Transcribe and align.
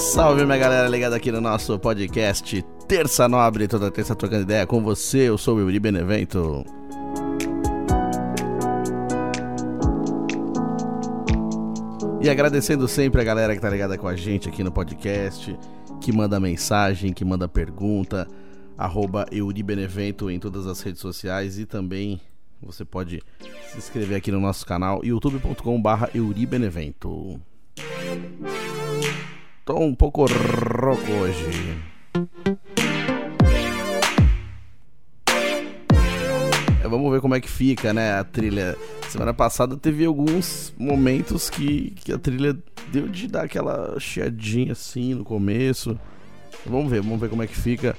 Salve, 0.00 0.46
minha 0.46 0.56
galera 0.56 0.88
ligada 0.88 1.14
aqui 1.14 1.30
no 1.30 1.42
nosso 1.42 1.78
podcast 1.78 2.64
Terça 2.88 3.28
Nobre, 3.28 3.68
toda 3.68 3.90
terça 3.90 4.16
trocando 4.16 4.44
ideia 4.44 4.66
com 4.66 4.82
você, 4.82 5.28
eu 5.28 5.36
sou 5.36 5.58
o 5.58 5.60
Yuri 5.60 5.78
Benevento. 5.78 6.64
E 12.22 12.30
agradecendo 12.30 12.88
sempre 12.88 13.20
a 13.20 13.24
galera 13.24 13.54
que 13.54 13.60
tá 13.60 13.68
ligada 13.68 13.98
com 13.98 14.08
a 14.08 14.16
gente 14.16 14.48
aqui 14.48 14.64
no 14.64 14.72
podcast, 14.72 15.54
que 16.00 16.10
manda 16.10 16.40
mensagem, 16.40 17.12
que 17.12 17.24
manda 17.24 17.46
pergunta, 17.46 18.26
arroba 18.78 19.26
Euribenevento 19.30 20.30
em 20.30 20.40
todas 20.40 20.66
as 20.66 20.80
redes 20.80 21.02
sociais 21.02 21.58
e 21.58 21.66
também 21.66 22.18
você 22.62 22.86
pode 22.86 23.22
se 23.70 23.76
inscrever 23.76 24.16
aqui 24.16 24.32
no 24.32 24.40
nosso 24.40 24.64
canal 24.64 25.04
youtube.com 25.04 25.80
barra 25.80 26.08
Euribenevento. 26.14 27.38
Tô 29.70 29.78
um 29.78 29.94
pouco 29.94 30.24
rouco 30.24 31.12
hoje. 31.12 31.78
É, 36.82 36.88
vamos 36.88 37.12
ver 37.12 37.20
como 37.20 37.36
é 37.36 37.40
que 37.40 37.48
fica, 37.48 37.94
né, 37.94 38.18
a 38.18 38.24
trilha. 38.24 38.76
Semana 39.08 39.32
passada 39.32 39.76
teve 39.76 40.04
alguns 40.04 40.74
momentos 40.76 41.48
que, 41.48 41.92
que 41.92 42.12
a 42.12 42.18
trilha 42.18 42.58
deu 42.90 43.06
de 43.06 43.28
dar 43.28 43.44
aquela 43.44 43.96
chiadinha 44.00 44.72
assim 44.72 45.14
no 45.14 45.22
começo. 45.22 45.96
Vamos 46.66 46.90
ver, 46.90 47.00
vamos 47.00 47.20
ver 47.20 47.30
como 47.30 47.44
é 47.44 47.46
que 47.46 47.56
fica. 47.56 47.96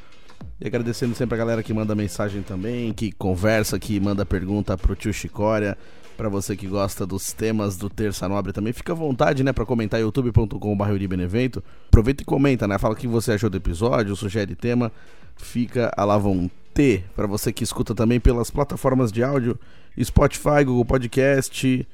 E 0.59 0.67
agradecendo 0.67 1.15
sempre 1.15 1.35
a 1.35 1.37
galera 1.37 1.63
que 1.63 1.73
manda 1.73 1.95
mensagem 1.95 2.41
também, 2.41 2.91
que 2.91 3.13
conversa, 3.13 3.79
que 3.79 3.97
manda 3.97 4.25
pergunta 4.25 4.77
pro 4.77 4.93
tio 4.93 5.13
Chicória. 5.13 5.77
Para 6.21 6.29
você 6.29 6.55
que 6.55 6.67
gosta 6.67 7.03
dos 7.03 7.33
temas 7.33 7.77
do 7.77 7.89
Terça 7.89 8.29
Nobre 8.29 8.53
também, 8.53 8.71
fica 8.71 8.91
à 8.91 8.95
vontade, 8.95 9.43
né, 9.43 9.51
para 9.51 9.65
comentar 9.65 9.99
youtube.com.br 9.99 11.07
Benevento. 11.09 11.63
Aproveita 11.87 12.21
e 12.21 12.25
comenta, 12.27 12.67
né? 12.67 12.77
Fala 12.77 12.93
o 12.93 12.95
que 12.95 13.07
você 13.07 13.31
achou 13.31 13.49
do 13.49 13.57
episódio, 13.57 14.15
sugere 14.15 14.53
tema. 14.53 14.91
Fica 15.35 15.91
a 15.97 16.05
la 16.05 16.19
vontade 16.19 17.03
para 17.15 17.25
você 17.25 17.51
que 17.51 17.63
escuta 17.63 17.95
também 17.95 18.19
pelas 18.19 18.51
plataformas 18.51 19.11
de 19.11 19.23
áudio, 19.23 19.59
Spotify, 19.99 20.63
Google 20.63 20.85
Podcast, 20.85 21.87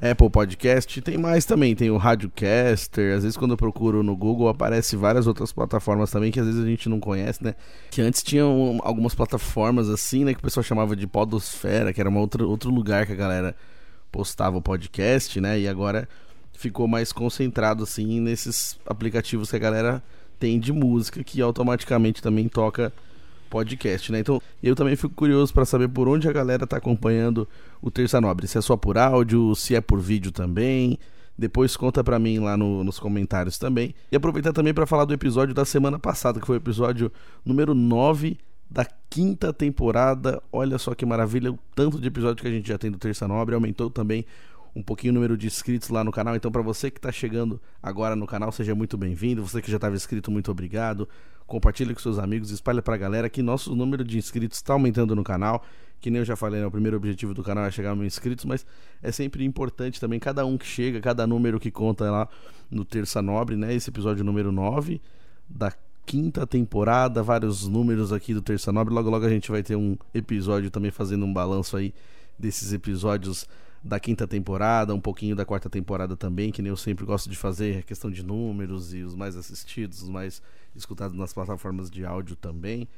Apple 0.00 0.28
Podcast, 0.28 1.00
tem 1.00 1.16
mais 1.16 1.44
também, 1.44 1.74
tem 1.74 1.90
o 1.90 1.96
Radiocaster, 1.96 3.16
às 3.16 3.22
vezes 3.22 3.36
quando 3.36 3.52
eu 3.52 3.56
procuro 3.56 4.02
no 4.02 4.14
Google 4.14 4.48
aparece 4.48 4.96
várias 4.96 5.26
outras 5.26 5.52
plataformas 5.52 6.10
também 6.10 6.30
que 6.30 6.38
às 6.38 6.46
vezes 6.46 6.62
a 6.62 6.66
gente 6.66 6.88
não 6.88 7.00
conhece, 7.00 7.42
né? 7.42 7.54
Que 7.90 8.02
antes 8.02 8.22
tinham 8.22 8.80
algumas 8.82 9.14
plataformas 9.14 9.88
assim, 9.88 10.24
né, 10.24 10.34
que 10.34 10.40
o 10.40 10.42
pessoal 10.42 10.62
chamava 10.62 10.94
de 10.94 11.06
podosfera, 11.06 11.92
que 11.92 12.00
era 12.00 12.10
um 12.10 12.18
outro, 12.18 12.48
outro 12.48 12.70
lugar 12.70 13.06
que 13.06 13.12
a 13.12 13.16
galera 13.16 13.56
postava 14.14 14.56
o 14.56 14.62
podcast, 14.62 15.40
né? 15.40 15.58
E 15.58 15.66
agora 15.66 16.08
ficou 16.52 16.86
mais 16.86 17.12
concentrado 17.12 17.82
assim 17.82 18.20
nesses 18.20 18.78
aplicativos 18.86 19.50
que 19.50 19.56
a 19.56 19.58
galera 19.58 20.00
tem 20.38 20.60
de 20.60 20.72
música 20.72 21.24
que 21.24 21.42
automaticamente 21.42 22.22
também 22.22 22.46
toca 22.46 22.92
podcast, 23.50 24.12
né? 24.12 24.20
Então, 24.20 24.40
eu 24.62 24.76
também 24.76 24.94
fico 24.94 25.12
curioso 25.12 25.52
para 25.52 25.64
saber 25.64 25.88
por 25.88 26.06
onde 26.06 26.28
a 26.28 26.32
galera 26.32 26.64
tá 26.64 26.76
acompanhando 26.76 27.48
o 27.82 27.90
Terça 27.90 28.20
Nobre. 28.20 28.46
Se 28.46 28.56
é 28.56 28.60
só 28.60 28.76
por 28.76 28.96
áudio, 28.96 29.52
se 29.56 29.74
é 29.74 29.80
por 29.80 29.98
vídeo 29.98 30.30
também. 30.30 30.96
Depois 31.36 31.76
conta 31.76 32.04
para 32.04 32.16
mim 32.16 32.38
lá 32.38 32.56
no, 32.56 32.84
nos 32.84 33.00
comentários 33.00 33.58
também. 33.58 33.96
E 34.12 34.16
aproveitar 34.16 34.52
também 34.52 34.72
para 34.72 34.86
falar 34.86 35.06
do 35.06 35.14
episódio 35.14 35.52
da 35.52 35.64
semana 35.64 35.98
passada, 35.98 36.38
que 36.38 36.46
foi 36.46 36.56
o 36.56 36.62
episódio 36.62 37.10
número 37.44 37.74
9 37.74 38.38
da 38.70 38.86
quinta 39.08 39.52
temporada. 39.52 40.42
Olha 40.50 40.78
só 40.78 40.94
que 40.94 41.06
maravilha, 41.06 41.52
o 41.52 41.58
tanto 41.74 42.00
de 42.00 42.08
episódio 42.08 42.42
que 42.42 42.48
a 42.48 42.50
gente 42.50 42.68
já 42.68 42.78
tem 42.78 42.90
do 42.90 42.98
Terça 42.98 43.28
Nobre. 43.28 43.54
Aumentou 43.54 43.90
também 43.90 44.24
um 44.74 44.82
pouquinho 44.82 45.12
o 45.12 45.14
número 45.14 45.36
de 45.36 45.46
inscritos 45.46 45.88
lá 45.88 46.02
no 46.02 46.10
canal. 46.10 46.34
Então, 46.34 46.50
para 46.50 46.62
você 46.62 46.90
que 46.90 46.98
está 46.98 47.12
chegando 47.12 47.60
agora 47.82 48.16
no 48.16 48.26
canal, 48.26 48.50
seja 48.50 48.74
muito 48.74 48.98
bem-vindo. 48.98 49.46
Você 49.46 49.62
que 49.62 49.70
já 49.70 49.76
estava 49.76 49.94
inscrito, 49.94 50.30
muito 50.30 50.50
obrigado. 50.50 51.08
Compartilhe 51.46 51.94
com 51.94 52.00
seus 52.00 52.18
amigos, 52.18 52.50
espalhe 52.50 52.80
para 52.80 52.94
a 52.94 52.98
galera 52.98 53.28
que 53.28 53.42
nosso 53.42 53.74
número 53.74 54.02
de 54.02 54.16
inscritos 54.16 54.58
está 54.58 54.72
aumentando 54.72 55.14
no 55.14 55.22
canal. 55.22 55.62
Que 56.00 56.10
nem 56.10 56.18
eu 56.18 56.24
já 56.24 56.36
falei, 56.36 56.60
né, 56.60 56.66
o 56.66 56.70
primeiro 56.70 56.96
objetivo 56.96 57.32
do 57.32 57.42
canal 57.42 57.64
é 57.64 57.70
chegar 57.70 57.92
a 57.92 57.94
mil 57.94 58.04
inscritos, 58.04 58.44
mas 58.44 58.66
é 59.02 59.12
sempre 59.12 59.44
importante 59.44 60.00
também 60.00 60.18
cada 60.18 60.44
um 60.44 60.58
que 60.58 60.66
chega, 60.66 61.00
cada 61.00 61.26
número 61.26 61.60
que 61.60 61.70
conta 61.70 62.10
lá 62.10 62.28
no 62.70 62.84
Terça 62.84 63.22
Nobre, 63.22 63.56
né? 63.56 63.72
Esse 63.74 63.90
episódio 63.90 64.24
número 64.24 64.50
9 64.50 65.00
da 65.48 65.72
quinta 66.06 66.46
temporada, 66.46 67.22
vários 67.22 67.66
números 67.66 68.12
aqui 68.12 68.34
do 68.34 68.42
Terça 68.42 68.72
Nobre. 68.72 68.94
Logo, 68.94 69.10
logo 69.10 69.24
a 69.24 69.30
gente 69.30 69.50
vai 69.50 69.62
ter 69.62 69.76
um 69.76 69.96
episódio 70.12 70.70
também 70.70 70.90
fazendo 70.90 71.24
um 71.24 71.32
balanço 71.32 71.76
aí 71.76 71.94
desses 72.38 72.72
episódios 72.72 73.46
da 73.82 74.00
quinta 74.00 74.26
temporada, 74.26 74.94
um 74.94 75.00
pouquinho 75.00 75.36
da 75.36 75.44
quarta 75.44 75.68
temporada 75.68 76.16
também, 76.16 76.50
que 76.50 76.62
nem 76.62 76.70
eu 76.70 76.76
sempre 76.76 77.04
gosto 77.04 77.28
de 77.28 77.36
fazer, 77.36 77.78
a 77.78 77.82
questão 77.82 78.10
de 78.10 78.22
números 78.22 78.94
e 78.94 79.02
os 79.02 79.14
mais 79.14 79.36
assistidos, 79.36 80.02
os 80.02 80.08
mais 80.08 80.42
escutados 80.74 81.16
nas 81.16 81.34
plataformas 81.34 81.90
de 81.90 82.04
áudio 82.04 82.34
também. 82.34 82.88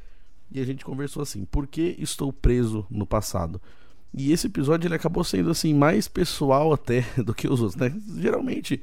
E 0.51 0.61
a 0.61 0.65
gente 0.65 0.85
conversou 0.85 1.23
assim, 1.23 1.45
por 1.45 1.67
que 1.67 1.97
estou 1.99 2.33
preso 2.33 2.87
no 2.89 3.05
passado? 3.05 3.61
E 4.15 4.33
esse 4.33 4.47
episódio 4.47 4.87
ele 4.87 4.95
acabou 4.95 5.25
sendo 5.25 5.51
assim 5.51 5.75
mais 5.75 6.07
pessoal 6.07 6.73
até 6.73 7.05
do 7.23 7.35
que 7.35 7.49
os 7.49 7.61
outros, 7.61 7.81
né? 7.81 7.93
Geralmente 8.17 8.81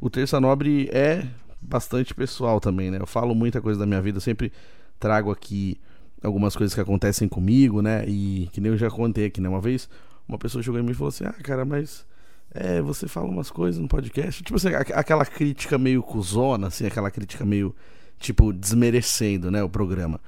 o 0.00 0.10
Terça 0.10 0.38
Nobre 0.38 0.88
é 0.92 1.26
bastante 1.60 2.14
pessoal 2.14 2.60
também, 2.60 2.90
né? 2.90 2.98
Eu 3.00 3.06
falo 3.06 3.34
muita 3.34 3.60
coisa 3.60 3.78
da 3.78 3.86
minha 3.86 4.00
vida, 4.00 4.20
sempre 4.20 4.52
trago 4.98 5.30
aqui 5.30 5.80
algumas 6.22 6.56
coisas 6.56 6.74
que 6.74 6.80
acontecem 6.80 7.28
comigo, 7.28 7.80
né? 7.82 8.04
E 8.06 8.48
que 8.52 8.60
nem 8.60 8.72
eu 8.72 8.78
já 8.78 8.90
contei 8.90 9.26
aqui, 9.26 9.40
né? 9.40 9.48
Uma 9.48 9.60
vez 9.60 9.88
uma 10.28 10.38
pessoa 10.38 10.62
chegou 10.62 10.78
em 10.78 10.82
mim 10.82 10.92
e 10.92 10.94
falou 10.94 11.08
assim: 11.08 11.24
Ah, 11.24 11.32
cara, 11.32 11.64
mas 11.64 12.06
é, 12.52 12.80
você 12.80 13.08
fala 13.08 13.28
umas 13.28 13.50
coisas 13.50 13.80
no 13.80 13.88
podcast. 13.88 14.42
Tipo 14.42 14.56
assim, 14.56 14.68
aquela 14.74 15.24
crítica 15.24 15.78
meio 15.78 16.02
cuzona, 16.02 16.68
assim, 16.68 16.86
aquela 16.86 17.10
crítica 17.10 17.44
meio, 17.44 17.74
tipo, 18.18 18.52
desmerecendo, 18.52 19.50
né, 19.50 19.62
o 19.62 19.68
programa. 19.68 20.20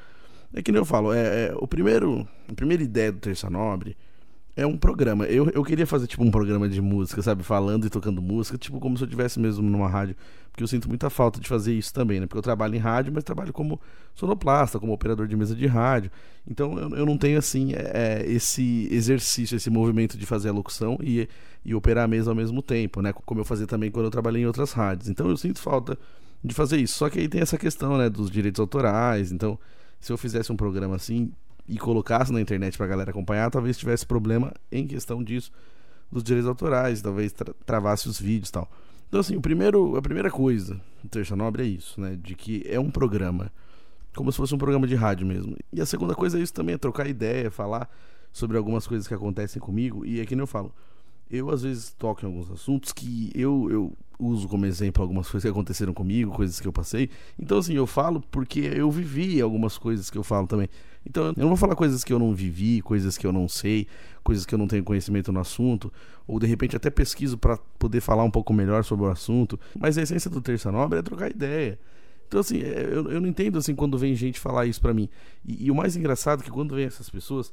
É 0.52 0.62
que 0.62 0.72
nem 0.72 0.80
eu 0.80 0.84
falo, 0.84 1.12
é, 1.12 1.46
é 1.46 1.54
o 1.56 1.66
primeiro, 1.66 2.26
a 2.48 2.54
primeira 2.54 2.82
ideia 2.82 3.12
do 3.12 3.18
Terça 3.18 3.48
Nobre 3.48 3.96
é 4.56 4.66
um 4.66 4.76
programa. 4.76 5.24
Eu, 5.26 5.48
eu 5.50 5.64
queria 5.64 5.86
fazer 5.86 6.06
tipo 6.06 6.24
um 6.24 6.30
programa 6.30 6.68
de 6.68 6.80
música, 6.80 7.22
sabe? 7.22 7.42
Falando 7.42 7.86
e 7.86 7.90
tocando 7.90 8.20
música, 8.20 8.58
tipo 8.58 8.80
como 8.80 8.96
se 8.96 9.04
eu 9.04 9.06
estivesse 9.06 9.38
mesmo 9.38 9.62
numa 9.62 9.88
rádio. 9.88 10.16
Porque 10.60 10.64
eu 10.64 10.68
sinto 10.68 10.88
muita 10.88 11.08
falta 11.08 11.40
de 11.40 11.48
fazer 11.48 11.72
isso 11.72 11.92
também, 11.92 12.20
né? 12.20 12.26
Porque 12.26 12.38
eu 12.38 12.42
trabalho 12.42 12.74
em 12.74 12.78
rádio, 12.78 13.10
mas 13.12 13.24
trabalho 13.24 13.50
como 13.50 13.80
sonoplasta, 14.14 14.78
como 14.78 14.92
operador 14.92 15.26
de 15.26 15.34
mesa 15.34 15.54
de 15.54 15.66
rádio. 15.66 16.10
Então 16.46 16.78
eu, 16.78 16.90
eu 16.96 17.06
não 17.06 17.16
tenho 17.16 17.38
assim 17.38 17.72
é, 17.72 18.24
é 18.26 18.30
esse 18.30 18.86
exercício, 18.90 19.56
esse 19.56 19.70
movimento 19.70 20.18
de 20.18 20.26
fazer 20.26 20.50
a 20.50 20.52
locução 20.52 20.98
e, 21.02 21.26
e 21.64 21.74
operar 21.74 22.04
a 22.04 22.08
mesa 22.08 22.30
ao 22.30 22.34
mesmo 22.34 22.60
tempo, 22.60 23.00
né? 23.00 23.10
Como 23.12 23.40
eu 23.40 23.44
fazia 23.44 23.66
também 23.66 23.90
quando 23.90 24.04
eu 24.04 24.10
trabalhei 24.10 24.42
em 24.42 24.46
outras 24.46 24.72
rádios. 24.72 25.08
Então 25.08 25.30
eu 25.30 25.36
sinto 25.36 25.60
falta 25.60 25.98
de 26.44 26.54
fazer 26.54 26.76
isso. 26.76 26.98
Só 26.98 27.08
que 27.08 27.18
aí 27.18 27.28
tem 27.28 27.40
essa 27.40 27.56
questão, 27.56 27.96
né? 27.96 28.10
Dos 28.10 28.30
direitos 28.30 28.60
autorais. 28.60 29.32
Então, 29.32 29.58
se 29.98 30.12
eu 30.12 30.18
fizesse 30.18 30.52
um 30.52 30.56
programa 30.56 30.96
assim, 30.96 31.32
e 31.66 31.78
colocasse 31.78 32.30
na 32.32 32.40
internet 32.40 32.76
pra 32.76 32.86
galera 32.86 33.10
acompanhar, 33.10 33.50
talvez 33.50 33.78
tivesse 33.78 34.04
problema 34.04 34.52
em 34.70 34.86
questão 34.86 35.22
disso, 35.22 35.50
dos 36.12 36.22
direitos 36.22 36.48
autorais, 36.48 37.00
talvez 37.00 37.32
tra 37.32 37.54
travasse 37.64 38.08
os 38.08 38.20
vídeos 38.20 38.50
e 38.50 38.52
tal. 38.52 38.70
Então, 39.10 39.18
assim, 39.18 39.34
o 39.34 39.40
primeiro, 39.40 39.96
a 39.96 40.02
primeira 40.02 40.30
coisa 40.30 40.80
do 41.02 41.08
Terça 41.08 41.34
Nobre 41.34 41.64
é 41.64 41.66
isso, 41.66 42.00
né? 42.00 42.16
De 42.16 42.36
que 42.36 42.62
é 42.64 42.78
um 42.78 42.92
programa, 42.92 43.52
como 44.14 44.30
se 44.30 44.38
fosse 44.38 44.54
um 44.54 44.58
programa 44.58 44.86
de 44.86 44.94
rádio 44.94 45.26
mesmo. 45.26 45.56
E 45.72 45.80
a 45.80 45.84
segunda 45.84 46.14
coisa 46.14 46.38
é 46.38 46.42
isso 46.42 46.54
também, 46.54 46.76
é 46.76 46.78
trocar 46.78 47.08
ideia, 47.08 47.50
falar 47.50 47.90
sobre 48.32 48.56
algumas 48.56 48.86
coisas 48.86 49.08
que 49.08 49.14
acontecem 49.14 49.60
comigo. 49.60 50.06
E 50.06 50.20
é 50.20 50.24
que 50.24 50.36
nem 50.36 50.44
eu 50.44 50.46
falo, 50.46 50.72
eu 51.30 51.50
às 51.50 51.62
vezes 51.62 51.94
toco 51.98 52.24
em 52.24 52.26
alguns 52.26 52.50
assuntos 52.50 52.92
que 52.92 53.30
eu, 53.34 53.68
eu 53.70 53.92
uso 54.18 54.48
como 54.48 54.66
exemplo 54.66 55.02
algumas 55.02 55.28
coisas 55.28 55.48
que 55.48 55.50
aconteceram 55.50 55.94
comigo, 55.94 56.32
coisas 56.32 56.60
que 56.60 56.66
eu 56.66 56.72
passei. 56.72 57.08
Então, 57.38 57.58
assim, 57.58 57.74
eu 57.74 57.86
falo 57.86 58.22
porque 58.30 58.60
eu 58.60 58.90
vivi 58.90 59.40
algumas 59.40 59.78
coisas 59.78 60.10
que 60.10 60.18
eu 60.18 60.22
falo 60.22 60.46
também. 60.46 60.68
Então, 61.06 61.26
eu 61.26 61.34
não 61.36 61.48
vou 61.48 61.56
falar 61.56 61.74
coisas 61.74 62.04
que 62.04 62.12
eu 62.12 62.18
não 62.18 62.34
vivi, 62.34 62.82
coisas 62.82 63.16
que 63.16 63.26
eu 63.26 63.32
não 63.32 63.48
sei, 63.48 63.86
coisas 64.22 64.44
que 64.44 64.54
eu 64.54 64.58
não 64.58 64.66
tenho 64.66 64.84
conhecimento 64.84 65.32
no 65.32 65.40
assunto, 65.40 65.90
ou 66.26 66.38
de 66.38 66.46
repente 66.46 66.76
até 66.76 66.90
pesquiso 66.90 67.38
para 67.38 67.56
poder 67.78 68.00
falar 68.00 68.24
um 68.24 68.30
pouco 68.30 68.52
melhor 68.52 68.84
sobre 68.84 69.06
o 69.06 69.08
assunto. 69.08 69.58
Mas 69.78 69.96
a 69.96 70.02
essência 70.02 70.30
do 70.30 70.40
Terça 70.40 70.70
Nobre 70.70 70.98
é 70.98 71.02
trocar 71.02 71.30
ideia. 71.30 71.78
Então, 72.28 72.40
assim, 72.40 72.60
é, 72.60 72.84
eu, 72.84 73.10
eu 73.10 73.20
não 73.20 73.28
entendo, 73.28 73.58
assim, 73.58 73.74
quando 73.74 73.98
vem 73.98 74.14
gente 74.14 74.38
falar 74.38 74.66
isso 74.66 74.80
para 74.80 74.94
mim. 74.94 75.08
E, 75.44 75.66
e, 75.66 75.70
o 75.70 75.74
mais 75.74 75.96
engraçado 75.96 76.42
é 76.42 76.44
que 76.44 76.50
quando 76.50 76.76
vem 76.76 76.84
essas 76.84 77.10
pessoas, 77.10 77.52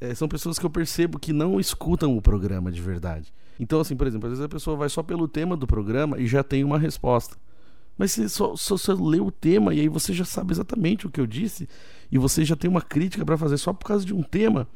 é, 0.00 0.14
são 0.14 0.28
pessoas 0.28 0.58
que 0.58 0.66
eu 0.66 0.70
percebo 0.70 1.18
que 1.18 1.32
não 1.32 1.58
escutam 1.58 2.16
o 2.16 2.22
programa 2.22 2.70
de 2.70 2.80
verdade. 2.80 3.32
Então, 3.58 3.80
assim, 3.80 3.96
por 3.96 4.06
exemplo, 4.06 4.26
às 4.26 4.32
vezes 4.32 4.44
a 4.44 4.48
pessoa 4.48 4.76
vai 4.76 4.88
só 4.88 5.02
pelo 5.02 5.26
tema 5.26 5.56
do 5.56 5.66
programa 5.66 6.18
e 6.18 6.26
já 6.26 6.42
tem 6.42 6.62
uma 6.62 6.78
resposta. 6.78 7.36
Mas 7.96 8.12
você 8.12 8.28
só, 8.28 8.54
só, 8.54 8.76
só 8.76 8.92
lê 8.92 9.20
o 9.20 9.30
tema 9.30 9.72
e 9.72 9.80
aí 9.80 9.88
você 9.88 10.12
já 10.12 10.24
sabe 10.24 10.52
exatamente 10.52 11.06
o 11.06 11.10
que 11.10 11.20
eu 11.20 11.26
disse 11.26 11.66
e 12.12 12.18
você 12.18 12.44
já 12.44 12.54
tem 12.54 12.68
uma 12.70 12.82
crítica 12.82 13.24
para 13.24 13.38
fazer 13.38 13.56
só 13.56 13.72
por 13.72 13.86
causa 13.86 14.04
de 14.04 14.14
um 14.14 14.22
tema. 14.22 14.68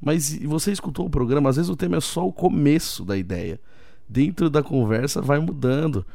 Mas 0.00 0.38
você 0.44 0.70
escutou 0.70 1.06
o 1.06 1.10
programa, 1.10 1.50
às 1.50 1.56
vezes 1.56 1.68
o 1.68 1.76
tema 1.76 1.96
é 1.96 2.00
só 2.00 2.26
o 2.26 2.32
começo 2.32 3.04
da 3.04 3.16
ideia. 3.16 3.60
Dentro 4.08 4.48
da 4.48 4.62
conversa 4.62 5.20
vai 5.20 5.40
mudando. 5.40 6.06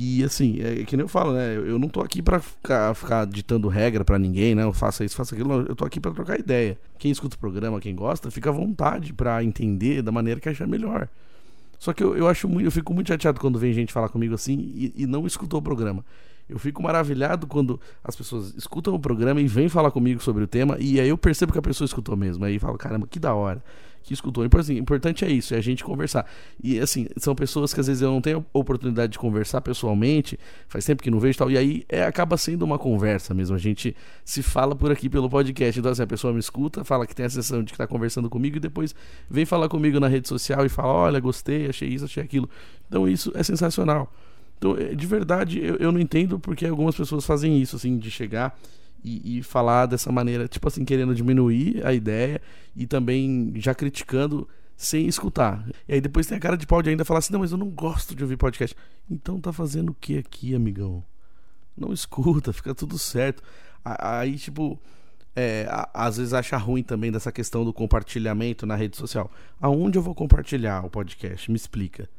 E 0.00 0.22
assim, 0.22 0.60
é 0.60 0.84
que 0.84 0.96
nem 0.96 1.02
eu 1.02 1.08
falo, 1.08 1.32
né? 1.32 1.56
Eu 1.56 1.76
não 1.76 1.88
tô 1.88 2.00
aqui 2.00 2.22
para 2.22 2.38
ficar, 2.38 2.94
ficar 2.94 3.26
ditando 3.26 3.66
regra 3.66 4.04
para 4.04 4.16
ninguém, 4.16 4.54
né? 4.54 4.62
Eu 4.62 4.72
faça 4.72 5.04
isso, 5.04 5.16
faça 5.16 5.34
aquilo. 5.34 5.66
Eu 5.68 5.74
tô 5.74 5.84
aqui 5.84 5.98
para 5.98 6.12
trocar 6.12 6.38
ideia. 6.38 6.78
Quem 7.00 7.10
escuta 7.10 7.34
o 7.34 7.38
programa, 7.38 7.80
quem 7.80 7.96
gosta, 7.96 8.30
fica 8.30 8.48
à 8.48 8.52
vontade 8.52 9.12
para 9.12 9.42
entender 9.42 10.00
da 10.00 10.12
maneira 10.12 10.38
que 10.38 10.48
achar 10.48 10.68
melhor. 10.68 11.08
Só 11.80 11.92
que 11.92 12.04
eu, 12.04 12.16
eu 12.16 12.28
acho 12.28 12.48
muito, 12.48 12.64
eu 12.64 12.70
fico 12.70 12.94
muito 12.94 13.08
chateado 13.08 13.40
quando 13.40 13.58
vem 13.58 13.72
gente 13.72 13.92
falar 13.92 14.08
comigo 14.08 14.34
assim 14.34 14.72
e, 14.72 14.92
e 14.98 15.04
não 15.06 15.26
escutou 15.26 15.58
o 15.58 15.62
programa. 15.62 16.04
Eu 16.48 16.58
fico 16.58 16.82
maravilhado 16.82 17.46
quando 17.46 17.80
as 18.02 18.16
pessoas 18.16 18.54
escutam 18.54 18.94
o 18.94 18.98
programa 18.98 19.40
e 19.40 19.46
vêm 19.46 19.68
falar 19.68 19.90
comigo 19.90 20.22
sobre 20.22 20.44
o 20.44 20.46
tema, 20.46 20.76
e 20.78 21.00
aí 21.00 21.08
eu 21.08 21.18
percebo 21.18 21.52
que 21.52 21.58
a 21.58 21.62
pessoa 21.62 21.86
escutou 21.86 22.16
mesmo. 22.16 22.44
Aí 22.44 22.58
falo, 22.58 22.78
caramba, 22.78 23.06
que 23.06 23.18
da 23.18 23.34
hora 23.34 23.62
que 24.08 24.14
escutou. 24.14 24.44
Então, 24.44 24.58
assim, 24.58 24.76
importante 24.78 25.24
é 25.24 25.30
isso, 25.30 25.54
é 25.54 25.58
a 25.58 25.60
gente 25.60 25.84
conversar. 25.84 26.26
E 26.62 26.78
assim, 26.80 27.06
são 27.18 27.34
pessoas 27.34 27.74
que 27.74 27.80
às 27.80 27.86
vezes 27.86 28.02
eu 28.02 28.10
não 28.10 28.20
tenho 28.20 28.44
oportunidade 28.52 29.12
de 29.12 29.18
conversar 29.18 29.60
pessoalmente, 29.60 30.38
faz 30.66 30.84
tempo 30.84 31.02
que 31.02 31.10
não 31.10 31.20
vejo 31.20 31.36
e 31.36 31.38
tal, 31.38 31.50
e 31.50 31.58
aí 31.58 31.84
é, 31.88 32.04
acaba 32.04 32.36
sendo 32.36 32.64
uma 32.64 32.78
conversa 32.78 33.34
mesmo. 33.34 33.54
A 33.54 33.58
gente 33.58 33.94
se 34.24 34.42
fala 34.42 34.74
por 34.74 34.90
aqui 34.90 35.08
pelo 35.08 35.28
podcast. 35.28 35.78
Então, 35.78 35.92
assim, 35.92 36.02
a 36.02 36.06
pessoa 36.06 36.32
me 36.32 36.40
escuta, 36.40 36.84
fala 36.84 37.06
que 37.06 37.14
tem 37.14 37.26
a 37.26 37.30
sensação 37.30 37.62
de 37.62 37.66
que 37.66 37.72
está 37.72 37.86
conversando 37.86 38.30
comigo 38.30 38.56
e 38.56 38.60
depois 38.60 38.94
vem 39.28 39.44
falar 39.44 39.68
comigo 39.68 40.00
na 40.00 40.08
rede 40.08 40.26
social 40.26 40.64
e 40.64 40.68
fala: 40.68 40.88
olha, 40.88 41.20
gostei, 41.20 41.68
achei 41.68 41.88
isso, 41.88 42.06
achei 42.06 42.22
aquilo. 42.22 42.48
Então, 42.88 43.06
isso 43.06 43.30
é 43.34 43.42
sensacional. 43.42 44.10
Então, 44.58 44.76
é, 44.76 44.94
de 44.94 45.06
verdade, 45.06 45.60
eu, 45.64 45.76
eu 45.76 45.92
não 45.92 46.00
entendo 46.00 46.38
porque 46.38 46.66
algumas 46.66 46.96
pessoas 46.96 47.24
fazem 47.24 47.60
isso, 47.60 47.76
assim, 47.76 47.96
de 47.96 48.10
chegar 48.10 48.58
e, 49.02 49.38
e, 49.38 49.42
falar 49.42 49.86
dessa 49.86 50.10
maneira, 50.10 50.48
tipo 50.48 50.66
assim, 50.66 50.84
querendo 50.84 51.14
diminuir 51.14 51.86
a 51.86 51.94
ideia 51.94 52.40
e 52.76 52.86
também 52.86 53.52
já 53.56 53.74
criticando 53.74 54.48
sem 54.76 55.06
escutar. 55.06 55.64
E 55.88 55.94
aí 55.94 56.00
depois 56.00 56.26
tem 56.26 56.36
a 56.36 56.40
cara 56.40 56.56
de 56.56 56.66
pau 56.66 56.82
de 56.82 56.90
ainda 56.90 57.04
falar 57.04 57.18
assim: 57.18 57.32
não, 57.32 57.40
mas 57.40 57.52
eu 57.52 57.58
não 57.58 57.70
gosto 57.70 58.14
de 58.14 58.22
ouvir 58.22 58.36
podcast. 58.36 58.76
Então 59.10 59.40
tá 59.40 59.52
fazendo 59.52 59.90
o 59.90 59.94
que 59.94 60.18
aqui, 60.18 60.54
amigão? 60.54 61.04
Não 61.76 61.92
escuta, 61.92 62.52
fica 62.54 62.74
tudo 62.74 62.98
certo. 62.98 63.42
Aí, 63.84 64.36
tipo. 64.36 64.78
É, 65.40 65.68
às 65.94 66.16
vezes 66.16 66.32
acha 66.32 66.56
ruim 66.56 66.82
também 66.82 67.12
dessa 67.12 67.30
questão 67.30 67.64
do 67.64 67.72
compartilhamento 67.72 68.66
na 68.66 68.74
rede 68.74 68.96
social. 68.96 69.30
Aonde 69.60 69.96
eu 69.96 70.02
vou 70.02 70.12
compartilhar 70.12 70.84
o 70.84 70.90
podcast? 70.90 71.48
Me 71.48 71.56
explica. 71.56 72.10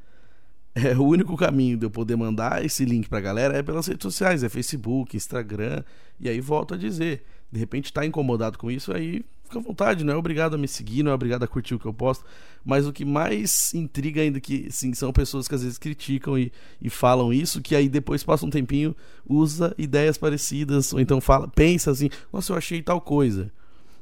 É, 0.85 0.97
o 0.97 1.03
único 1.03 1.35
caminho 1.35 1.77
de 1.77 1.85
eu 1.85 1.89
poder 1.89 2.15
mandar 2.15 2.63
esse 2.63 2.85
link 2.85 3.09
pra 3.09 3.19
galera 3.19 3.57
é 3.57 3.63
pelas 3.63 3.87
redes 3.87 4.03
sociais, 4.03 4.43
é 4.43 4.49
Facebook, 4.49 5.15
Instagram, 5.15 5.83
e 6.19 6.29
aí 6.29 6.39
volto 6.39 6.73
a 6.73 6.77
dizer, 6.77 7.23
de 7.51 7.59
repente 7.59 7.91
tá 7.91 8.05
incomodado 8.05 8.57
com 8.57 8.71
isso, 8.71 8.93
aí 8.93 9.25
fica 9.43 9.59
à 9.59 9.61
vontade, 9.61 10.03
não 10.03 10.13
é 10.13 10.15
obrigado 10.15 10.53
a 10.53 10.57
me 10.57 10.67
seguir, 10.67 11.03
não 11.03 11.11
é 11.11 11.13
obrigado 11.15 11.43
a 11.43 11.47
curtir 11.47 11.75
o 11.75 11.79
que 11.79 11.85
eu 11.85 11.93
posto, 11.93 12.23
mas 12.63 12.87
o 12.87 12.93
que 12.93 13.03
mais 13.03 13.73
intriga 13.73 14.21
ainda 14.21 14.39
que 14.39 14.71
sim, 14.71 14.93
são 14.93 15.11
pessoas 15.11 15.47
que 15.47 15.55
às 15.55 15.63
vezes 15.63 15.77
criticam 15.77 16.37
e, 16.37 16.51
e 16.81 16.89
falam 16.89 17.33
isso, 17.33 17.61
que 17.61 17.75
aí 17.75 17.89
depois 17.89 18.23
passa 18.23 18.45
um 18.45 18.49
tempinho, 18.49 18.95
usa 19.27 19.73
ideias 19.77 20.17
parecidas, 20.17 20.93
ou 20.93 20.99
então 20.99 21.19
fala, 21.19 21.47
pensa 21.47 21.91
assim, 21.91 22.09
nossa, 22.31 22.53
eu 22.53 22.57
achei 22.57 22.81
tal 22.81 23.01
coisa. 23.01 23.51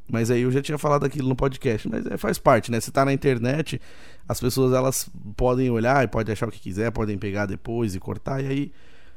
Mas 0.10 0.32
aí 0.32 0.42
eu 0.42 0.52
já 0.52 0.62
tinha 0.62 0.78
falado 0.78 1.06
aquilo 1.06 1.28
no 1.28 1.36
podcast, 1.36 1.88
mas 1.90 2.06
é, 2.06 2.18
faz 2.18 2.38
parte, 2.38 2.72
né? 2.72 2.80
Se 2.80 2.92
tá 2.92 3.04
na 3.04 3.12
internet, 3.12 3.82
as 4.28 4.40
pessoas 4.40 4.74
elas 4.74 5.10
podem 5.36 5.70
olhar 5.70 6.04
e 6.04 6.08
podem 6.08 6.32
achar 6.32 6.48
o 6.48 6.52
que 6.52 6.60
quiser, 6.60 6.92
podem 6.92 7.18
pegar 7.18 7.46
depois 7.46 7.94
e 7.94 8.00
cortar, 8.00 8.42
e 8.42 8.48
aí 8.48 8.72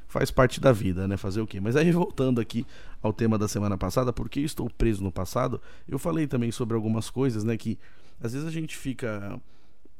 faz 0.08 0.30
parte 0.30 0.60
da 0.60 0.72
vida, 0.72 1.06
né? 1.06 1.16
Fazer 1.16 1.40
o 1.40 1.46
quê? 1.46 1.60
Mas 1.60 1.76
aí 1.76 1.90
voltando 1.92 2.40
aqui 2.40 2.66
ao 3.00 3.12
tema 3.12 3.38
da 3.38 3.46
semana 3.46 3.78
passada, 3.78 4.12
porque 4.12 4.40
estou 4.40 4.68
preso 4.68 5.02
no 5.02 5.12
passado, 5.12 5.60
eu 5.88 5.98
falei 5.98 6.26
também 6.26 6.50
sobre 6.50 6.74
algumas 6.74 7.08
coisas, 7.08 7.44
né? 7.44 7.56
Que 7.56 7.78
às 8.20 8.32
vezes 8.32 8.46
a 8.46 8.50
gente 8.50 8.76
fica 8.76 9.40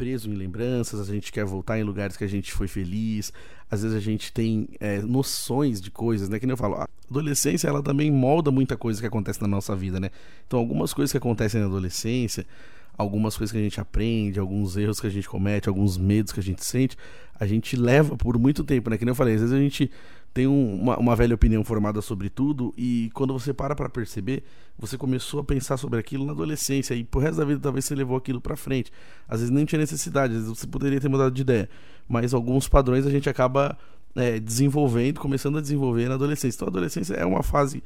preso 0.00 0.30
em 0.30 0.34
lembranças, 0.34 0.98
a 0.98 1.12
gente 1.12 1.30
quer 1.30 1.44
voltar 1.44 1.78
em 1.78 1.82
lugares 1.82 2.16
que 2.16 2.24
a 2.24 2.26
gente 2.26 2.50
foi 2.52 2.66
feliz, 2.66 3.30
às 3.70 3.82
vezes 3.82 3.94
a 3.94 4.00
gente 4.00 4.32
tem 4.32 4.66
é, 4.80 5.02
noções 5.02 5.78
de 5.78 5.90
coisas, 5.90 6.26
né? 6.30 6.38
Que 6.38 6.46
nem 6.46 6.54
eu 6.54 6.56
falo, 6.56 6.76
a 6.76 6.88
adolescência 7.10 7.68
ela 7.68 7.82
também 7.82 8.10
molda 8.10 8.50
muita 8.50 8.78
coisa 8.78 8.98
que 8.98 9.06
acontece 9.06 9.42
na 9.42 9.46
nossa 9.46 9.76
vida, 9.76 10.00
né? 10.00 10.08
Então 10.46 10.58
algumas 10.58 10.94
coisas 10.94 11.12
que 11.12 11.18
acontecem 11.18 11.60
na 11.60 11.66
adolescência, 11.66 12.46
algumas 12.96 13.36
coisas 13.36 13.52
que 13.52 13.58
a 13.58 13.62
gente 13.62 13.80
aprende, 13.80 14.38
alguns 14.38 14.76
erros 14.76 15.00
que 15.00 15.06
a 15.06 15.10
gente 15.10 15.28
comete, 15.28 15.68
alguns 15.68 15.96
medos 15.96 16.32
que 16.32 16.40
a 16.40 16.42
gente 16.42 16.64
sente, 16.64 16.96
a 17.38 17.46
gente 17.46 17.76
leva 17.76 18.16
por 18.16 18.38
muito 18.38 18.62
tempo, 18.62 18.90
né? 18.90 18.98
Que 18.98 19.04
nem 19.04 19.12
eu 19.12 19.16
falei, 19.16 19.34
às 19.34 19.40
vezes 19.40 19.54
a 19.54 19.60
gente 19.60 19.90
tem 20.32 20.46
um, 20.46 20.80
uma, 20.80 20.96
uma, 20.98 21.16
velha 21.16 21.34
opinião 21.34 21.64
formada 21.64 22.00
sobre 22.00 22.30
tudo 22.30 22.72
e 22.76 23.10
quando 23.14 23.32
você 23.32 23.52
para 23.52 23.74
para 23.74 23.88
perceber, 23.88 24.44
você 24.78 24.96
começou 24.96 25.40
a 25.40 25.44
pensar 25.44 25.76
sobre 25.76 25.98
aquilo 25.98 26.24
na 26.24 26.32
adolescência 26.32 26.94
e 26.94 27.02
pro 27.02 27.20
resto 27.20 27.38
da 27.38 27.44
vida 27.44 27.60
talvez 27.60 27.84
você 27.84 27.94
levou 27.94 28.16
aquilo 28.16 28.40
para 28.40 28.56
frente. 28.56 28.92
Às 29.28 29.40
vezes 29.40 29.50
nem 29.52 29.64
tinha 29.64 29.78
necessidade, 29.78 30.34
às 30.34 30.42
vezes 30.42 30.58
você 30.58 30.66
poderia 30.66 31.00
ter 31.00 31.08
mudado 31.08 31.34
de 31.34 31.42
ideia, 31.42 31.68
mas 32.08 32.32
alguns 32.32 32.68
padrões 32.68 33.06
a 33.06 33.10
gente 33.10 33.28
acaba 33.28 33.76
é, 34.14 34.38
desenvolvendo, 34.38 35.18
começando 35.18 35.58
a 35.58 35.60
desenvolver 35.60 36.08
na 36.08 36.14
adolescência. 36.14 36.56
Então 36.56 36.68
a 36.68 36.70
adolescência 36.70 37.14
é 37.14 37.24
uma 37.24 37.42
fase 37.42 37.82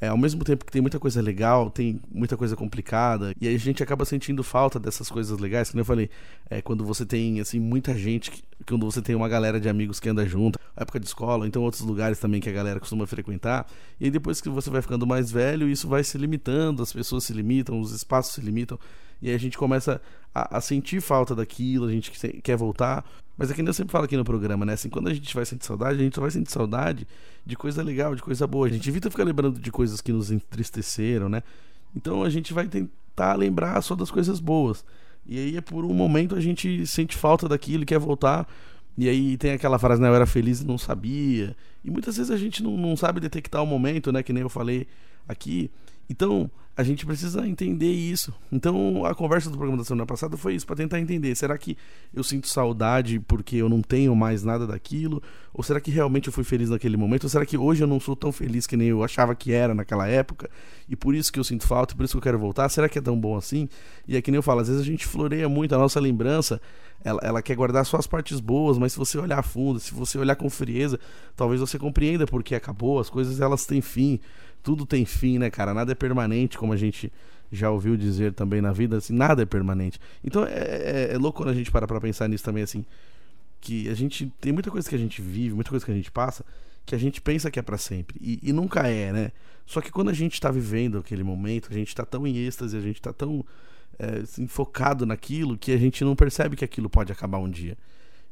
é, 0.00 0.08
ao 0.08 0.18
mesmo 0.18 0.44
tempo 0.44 0.64
que 0.64 0.72
tem 0.72 0.82
muita 0.82 0.98
coisa 0.98 1.22
legal, 1.22 1.70
tem 1.70 2.00
muita 2.10 2.36
coisa 2.36 2.54
complicada, 2.54 3.34
e 3.40 3.48
a 3.48 3.58
gente 3.58 3.82
acaba 3.82 4.04
sentindo 4.04 4.42
falta 4.42 4.78
dessas 4.78 5.08
coisas 5.08 5.38
legais, 5.38 5.70
como 5.70 5.80
eu 5.80 5.84
falei, 5.84 6.10
é, 6.50 6.60
quando 6.60 6.84
você 6.84 7.06
tem 7.06 7.40
assim 7.40 7.58
muita 7.58 7.96
gente, 7.96 8.44
quando 8.66 8.84
você 8.84 9.00
tem 9.00 9.14
uma 9.14 9.28
galera 9.28 9.58
de 9.58 9.68
amigos 9.68 9.98
que 9.98 10.08
anda 10.08 10.26
junto, 10.26 10.58
época 10.76 11.00
de 11.00 11.06
escola, 11.06 11.46
então 11.46 11.62
outros 11.62 11.82
lugares 11.82 12.18
também 12.18 12.40
que 12.40 12.48
a 12.48 12.52
galera 12.52 12.78
costuma 12.78 13.06
frequentar, 13.06 13.66
e 13.98 14.04
aí 14.04 14.10
depois 14.10 14.40
que 14.40 14.48
você 14.48 14.68
vai 14.68 14.82
ficando 14.82 15.06
mais 15.06 15.30
velho, 15.30 15.68
isso 15.68 15.88
vai 15.88 16.04
se 16.04 16.18
limitando, 16.18 16.82
as 16.82 16.92
pessoas 16.92 17.24
se 17.24 17.32
limitam, 17.32 17.80
os 17.80 17.92
espaços 17.92 18.34
se 18.34 18.40
limitam, 18.42 18.78
e 19.22 19.30
aí 19.30 19.34
a 19.34 19.38
gente 19.38 19.56
começa 19.56 20.00
a, 20.34 20.58
a 20.58 20.60
sentir 20.60 21.00
falta 21.00 21.34
daquilo, 21.34 21.86
a 21.86 21.90
gente 21.90 22.10
quer 22.42 22.56
voltar, 22.56 23.02
mas 23.36 23.50
é 23.50 23.54
que 23.54 23.60
eu 23.60 23.72
sempre 23.72 23.92
falo 23.92 24.04
aqui 24.04 24.16
no 24.16 24.24
programa, 24.24 24.64
né? 24.64 24.72
Assim, 24.72 24.88
quando 24.88 25.08
a 25.08 25.14
gente 25.14 25.34
vai 25.34 25.44
sentir 25.44 25.66
saudade, 25.66 26.00
a 26.00 26.02
gente 26.02 26.14
só 26.14 26.22
vai 26.22 26.30
sentir 26.30 26.50
saudade 26.50 27.06
de 27.44 27.56
coisa 27.56 27.82
legal, 27.82 28.14
de 28.14 28.22
coisa 28.22 28.46
boa. 28.46 28.66
A 28.66 28.70
gente 28.70 28.88
evita 28.88 29.10
ficar 29.10 29.24
lembrando 29.24 29.60
de 29.60 29.70
coisas 29.70 30.00
que 30.00 30.12
nos 30.12 30.30
entristeceram, 30.30 31.28
né? 31.28 31.42
Então 31.94 32.22
a 32.22 32.30
gente 32.30 32.54
vai 32.54 32.66
tentar 32.66 33.34
lembrar 33.34 33.80
só 33.82 33.94
das 33.94 34.10
coisas 34.10 34.40
boas. 34.40 34.84
E 35.26 35.38
aí 35.38 35.56
é 35.56 35.60
por 35.60 35.84
um 35.84 35.92
momento 35.92 36.34
a 36.34 36.40
gente 36.40 36.86
sente 36.86 37.16
falta 37.16 37.48
daquilo 37.48 37.82
e 37.82 37.86
quer 37.86 37.98
voltar. 37.98 38.48
E 38.96 39.08
aí 39.08 39.36
tem 39.36 39.52
aquela 39.52 39.78
frase, 39.78 40.00
né? 40.00 40.08
Eu 40.08 40.14
era 40.14 40.26
feliz 40.26 40.62
e 40.62 40.66
não 40.66 40.78
sabia. 40.78 41.54
E 41.84 41.90
muitas 41.90 42.16
vezes 42.16 42.30
a 42.30 42.38
gente 42.38 42.62
não, 42.62 42.76
não 42.76 42.96
sabe 42.96 43.20
detectar 43.20 43.62
o 43.62 43.66
momento, 43.66 44.10
né? 44.10 44.22
Que 44.22 44.32
nem 44.32 44.42
eu 44.42 44.48
falei 44.48 44.86
aqui. 45.28 45.70
Então, 46.08 46.50
a 46.76 46.82
gente 46.82 47.06
precisa 47.06 47.46
entender 47.48 47.90
isso. 47.90 48.34
Então, 48.52 49.06
a 49.06 49.14
conversa 49.14 49.48
do 49.48 49.56
programa 49.56 49.78
da 49.78 49.84
semana 49.84 50.04
passada 50.04 50.36
foi 50.36 50.54
isso, 50.54 50.66
para 50.66 50.76
tentar 50.76 51.00
entender. 51.00 51.34
Será 51.34 51.56
que 51.56 51.74
eu 52.12 52.22
sinto 52.22 52.46
saudade 52.48 53.18
porque 53.18 53.56
eu 53.56 53.68
não 53.68 53.80
tenho 53.80 54.14
mais 54.14 54.42
nada 54.42 54.66
daquilo? 54.66 55.22
Ou 55.54 55.64
será 55.64 55.80
que 55.80 55.90
realmente 55.90 56.26
eu 56.26 56.32
fui 56.34 56.44
feliz 56.44 56.68
naquele 56.68 56.98
momento? 56.98 57.24
Ou 57.24 57.30
será 57.30 57.46
que 57.46 57.56
hoje 57.56 57.82
eu 57.82 57.86
não 57.86 57.98
sou 57.98 58.14
tão 58.14 58.30
feliz 58.30 58.66
que 58.66 58.76
nem 58.76 58.88
eu 58.88 59.02
achava 59.02 59.34
que 59.34 59.52
era 59.52 59.74
naquela 59.74 60.06
época? 60.06 60.50
E 60.86 60.94
por 60.94 61.14
isso 61.14 61.32
que 61.32 61.40
eu 61.40 61.44
sinto 61.44 61.66
falta, 61.66 61.94
por 61.94 62.04
isso 62.04 62.12
que 62.12 62.18
eu 62.18 62.22
quero 62.22 62.38
voltar? 62.38 62.68
Será 62.68 62.90
que 62.90 62.98
é 62.98 63.02
tão 63.02 63.18
bom 63.18 63.38
assim? 63.38 63.70
E 64.06 64.14
é 64.14 64.20
que 64.20 64.30
nem 64.30 64.36
eu 64.36 64.42
falo, 64.42 64.60
às 64.60 64.68
vezes 64.68 64.82
a 64.82 64.84
gente 64.84 65.06
floreia 65.06 65.48
muito 65.48 65.74
a 65.74 65.78
nossa 65.78 65.98
lembrança, 65.98 66.60
ela, 67.02 67.20
ela 67.22 67.42
quer 67.42 67.54
guardar 67.54 67.86
só 67.86 67.96
as 67.96 68.06
partes 68.06 68.38
boas, 68.38 68.76
mas 68.76 68.92
se 68.92 68.98
você 68.98 69.16
olhar 69.16 69.38
a 69.38 69.42
fundo, 69.42 69.80
se 69.80 69.94
você 69.94 70.18
olhar 70.18 70.36
com 70.36 70.50
frieza, 70.50 71.00
talvez 71.34 71.58
você 71.58 71.78
compreenda 71.78 72.26
porque 72.26 72.54
acabou, 72.54 72.98
as 72.98 73.08
coisas 73.08 73.40
elas 73.40 73.64
têm 73.64 73.80
fim 73.80 74.20
tudo 74.66 74.84
tem 74.84 75.04
fim, 75.04 75.38
né, 75.38 75.48
cara? 75.48 75.72
Nada 75.72 75.92
é 75.92 75.94
permanente, 75.94 76.58
como 76.58 76.72
a 76.72 76.76
gente 76.76 77.12
já 77.52 77.70
ouviu 77.70 77.96
dizer 77.96 78.32
também 78.32 78.60
na 78.60 78.72
vida, 78.72 78.96
assim, 78.96 79.14
nada 79.14 79.44
é 79.44 79.46
permanente. 79.46 80.00
Então 80.24 80.44
é, 80.44 80.50
é, 80.50 81.08
é 81.12 81.16
louco 81.16 81.38
quando 81.38 81.50
a 81.50 81.54
gente 81.54 81.70
para 81.70 81.86
pra 81.86 82.00
pensar 82.00 82.28
nisso 82.28 82.42
também, 82.42 82.64
assim, 82.64 82.84
que 83.60 83.88
a 83.88 83.94
gente 83.94 84.26
tem 84.40 84.52
muita 84.52 84.68
coisa 84.68 84.88
que 84.88 84.96
a 84.96 84.98
gente 84.98 85.22
vive, 85.22 85.54
muita 85.54 85.70
coisa 85.70 85.86
que 85.86 85.92
a 85.92 85.94
gente 85.94 86.10
passa, 86.10 86.44
que 86.84 86.96
a 86.96 86.98
gente 86.98 87.20
pensa 87.20 87.48
que 87.48 87.60
é 87.60 87.62
para 87.62 87.78
sempre, 87.78 88.18
e, 88.20 88.40
e, 88.42 88.52
nunca 88.52 88.88
é, 88.88 89.12
né? 89.12 89.32
Só 89.64 89.80
que 89.80 89.92
quando 89.92 90.08
a 90.08 90.12
gente 90.12 90.40
tá 90.40 90.50
vivendo 90.50 90.98
aquele 90.98 91.22
momento, 91.22 91.68
a 91.70 91.72
gente 91.72 91.94
tá 91.94 92.04
tão 92.04 92.26
em 92.26 92.36
êxtase, 92.36 92.76
a 92.76 92.80
gente 92.80 93.00
tá 93.00 93.12
tão 93.12 93.44
é, 94.00 94.22
assim, 94.24 94.48
focado 94.48 95.06
naquilo, 95.06 95.56
que 95.56 95.70
a 95.70 95.78
gente 95.78 96.02
não 96.02 96.16
percebe 96.16 96.56
que 96.56 96.64
aquilo 96.64 96.90
pode 96.90 97.12
acabar 97.12 97.38
um 97.38 97.48
dia. 97.48 97.78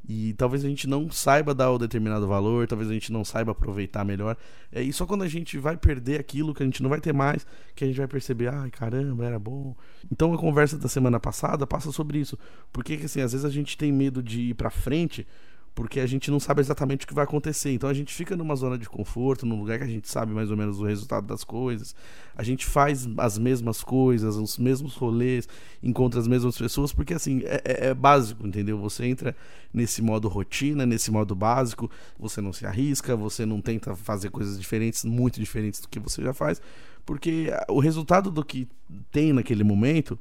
E 0.07 0.35
talvez 0.35 0.65
a 0.65 0.69
gente 0.69 0.87
não 0.87 1.11
saiba 1.11 1.55
dar 1.55 1.71
o 1.71 1.79
determinado 1.79 2.27
valor, 2.29 2.67
talvez 2.67 2.91
a 2.91 2.93
gente 2.93 3.11
não 3.11 3.25
saiba 3.25 3.53
aproveitar 3.53 4.05
melhor. 4.05 4.37
É, 4.71 4.83
e 4.83 4.93
só 4.93 5.07
quando 5.07 5.23
a 5.23 5.29
gente 5.29 5.57
vai 5.59 5.77
perder 5.77 6.21
aquilo 6.21 6.55
que 6.55 6.63
a 6.63 6.67
gente 6.67 6.83
não 6.83 6.91
vai 6.91 7.01
ter 7.01 7.13
mais, 7.13 7.47
que 7.75 7.85
a 7.85 7.87
gente 7.87 7.97
vai 7.97 8.07
perceber, 8.07 8.49
ai 8.49 8.71
caramba, 8.71 9.25
era 9.25 9.39
bom. 9.39 9.75
Então 10.13 10.35
a 10.35 10.39
conversa 10.39 10.77
da 10.77 10.89
semana 10.89 11.19
passada 11.19 11.67
passa 11.67 11.91
sobre 11.91 12.19
isso. 12.19 12.39
Porque 12.73 13.01
assim, 13.05 13.23
às 13.23 13.33
vezes 13.33 13.45
a 13.45 13.51
gente 13.51 13.79
tem 13.79 13.91
medo 13.91 14.23
de 14.23 14.43
ir 14.43 14.55
pra 14.55 14.69
frente 14.69 15.27
porque 15.75 15.99
a 15.99 16.07
gente 16.07 16.31
não 16.31 16.39
sabe 16.39 16.61
exatamente 16.61 17.05
o 17.05 17.09
que 17.09 17.15
vai 17.15 17.25
acontecer. 17.25 17.73
Então 17.73 17.89
a 17.89 17.95
gente 17.95 18.15
fica 18.15 18.37
numa 18.37 18.55
zona 18.55 18.79
de 18.79 18.89
conforto, 18.89 19.45
num 19.45 19.59
lugar 19.59 19.79
que 19.79 19.85
a 19.85 19.89
gente 19.89 20.09
sabe 20.09 20.33
mais 20.33 20.51
ou 20.51 20.57
menos 20.57 20.79
o 20.79 20.85
resultado 20.85 21.27
das 21.27 21.43
coisas. 21.43 21.97
A 22.37 22.45
gente 22.45 22.65
faz 22.65 23.09
as 23.19 23.37
mesmas 23.37 23.83
coisas, 23.83 24.37
os 24.37 24.57
mesmos 24.57 24.95
rolês, 24.95 25.49
encontra 25.83 26.21
as 26.21 26.29
mesmas 26.29 26.57
pessoas, 26.57 26.93
porque 26.93 27.13
assim, 27.13 27.43
é, 27.45 27.61
é, 27.65 27.87
é 27.89 27.95
básico, 27.95 28.47
entendeu? 28.47 28.79
Você 28.79 29.05
entra 29.05 29.35
nesse 29.73 30.01
modo 30.01 30.29
rotina, 30.29 30.87
nesse 30.87 31.11
modo 31.11 31.35
básico, 31.35 31.91
você 32.19 32.41
não 32.41 32.53
se 32.53 32.65
arrisca, 32.65 33.17
você 33.17 33.45
não 33.45 33.61
tenta 33.61 33.97
fazer 33.97 34.31
coisas 34.31 34.59
diferentes, 34.59 35.05
muito 35.05 35.41
diferentes 35.41 35.81
do 35.81 35.89
que 35.89 35.99
você 35.99 36.23
já 36.23 36.33
faz, 36.33 36.63
porque 37.05 37.49
o 37.69 37.81
resultado 37.81 38.31
do 38.31 38.45
que 38.45 38.69
tem 39.11 39.33
naquele 39.33 39.65
momento 39.65 40.19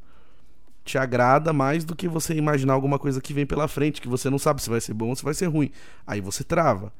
te 0.84 0.98
agrada 0.98 1.54
mais 1.54 1.86
do 1.86 1.96
que 1.96 2.08
você 2.08 2.34
imaginar 2.36 2.74
alguma 2.74 3.00
coisa 3.00 3.22
que 3.22 3.34
vem 3.34 3.46
pela 3.46 3.68
frente, 3.68 4.02
que 4.02 4.08
você 4.08 4.30
não 4.30 4.38
sabe 4.38 4.62
se 4.62 4.70
vai 4.70 4.82
ser 4.82 4.94
bom 4.94 5.10
ou 5.10 5.16
se 5.16 5.24
vai 5.24 5.34
ser 5.34 5.48
ruim. 5.48 5.72
Aí 6.06 6.20
você 6.20 6.44
trava. 6.44 6.92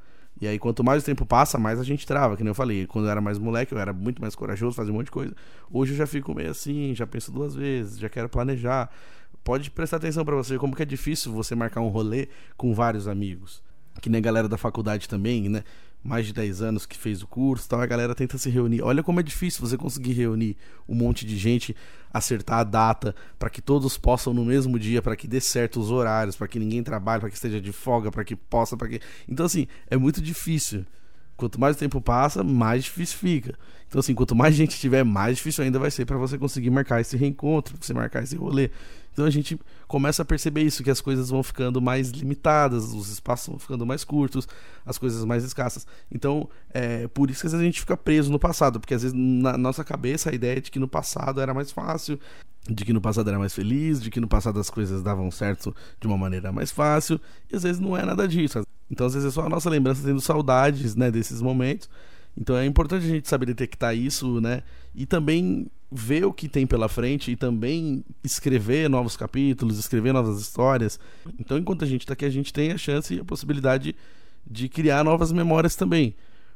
E 0.42 0.48
aí, 0.48 0.58
quanto 0.58 0.84
mais 0.84 1.04
o 1.04 1.06
tempo 1.06 1.26
passa, 1.26 1.60
mais 1.60 1.80
a 1.80 1.84
gente 1.84 2.08
trava, 2.08 2.36
que 2.36 2.44
nem 2.44 2.50
eu 2.50 2.56
falei. 2.56 2.88
Quando 2.88 3.06
eu 3.06 3.12
era 3.12 3.22
mais 3.22 3.38
moleque, 3.38 3.74
eu 3.74 3.80
era 3.80 3.94
muito 3.94 4.22
mais 4.22 4.36
corajoso, 4.36 4.76
fazia 4.76 4.92
um 4.92 4.96
monte 4.98 5.06
de 5.06 5.12
coisa. 5.12 5.36
Hoje 5.72 5.94
eu 5.94 5.98
já 5.98 6.08
fico 6.08 6.34
meio 6.34 6.50
assim, 6.50 6.96
já 6.96 7.06
penso 7.06 7.32
duas 7.32 7.54
vezes, 7.56 8.00
já 8.00 8.10
quero 8.10 8.28
planejar. 8.28 8.90
Pode 9.44 9.70
prestar 9.70 9.98
atenção 9.98 10.26
para 10.26 10.36
você, 10.36 10.58
como 10.58 10.76
que 10.76 10.82
é 10.82 10.86
difícil 10.86 11.32
você 11.32 11.54
marcar 11.54 11.82
um 11.82 11.90
rolê 11.90 12.30
com 12.58 12.74
vários 12.74 13.08
amigos. 13.08 13.62
Que 14.02 14.10
nem 14.10 14.20
a 14.20 14.22
galera 14.22 14.50
da 14.50 14.58
faculdade 14.58 15.08
também, 15.08 15.50
né? 15.50 15.64
Mais 16.04 16.26
de 16.26 16.34
10 16.34 16.62
anos 16.62 16.86
que 16.86 16.98
fez 16.98 17.22
o 17.22 17.28
curso, 17.28 17.70
tal, 17.70 17.80
a 17.80 17.86
galera 17.86 18.14
tenta 18.14 18.38
se 18.38 18.50
reunir. 18.50 18.82
Olha 18.82 19.02
como 19.02 19.20
é 19.20 19.24
difícil 19.24 19.66
você 19.66 19.78
conseguir 19.78 20.14
reunir 20.14 20.58
um 20.88 20.94
monte 20.94 21.26
de 21.26 21.38
gente, 21.38 21.76
acertar 22.12 22.60
a 22.60 22.64
data 22.64 23.16
para 23.40 23.50
que 23.50 23.62
todos 23.62 23.98
possam 23.98 24.34
no 24.34 24.44
mesmo 24.44 24.78
dia, 24.78 25.02
para 25.02 25.16
que 25.16 25.28
dê 25.28 25.40
certo 25.40 25.80
os 25.80 25.90
horários, 25.90 26.36
para 26.36 26.48
que 26.48 26.60
ninguém 26.60 26.84
trabalhe, 26.84 27.22
para 27.22 27.30
que 27.30 27.36
esteja 27.36 27.62
de 27.62 27.72
folga, 27.72 28.12
para 28.12 28.26
que 28.26 28.36
possa, 28.36 28.76
para 28.76 28.90
que 28.90 29.00
Então 29.28 29.46
assim, 29.46 29.68
é 29.90 29.96
muito 29.96 30.22
difícil. 30.22 30.86
Quanto 31.36 31.60
mais 31.60 31.76
tempo 31.76 32.00
passa, 32.00 32.44
mais 32.44 32.84
difícil 32.84 33.18
fica. 33.18 33.58
Então, 33.88 34.00
assim, 34.00 34.14
quanto 34.14 34.36
mais 34.36 34.56
gente 34.56 34.80
tiver, 34.80 35.04
mais 35.04 35.38
difícil 35.38 35.64
ainda 35.64 35.80
vai 35.80 35.92
ser 35.92 36.06
para 36.06 36.18
você 36.18 36.38
conseguir 36.38 36.70
marcar 36.70 37.02
esse 37.02 37.18
reencontro, 37.18 37.76
você 37.80 37.94
marcar 37.94 38.24
esse 38.24 38.36
rolê. 38.36 38.70
Então 39.14 39.26
a 39.26 39.30
gente 39.30 39.60
começa 39.88 40.24
a 40.24 40.26
perceber 40.26 40.64
isso, 40.64 40.84
que 40.84 40.90
as 40.90 41.00
coisas 41.00 41.30
vão 41.30 41.44
ficando 41.44 41.80
mais 41.80 42.10
limitadas, 42.10 42.92
os 42.94 43.10
espaços 43.10 43.48
vão 43.48 43.60
ficando 43.60 43.86
mais 43.86 44.04
curtos, 44.04 44.48
as 44.84 44.98
coisas 44.98 45.24
mais 45.24 45.44
escassas. 45.44 45.86
Então, 46.12 46.50
é 46.74 47.08
por 47.08 47.30
isso 47.30 47.42
que 47.42 47.48
às 47.48 47.54
vezes 47.54 47.62
a 47.62 47.66
gente 47.66 47.80
fica 47.80 47.96
preso 47.96 48.32
no 48.32 48.40
passado, 48.40 48.80
porque 48.80 48.96
às 48.96 49.04
vezes 49.04 49.16
na 49.16 49.56
nossa 49.56 49.84
cabeça 49.84 50.32
a 50.32 50.34
ideia 50.34 50.58
é 50.58 50.62
de 50.62 50.72
que 50.72 50.80
no 50.80 50.88
passado 50.88 51.40
era 51.40 51.54
mais 51.54 51.72
fácil, 51.72 52.20
de 52.70 52.86
que 52.86 52.94
no 52.94 53.02
passado 53.02 53.30
era 53.30 53.38
mais 53.38 53.54
feliz, 53.54 54.02
de 54.02 54.10
que 54.10 54.20
no 54.20 54.28
passado 54.28 54.60
as 54.60 54.70
coisas 54.70 55.04
davam 55.04 55.30
certo 55.30 55.76
de 56.00 56.08
uma 56.08 56.18
maneira 56.18 56.52
mais 56.52 56.72
fácil, 56.72 57.20
e 57.52 57.56
às 57.56 57.64
vezes 57.64 57.80
não 57.80 57.98
é 57.98 58.06
nada 58.06 58.28
disso. 58.28 58.62
Então, 58.90 59.08
às 59.08 59.14
vezes 59.14 59.30
é 59.30 59.32
só 59.32 59.46
a 59.46 59.50
nossa 59.50 59.70
lembrança 59.70 60.04
tendo 60.04 60.22
saudades, 60.22 60.96
né, 60.96 61.10
desses 61.10 61.42
momentos. 61.42 61.90
Então 62.36 62.58
é 62.58 62.66
importante 62.66 63.06
a 63.06 63.10
gente 63.10 63.30
saber 63.30 63.46
detectar 63.46 63.96
isso, 63.96 64.42
né? 64.42 64.64
E 64.96 65.06
também 65.06 65.68
ver 65.92 66.26
o 66.26 66.34
que 66.34 66.50
tem 66.50 66.66
pela 66.66 66.90
frente 66.90 67.32
e 67.32 67.36
também 67.36 68.04
escrever 68.24 68.90
novos 68.90 69.16
capítulos, 69.16 69.78
escrever 69.78 70.12
novas 70.12 70.42
histórias. 70.42 71.00
Então, 71.40 71.58
enquanto 71.58 71.84
a 71.84 71.88
gente 71.88 72.02
está 72.02 72.14
aqui, 72.14 72.26
a 72.26 72.30
gente 72.30 72.52
tem 72.52 72.72
a 72.72 72.78
chance 72.78 73.14
e 73.14 73.20
a 73.20 73.24
possibilidade 73.24 73.96
de 74.50 74.68
criar 74.68 75.04
novas 75.04 75.32
memórias 75.32 75.76
também. 75.76 76.16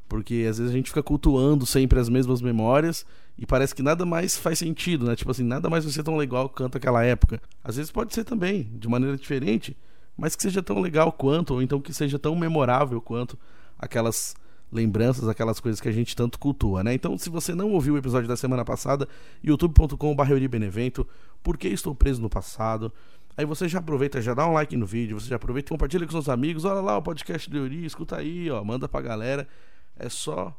Porque 0.10 0.46
às 0.50 0.58
vezes 0.58 0.74
a 0.74 0.76
gente 0.76 0.90
fica 0.90 1.04
cultuando 1.04 1.66
sempre 1.66 2.00
as 2.00 2.10
mesmas 2.10 2.42
memórias 2.42 3.06
e 3.38 3.46
parece 3.46 3.76
que 3.76 3.84
nada 3.84 4.06
mais 4.06 4.36
faz 4.38 4.60
sentido, 4.60 5.06
né? 5.06 5.16
Tipo 5.16 5.32
assim, 5.32 5.44
nada 5.44 5.70
mais 5.70 5.84
vai 5.84 5.94
ser 5.94 6.04
tão 6.04 6.18
legal 6.18 6.50
quanto 6.50 6.78
aquela 6.78 7.04
época. 7.04 7.40
Às 7.64 7.76
vezes 7.76 7.92
pode 7.92 8.14
ser 8.14 8.24
também, 8.24 8.64
de 8.74 8.88
maneira 8.88 9.16
diferente, 9.16 9.78
mas 10.18 10.36
que 10.36 10.42
seja 10.42 10.64
tão 10.64 10.80
legal 10.80 11.12
quanto, 11.12 11.54
ou 11.54 11.62
então 11.62 11.80
que 11.80 11.94
seja 11.94 12.18
tão 12.18 12.36
memorável 12.36 13.00
quanto 13.00 13.38
aquelas 13.78 14.36
lembranças, 14.72 15.28
aquelas 15.28 15.60
coisas 15.60 15.80
que 15.80 15.88
a 15.88 15.92
gente 15.92 16.16
tanto 16.16 16.40
cultua, 16.40 16.84
né? 16.84 16.94
Então, 16.94 17.18
se 17.18 17.30
você 17.30 17.54
não 17.54 17.72
ouviu 17.72 17.94
o 17.94 17.98
episódio 17.98 18.28
da 18.28 18.36
semana 18.36 18.66
passada, 18.66 19.08
youtube.com.br 19.44 20.48
Benevento, 20.50 21.08
Por 21.44 21.58
que 21.58 21.68
estou 21.68 21.96
preso 21.96 22.22
no 22.22 22.30
passado? 22.30 22.92
Aí 23.38 23.46
você 23.46 23.70
já 23.70 23.80
aproveita, 23.80 24.20
já 24.22 24.34
dá 24.34 24.48
um 24.48 24.54
like 24.54 24.76
no 24.76 24.86
vídeo, 24.86 25.20
você 25.20 25.30
já 25.30 25.36
aproveita 25.36 25.70
e 25.70 25.72
compartilha 25.72 26.06
com 26.06 26.12
seus 26.12 26.28
amigos. 26.28 26.66
Olha 26.66 26.82
lá 26.82 26.98
o 26.98 27.02
podcast 27.02 27.50
do 27.50 27.58
Euri, 27.58 27.86
escuta 27.86 28.18
aí, 28.18 28.50
ó, 28.50 28.64
manda 28.64 28.90
pra 28.90 29.00
galera. 29.00 29.48
É 29.96 30.10
só 30.10 30.58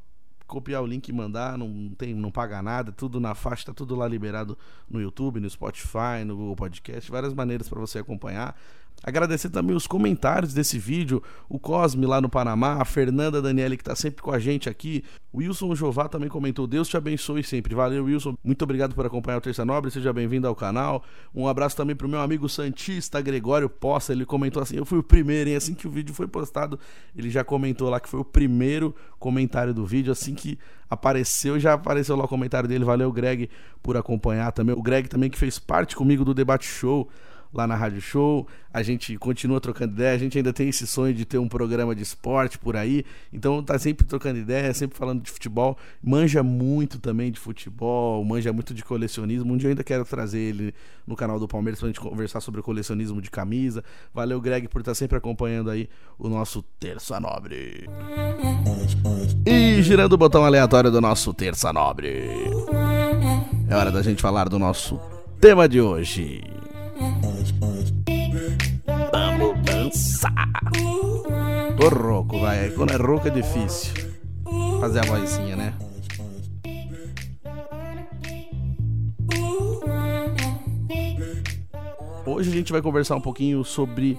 copiar 0.49 0.83
o 0.83 0.87
link 0.87 1.07
e 1.09 1.13
mandar, 1.13 1.57
não 1.57 1.91
tem, 1.91 2.15
não 2.15 2.31
paga 2.31 2.61
nada, 2.63 2.91
tudo 2.91 3.21
na 3.21 3.35
faixa, 3.35 3.67
tá 3.67 3.75
tudo 3.75 3.95
lá 3.95 4.09
liberado 4.09 4.59
no 4.91 5.01
YouTube, 5.01 5.39
no 5.39 5.49
Spotify, 5.49 6.25
no 6.27 6.35
Google 6.35 6.57
Podcast, 6.57 7.11
várias 7.11 7.35
maneiras 7.35 7.69
para 7.69 7.79
você 7.79 7.99
acompanhar. 7.99 8.59
Agradecer 9.03 9.49
também 9.49 9.77
os 9.77 9.87
comentários 9.87 10.53
desse 10.53 10.79
vídeo, 10.79 11.23
o 11.49 11.59
Cosme 11.59 12.05
lá 12.05 12.21
no 12.21 12.29
Panamá, 12.29 12.79
a 12.81 12.85
Fernanda 12.85 13.41
Daniele 13.41 13.77
que 13.77 13.83
está 13.83 13.95
sempre 13.95 14.23
com 14.23 14.33
a 14.33 14.39
gente 14.39 14.69
aqui, 14.69 15.05
o 15.33 15.39
Wilson 15.39 15.75
Jová 15.75 16.09
também 16.09 16.29
comentou, 16.29 16.67
Deus 16.67 16.89
te 16.89 16.97
abençoe 16.97 17.45
sempre. 17.45 17.75
Valeu, 17.75 18.05
Wilson, 18.05 18.37
muito 18.43 18.63
obrigado 18.63 18.95
por 18.95 19.07
acompanhar 19.07 19.39
o 19.39 19.41
Terça 19.41 19.65
Nobre, 19.65 19.91
seja 19.91 20.13
bem-vindo 20.13 20.49
ao 20.49 20.55
canal. 20.55 21.05
Um 21.33 21.47
abraço 21.47 21.77
também 21.77 21.95
pro 21.95 22.09
meu 22.09 22.21
amigo 22.21 22.49
Santista 22.49 23.21
Gregório 23.21 23.69
Poça, 23.69 24.13
ele 24.13 24.27
comentou 24.27 24.63
assim, 24.63 24.77
eu 24.77 24.85
fui 24.85 24.99
o 24.99 25.03
primeiro, 25.03 25.49
hein? 25.49 25.57
Assim 25.57 25.75
que 25.75 25.87
o 25.87 25.91
vídeo 25.91 26.13
foi 26.13 26.27
postado, 26.27 26.79
ele 27.17 27.31
já 27.31 27.45
comentou 27.45 27.89
lá 27.89 28.01
que 28.01 28.09
foi 28.09 28.19
o 28.19 28.25
primeiro 28.25 28.95
comentário 29.19 29.73
do 29.73 29.87
vídeo, 29.87 30.11
assim 30.11 30.35
que 30.35 30.59
apareceu, 30.91 31.61
já 31.61 31.75
apareceu 31.75 32.17
lá 32.17 32.25
o 32.25 32.29
comentário 32.29 32.69
dele, 32.69 32.85
valeu 32.85 33.13
Greg 33.13 33.49
por 33.81 33.97
acompanhar 33.97 34.51
também. 34.51 34.75
O 34.75 34.83
Greg 34.83 35.09
também 35.09 35.31
que 35.31 35.39
fez 35.39 35.59
parte 35.59 35.95
comigo 35.95 36.25
do 36.25 36.35
Debate 36.35 36.67
Show, 36.67 37.09
lá 37.53 37.67
na 37.67 37.75
Rádio 37.75 38.01
Show. 38.01 38.47
A 38.73 38.83
gente 38.83 39.17
continua 39.17 39.61
trocando 39.61 39.95
ideia, 39.95 40.15
a 40.15 40.19
gente 40.19 40.37
ainda 40.37 40.53
tem 40.53 40.69
esse 40.69 40.87
sonho 40.87 41.15
de 41.15 41.25
ter 41.25 41.39
um 41.39 41.49
programa 41.49 41.95
de 41.95 42.03
esporte 42.03 42.59
por 42.59 42.77
aí. 42.77 43.05
Então 43.33 43.63
tá 43.63 43.79
sempre 43.79 44.07
trocando 44.07 44.39
ideia, 44.39 44.73
sempre 44.75 44.97
falando 44.97 45.23
de 45.23 45.31
futebol. 45.31 45.77
Manja 46.03 46.43
muito 46.43 46.99
também 46.99 47.33
de 47.33 47.41
futebol, 47.41 48.25
manja 48.25 48.53
muito 48.53 48.75
de 48.75 48.85
colecionismo. 48.85 49.53
Um 49.53 49.57
dia 49.57 49.69
eu 49.69 49.71
ainda 49.71 49.85
quero 49.85 50.05
trazer 50.05 50.39
ele 50.39 50.75
no 51.07 51.17
canal 51.17 51.41
do 51.41 51.49
Palmeiras 51.49 51.81
pra 51.81 51.89
gente 51.89 52.01
conversar 52.01 52.41
sobre 52.41 52.61
colecionismo 52.61 53.23
de 53.23 53.31
camisa. 53.31 53.83
Valeu, 54.13 54.41
Greg, 54.41 54.69
por 54.69 54.81
estar 54.81 54.95
sempre 54.95 55.17
acompanhando 55.17 55.71
aí 55.71 55.89
o 56.19 56.29
nosso 56.29 56.63
Terça 56.79 57.19
Nobre. 57.19 57.89
E 59.47 59.83
girando 59.83 60.13
o 60.13 60.19
botão 60.19 60.45
aleatório 60.45 60.91
do 60.91 61.01
nosso 61.01 61.33
Terça 61.33 61.73
Nobre. 61.73 62.29
É 63.69 63.75
hora 63.75 63.91
da 63.91 64.03
gente 64.03 64.21
falar 64.21 64.49
do 64.49 64.59
nosso 64.59 65.01
tema 65.41 65.69
de 65.69 65.81
hoje. 65.81 66.43
Dançar. 69.89 70.51
Tô 71.79 71.89
rouco, 71.89 72.39
vai. 72.41 72.71
Quando 72.71 72.93
é 72.93 72.97
rouco 72.97 73.29
é 73.29 73.31
difícil. 73.31 73.95
Fazer 74.81 75.01
a 75.01 75.03
vozinha, 75.03 75.57
né? 75.57 75.75
Hoje 82.25 82.51
a 82.51 82.53
gente 82.53 82.73
vai 82.73 82.83
conversar 82.83 83.17
um 83.17 83.21
pouquinho 83.21 83.65
sobre 83.65 84.19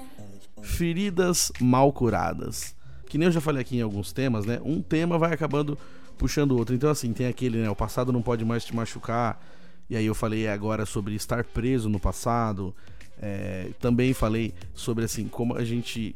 feridas 0.61 1.51
mal 1.59 1.93
curadas. 1.93 2.75
Que 3.07 3.17
nem 3.17 3.27
eu 3.27 3.31
já 3.31 3.41
falei 3.41 3.61
aqui 3.61 3.77
em 3.77 3.81
alguns 3.81 4.11
temas, 4.11 4.45
né? 4.45 4.59
Um 4.63 4.81
tema 4.81 5.17
vai 5.17 5.33
acabando 5.33 5.77
puxando 6.17 6.51
o 6.51 6.57
outro. 6.57 6.75
Então, 6.75 6.89
assim, 6.89 7.13
tem 7.13 7.27
aquele, 7.27 7.59
né? 7.59 7.69
O 7.69 7.75
passado 7.75 8.11
não 8.11 8.21
pode 8.21 8.43
mais 8.43 8.65
te 8.65 8.75
machucar 8.75 9.41
e 9.89 9.95
aí 9.95 10.05
eu 10.05 10.13
falei 10.13 10.47
agora 10.47 10.85
sobre 10.85 11.15
estar 11.15 11.43
preso 11.43 11.89
no 11.89 11.99
passado. 11.99 12.75
É, 13.21 13.71
também 13.79 14.13
falei 14.13 14.53
sobre 14.73 15.03
assim 15.03 15.27
como 15.27 15.55
a 15.55 15.63
gente 15.63 16.15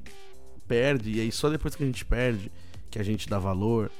perde 0.67 1.11
e 1.11 1.19
aí 1.19 1.31
só 1.31 1.49
depois 1.49 1.75
que 1.75 1.83
a 1.83 1.85
gente 1.85 2.05
perde 2.05 2.49
que 2.89 2.99
a 2.99 3.03
gente 3.03 3.27
dá 3.27 3.39
valor. 3.39 3.91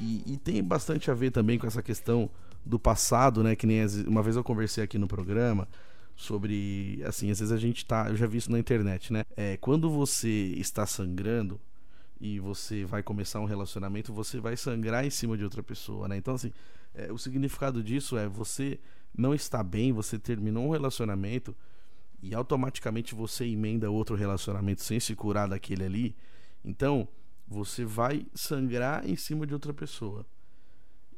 E, 0.00 0.22
e 0.26 0.36
tem 0.36 0.62
bastante 0.62 1.10
a 1.10 1.14
ver 1.14 1.30
também 1.30 1.58
com 1.58 1.66
essa 1.66 1.82
questão 1.82 2.28
do 2.64 2.78
passado, 2.78 3.42
né? 3.42 3.54
Que 3.54 3.66
nem 3.66 3.80
uma 4.06 4.22
vez 4.22 4.36
eu 4.36 4.44
conversei 4.44 4.82
aqui 4.82 4.98
no 4.98 5.06
programa 5.06 5.68
sobre 6.14 7.02
assim 7.06 7.30
às 7.30 7.40
vezes 7.40 7.52
a 7.52 7.56
gente 7.56 7.86
tá 7.86 8.08
eu 8.10 8.16
já 8.16 8.26
vi 8.26 8.36
isso 8.36 8.52
na 8.52 8.58
internet 8.58 9.10
né 9.10 9.24
é, 9.34 9.56
quando 9.56 9.88
você 9.88 10.28
está 10.28 10.86
sangrando 10.86 11.58
e 12.20 12.38
você 12.38 12.84
vai 12.84 13.02
começar 13.02 13.40
um 13.40 13.46
relacionamento 13.46 14.12
você 14.12 14.38
vai 14.38 14.54
sangrar 14.54 15.06
em 15.06 15.10
cima 15.10 15.38
de 15.38 15.42
outra 15.42 15.62
pessoa 15.62 16.06
né 16.06 16.18
então 16.18 16.34
assim 16.34 16.52
é, 16.94 17.10
o 17.10 17.16
significado 17.16 17.82
disso 17.82 18.18
é 18.18 18.28
você 18.28 18.78
não 19.16 19.34
está 19.34 19.62
bem, 19.62 19.92
você 19.92 20.18
terminou 20.18 20.66
um 20.66 20.70
relacionamento 20.70 21.54
e 22.22 22.34
automaticamente 22.34 23.14
você 23.14 23.44
emenda 23.44 23.90
outro 23.90 24.14
relacionamento 24.14 24.82
sem 24.82 25.00
se 25.00 25.14
curar 25.16 25.48
daquele 25.48 25.84
ali, 25.84 26.16
então 26.64 27.08
você 27.46 27.84
vai 27.84 28.24
sangrar 28.34 29.08
em 29.08 29.16
cima 29.16 29.46
de 29.46 29.52
outra 29.52 29.74
pessoa. 29.74 30.24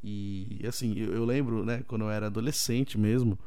E 0.03 0.61
assim, 0.67 0.99
eu, 0.99 1.15
eu 1.15 1.25
lembro, 1.25 1.65
né, 1.65 1.83
quando 1.87 2.03
eu 2.03 2.11
era 2.11 2.27
adolescente 2.27 2.99
mesmo, 2.99 3.39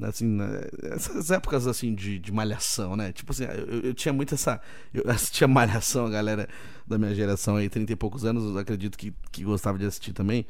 assim, 0.00 0.26
né, 0.26 0.46
essas 0.82 1.30
épocas 1.30 1.66
assim 1.66 1.94
de, 1.94 2.18
de 2.18 2.32
malhação, 2.32 2.96
né? 2.96 3.12
Tipo 3.12 3.32
assim, 3.32 3.44
eu, 3.44 3.80
eu 3.80 3.94
tinha 3.94 4.12
muito 4.12 4.34
essa. 4.34 4.60
Eu 4.94 5.10
assistia 5.10 5.48
malhação, 5.48 6.06
a 6.06 6.10
galera 6.10 6.48
da 6.86 6.96
minha 6.96 7.14
geração 7.14 7.56
aí, 7.56 7.68
30 7.68 7.92
e 7.92 7.96
poucos 7.96 8.24
anos, 8.24 8.56
acredito 8.56 8.96
que, 8.96 9.12
que 9.32 9.44
gostava 9.44 9.78
de 9.78 9.84
assistir 9.86 10.12
também. 10.12 10.46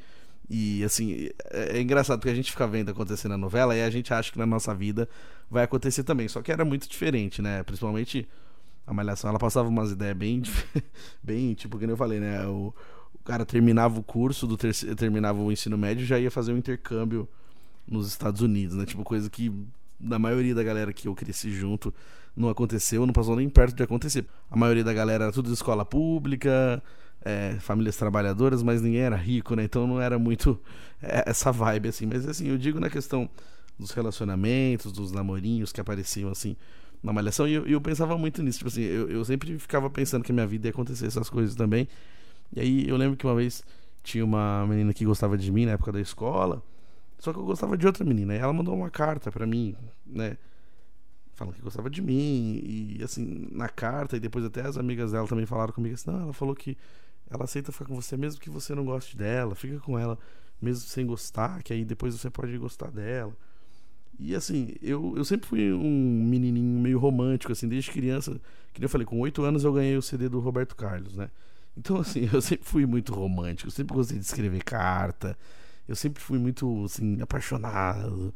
E 0.48 0.82
assim, 0.84 1.28
é, 1.50 1.78
é, 1.78 1.80
engraçado 1.80 2.18
porque 2.18 2.30
a 2.30 2.34
gente 2.34 2.50
fica 2.50 2.66
vendo 2.66 2.90
acontecer 2.90 3.28
na 3.28 3.36
novela 3.36 3.76
e 3.76 3.82
a 3.82 3.90
gente 3.90 4.12
acha 4.14 4.32
que 4.32 4.38
na 4.38 4.46
nossa 4.46 4.74
vida 4.74 5.08
vai 5.50 5.64
acontecer 5.64 6.04
também. 6.04 6.28
Só 6.28 6.42
que 6.42 6.52
era 6.52 6.64
muito 6.64 6.88
diferente, 6.88 7.40
né? 7.42 7.62
Principalmente 7.62 8.28
a 8.86 8.92
Malhação, 8.92 9.30
ela 9.30 9.38
passava 9.38 9.68
umas 9.68 9.90
ideias 9.90 10.16
bem, 10.16 10.42
bem, 11.22 11.54
tipo, 11.54 11.78
que 11.78 11.84
eu 11.84 11.96
falei, 11.96 12.20
né? 12.20 12.46
O, 12.46 12.74
o 13.14 13.18
cara 13.24 13.44
terminava 13.44 13.98
o 13.98 14.02
curso, 14.02 14.46
do 14.46 14.56
terceiro, 14.56 14.96
terminava 14.96 15.40
o 15.40 15.52
ensino 15.52 15.76
médio 15.76 16.06
já 16.06 16.18
ia 16.18 16.30
fazer 16.30 16.52
um 16.52 16.56
intercâmbio 16.56 17.28
nos 17.86 18.08
Estados 18.08 18.40
Unidos, 18.40 18.76
né? 18.76 18.86
Tipo, 18.86 19.04
coisa 19.04 19.28
que 19.28 19.52
na 20.00 20.18
maioria 20.18 20.54
da 20.54 20.62
galera 20.62 20.92
que 20.92 21.08
eu 21.08 21.14
cresci 21.14 21.50
junto 21.50 21.92
não 22.36 22.48
aconteceu, 22.48 23.04
não 23.04 23.12
passou 23.12 23.36
nem 23.36 23.48
perto 23.48 23.74
de 23.76 23.82
acontecer. 23.82 24.24
A 24.50 24.56
maioria 24.56 24.84
da 24.84 24.92
galera 24.92 25.24
era 25.24 25.32
tudo 25.32 25.48
de 25.48 25.54
escola 25.54 25.84
pública, 25.84 26.82
é, 27.22 27.56
famílias 27.60 27.96
trabalhadoras, 27.96 28.62
mas 28.62 28.80
ninguém 28.80 29.00
era 29.00 29.16
rico, 29.16 29.54
né? 29.54 29.64
Então 29.64 29.86
não 29.86 30.00
era 30.00 30.18
muito 30.18 30.58
é, 31.02 31.24
essa 31.26 31.50
vibe, 31.50 31.88
assim. 31.88 32.06
Mas 32.06 32.26
assim, 32.28 32.48
eu 32.48 32.56
digo 32.56 32.78
na 32.78 32.88
questão 32.88 33.28
dos 33.78 33.92
relacionamentos, 33.92 34.92
dos 34.92 35.12
namorinhos 35.12 35.72
que 35.72 35.80
apareciam, 35.80 36.30
assim, 36.30 36.56
na 37.02 37.12
malhação, 37.12 37.46
e 37.46 37.54
eu, 37.54 37.66
eu 37.66 37.80
pensava 37.80 38.18
muito 38.18 38.42
nisso. 38.42 38.58
Tipo 38.58 38.68
assim, 38.68 38.82
eu, 38.82 39.08
eu 39.08 39.24
sempre 39.24 39.58
ficava 39.58 39.88
pensando 39.88 40.24
que 40.24 40.32
a 40.32 40.34
minha 40.34 40.46
vida 40.46 40.66
ia 40.66 40.70
acontecer 40.70 41.06
essas 41.06 41.30
coisas 41.30 41.54
também. 41.54 41.88
E 42.52 42.60
aí 42.60 42.88
eu 42.88 42.96
lembro 42.96 43.16
que 43.16 43.26
uma 43.26 43.34
vez 43.34 43.62
tinha 44.02 44.24
uma 44.24 44.66
menina 44.66 44.92
que 44.92 45.04
gostava 45.04 45.36
de 45.36 45.50
mim 45.52 45.66
na 45.66 45.72
época 45.72 45.92
da 45.92 46.00
escola, 46.00 46.62
só 47.18 47.32
que 47.32 47.38
eu 47.38 47.44
gostava 47.44 47.76
de 47.76 47.86
outra 47.86 48.04
menina. 48.04 48.34
E 48.34 48.38
ela 48.38 48.52
mandou 48.52 48.74
uma 48.74 48.90
carta 48.90 49.30
para 49.30 49.46
mim, 49.46 49.76
né? 50.06 50.36
Falando 51.34 51.54
que 51.54 51.62
gostava 51.62 51.88
de 51.90 52.02
mim. 52.02 52.60
E 52.64 53.00
assim, 53.02 53.48
na 53.52 53.68
carta, 53.68 54.16
e 54.16 54.20
depois 54.20 54.44
até 54.44 54.62
as 54.62 54.76
amigas 54.76 55.12
dela 55.12 55.26
também 55.28 55.46
falaram 55.46 55.72
comigo 55.72 55.94
assim: 55.94 56.10
não, 56.10 56.20
ela 56.20 56.32
falou 56.32 56.54
que 56.54 56.76
ela 57.30 57.44
aceita 57.44 57.70
ficar 57.70 57.86
com 57.86 57.94
você 57.94 58.16
mesmo 58.16 58.40
que 58.40 58.50
você 58.50 58.74
não 58.74 58.84
goste 58.84 59.16
dela. 59.16 59.54
Fica 59.54 59.78
com 59.80 59.98
ela 59.98 60.18
mesmo 60.60 60.88
sem 60.88 61.06
gostar, 61.06 61.62
que 61.62 61.72
aí 61.72 61.84
depois 61.84 62.14
você 62.14 62.30
pode 62.30 62.56
gostar 62.58 62.90
dela. 62.90 63.36
E 64.18 64.34
assim, 64.34 64.74
eu, 64.82 65.14
eu 65.16 65.24
sempre 65.24 65.48
fui 65.48 65.72
um 65.72 66.24
menininho 66.24 66.80
meio 66.80 66.98
romântico, 66.98 67.52
assim, 67.52 67.68
desde 67.68 67.90
criança. 67.90 68.40
Que 68.72 68.84
eu 68.84 68.88
falei, 68.88 69.06
com 69.06 69.18
oito 69.20 69.42
anos 69.42 69.64
eu 69.64 69.72
ganhei 69.72 69.96
o 69.96 70.02
CD 70.02 70.28
do 70.28 70.38
Roberto 70.40 70.76
Carlos, 70.76 71.16
né? 71.16 71.30
Então, 71.76 71.98
assim, 72.00 72.28
eu 72.32 72.40
sempre 72.40 72.66
fui 72.66 72.86
muito 72.86 73.14
romântico, 73.14 73.70
sempre 73.70 73.94
gostei 73.94 74.18
de 74.18 74.24
escrever 74.24 74.62
carta, 74.62 75.36
eu 75.88 75.96
sempre 75.96 76.22
fui 76.22 76.38
muito, 76.38 76.84
assim, 76.84 77.20
apaixonado. 77.20 78.34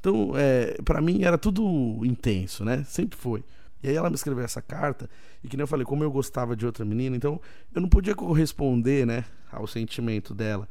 Então, 0.00 0.32
é, 0.36 0.76
para 0.84 1.00
mim 1.00 1.22
era 1.22 1.38
tudo 1.38 2.00
intenso, 2.04 2.64
né? 2.64 2.84
Sempre 2.84 3.18
foi. 3.18 3.44
E 3.82 3.88
aí 3.88 3.96
ela 3.96 4.08
me 4.08 4.16
escreveu 4.16 4.42
essa 4.42 4.62
carta, 4.62 5.10
e 5.42 5.48
que 5.48 5.58
nem 5.58 5.62
eu 5.62 5.68
falei, 5.68 5.84
como 5.84 6.02
eu 6.02 6.10
gostava 6.10 6.56
de 6.56 6.64
outra 6.64 6.86
menina, 6.86 7.14
então 7.16 7.38
eu 7.74 7.82
não 7.82 7.88
podia 7.88 8.14
corresponder, 8.14 9.06
né, 9.06 9.26
ao 9.52 9.66
sentimento 9.66 10.34
dela. 10.34 10.66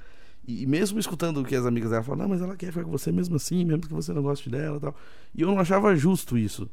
E 0.45 0.65
mesmo 0.65 0.99
escutando 0.99 1.41
o 1.41 1.45
que 1.45 1.55
as 1.55 1.65
amigas 1.65 1.91
dela 1.91 2.03
falavam, 2.03 2.27
não, 2.27 2.35
mas 2.35 2.41
ela 2.41 2.55
quer 2.55 2.67
ficar 2.67 2.83
com 2.83 2.91
você 2.91 3.11
mesmo 3.11 3.35
assim, 3.35 3.63
mesmo 3.63 3.81
que 3.81 3.93
você 3.93 4.11
não 4.11 4.21
goste 4.21 4.49
dela 4.49 4.79
tal. 4.79 4.95
E 5.33 5.41
eu 5.41 5.47
não 5.47 5.59
achava 5.59 5.95
justo 5.95 6.37
isso, 6.37 6.69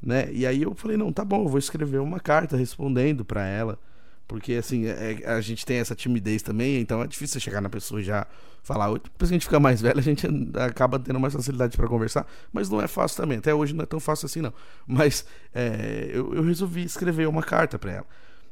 né? 0.00 0.32
E 0.32 0.46
aí 0.46 0.62
eu 0.62 0.74
falei, 0.74 0.96
não, 0.96 1.12
tá 1.12 1.24
bom, 1.24 1.44
eu 1.44 1.48
vou 1.48 1.58
escrever 1.58 1.98
uma 1.98 2.18
carta 2.18 2.56
respondendo 2.56 3.24
para 3.24 3.46
ela. 3.46 3.78
Porque, 4.26 4.54
assim, 4.54 4.86
é, 4.86 5.20
é, 5.22 5.30
a 5.32 5.40
gente 5.40 5.66
tem 5.66 5.78
essa 5.78 5.94
timidez 5.94 6.42
também, 6.42 6.80
então 6.80 7.02
é 7.02 7.06
difícil 7.06 7.38
chegar 7.40 7.60
na 7.60 7.68
pessoa 7.68 8.00
e 8.00 8.04
já 8.04 8.26
falar. 8.62 8.90
Depois 8.94 9.28
que 9.28 9.34
a 9.34 9.38
gente 9.38 9.44
fica 9.44 9.60
mais 9.60 9.82
velho, 9.82 9.98
a 9.98 10.02
gente 10.02 10.26
acaba 10.54 10.98
tendo 10.98 11.20
mais 11.20 11.34
facilidade 11.34 11.76
para 11.76 11.86
conversar, 11.86 12.26
mas 12.50 12.70
não 12.70 12.80
é 12.80 12.88
fácil 12.88 13.18
também. 13.18 13.38
Até 13.38 13.54
hoje 13.54 13.74
não 13.74 13.82
é 13.82 13.86
tão 13.86 14.00
fácil 14.00 14.26
assim, 14.26 14.40
não. 14.40 14.52
Mas 14.86 15.26
é, 15.54 16.10
eu, 16.12 16.34
eu 16.34 16.42
resolvi 16.42 16.84
escrever 16.84 17.28
uma 17.28 17.42
carta 17.42 17.78
para 17.78 17.92
ela. 17.92 18.06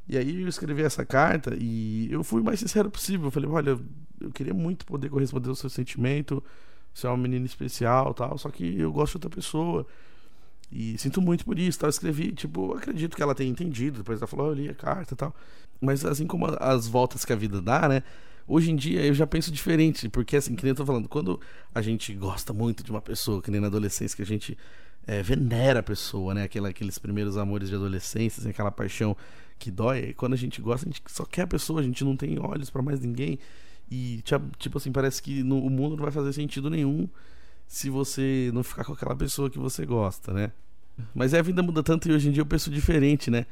E 0.09 0.18
aí 0.18 0.42
eu 0.42 0.49
escrevi 0.49 0.82
essa 0.82 1.04
carta 1.04 1.56
e 1.59 2.09
eu 2.11 2.25
fui 2.25 2.40
o 2.40 2.44
mais 2.44 2.61
sincero 2.61 2.90
possível. 2.90 3.26
Eu 3.26 3.30
falei, 3.30 3.49
olha, 3.49 3.78
eu 4.21 4.30
queria 4.32 4.54
muito 4.54 4.85
poder 4.85 5.09
corresponder 5.09 5.49
ao 5.49 5.54
seu 5.54 5.71
sentimento, 5.71 6.42
você 6.92 7.06
é 7.06 7.11
uma 7.11 7.16
menina 7.16 7.47
especial 7.47 8.12
tal, 8.12 8.37
só 8.37 8.50
que 8.50 8.78
eu 8.78 8.92
gosto 8.92 9.12
de 9.12 9.26
outra 9.26 9.30
pessoa. 9.30 9.87
E 10.71 10.97
sinto 10.99 11.21
muito 11.21 11.44
por 11.44 11.59
isso, 11.59 11.78
tal. 11.78 11.88
Eu 11.88 11.90
escrevi, 11.90 12.32
tipo, 12.32 12.75
acredito 12.75 13.14
que 13.14 13.23
ela 13.23 13.35
tenha 13.35 13.50
entendido. 13.50 13.99
Depois 13.99 14.18
ela 14.18 14.26
falou, 14.26 14.49
eu 14.49 14.54
li 14.54 14.68
a 14.68 14.75
carta 14.75 15.14
tal. 15.14 15.35
Mas 15.80 16.04
assim 16.04 16.26
como 16.26 16.47
as 16.59 16.87
voltas 16.88 17.25
que 17.25 17.32
a 17.32 17.37
vida 17.37 17.61
dá, 17.61 17.88
né? 17.88 18.02
Hoje 18.47 18.71
em 18.71 18.76
dia 18.76 19.04
eu 19.04 19.14
já 19.14 19.26
penso 19.26 19.52
diferente, 19.52 20.09
porque 20.09 20.37
assim, 20.37 20.54
que 20.56 20.64
nem 20.64 20.71
eu 20.71 20.76
tô 20.76 20.85
falando, 20.85 21.09
quando 21.09 21.40
a 21.75 21.80
gente 21.82 22.12
gosta 22.14 22.52
muito 22.52 22.82
de 22.82 22.90
uma 22.90 23.00
pessoa, 23.00 23.40
que 23.40 23.50
nem 23.50 23.61
na 23.61 23.68
adolescência, 23.68 24.16
que 24.16 24.22
a 24.22 24.26
gente 24.26 24.57
é, 25.07 25.22
venera 25.22 25.81
a 25.81 25.83
pessoa, 25.83 26.35
né? 26.35 26.44
Aquela, 26.44 26.70
aqueles 26.70 26.98
primeiros 26.98 27.37
amores 27.37 27.68
de 27.68 27.74
adolescência, 27.74 28.40
assim, 28.40 28.50
aquela 28.50 28.70
paixão 28.70 29.16
que 29.62 29.70
dói. 29.70 30.12
Quando 30.14 30.33
a 30.33 30.37
gente 30.37 30.61
gosta, 30.61 30.88
a 30.88 30.90
gente 30.90 31.01
só 31.07 31.25
quer 31.25 31.42
a 31.42 31.46
pessoa, 31.46 31.81
a 31.81 31.83
gente 31.85 32.03
não 32.05 32.16
tem 32.16 32.37
olhos 32.40 32.68
para 32.68 32.83
mais 32.83 33.01
ninguém. 33.01 33.38
E, 33.88 34.22
tipo 34.59 34.79
assim, 34.79 34.90
parece 34.90 35.22
que 35.22 35.42
no, 35.44 35.64
o 35.64 35.70
mundo 35.70 35.96
não 35.96 36.03
vai 36.03 36.11
fazer 36.11 36.33
sentido 36.33 36.68
nenhum 36.68 37.09
se 37.66 37.88
você 37.88 38.51
não 38.53 38.64
ficar 38.64 38.85
com 38.85 38.92
aquela 38.92 39.14
pessoa 39.14 39.48
que 39.48 39.59
você 39.59 39.87
gosta, 39.87 40.33
né? 40.33 40.53
Mas 41.14 41.33
é, 41.33 41.38
a 41.38 41.42
vida 41.42 41.62
muda 41.62 41.83
tanto 41.83 42.09
e 42.09 42.12
hoje 42.12 42.29
em 42.29 42.33
dia 42.33 42.40
eu 42.40 42.46
penso 42.46 42.70
diferente, 42.70 43.31
né? 43.31 43.46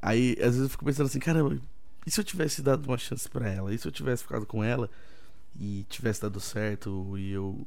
Aí, 0.00 0.32
às 0.38 0.46
vezes 0.46 0.62
eu 0.62 0.68
fico 0.70 0.84
pensando 0.84 1.06
assim, 1.06 1.18
caramba, 1.18 1.60
e 2.06 2.10
se 2.10 2.18
eu 2.20 2.24
tivesse 2.24 2.62
dado 2.62 2.86
uma 2.86 2.98
chance 2.98 3.28
para 3.28 3.48
ela? 3.48 3.74
E 3.74 3.78
se 3.78 3.86
eu 3.86 3.92
tivesse 3.92 4.22
ficado 4.22 4.46
com 4.46 4.64
ela 4.64 4.90
e 5.58 5.84
tivesse 5.88 6.22
dado 6.22 6.40
certo 6.40 7.18
e 7.18 7.32
eu 7.32 7.66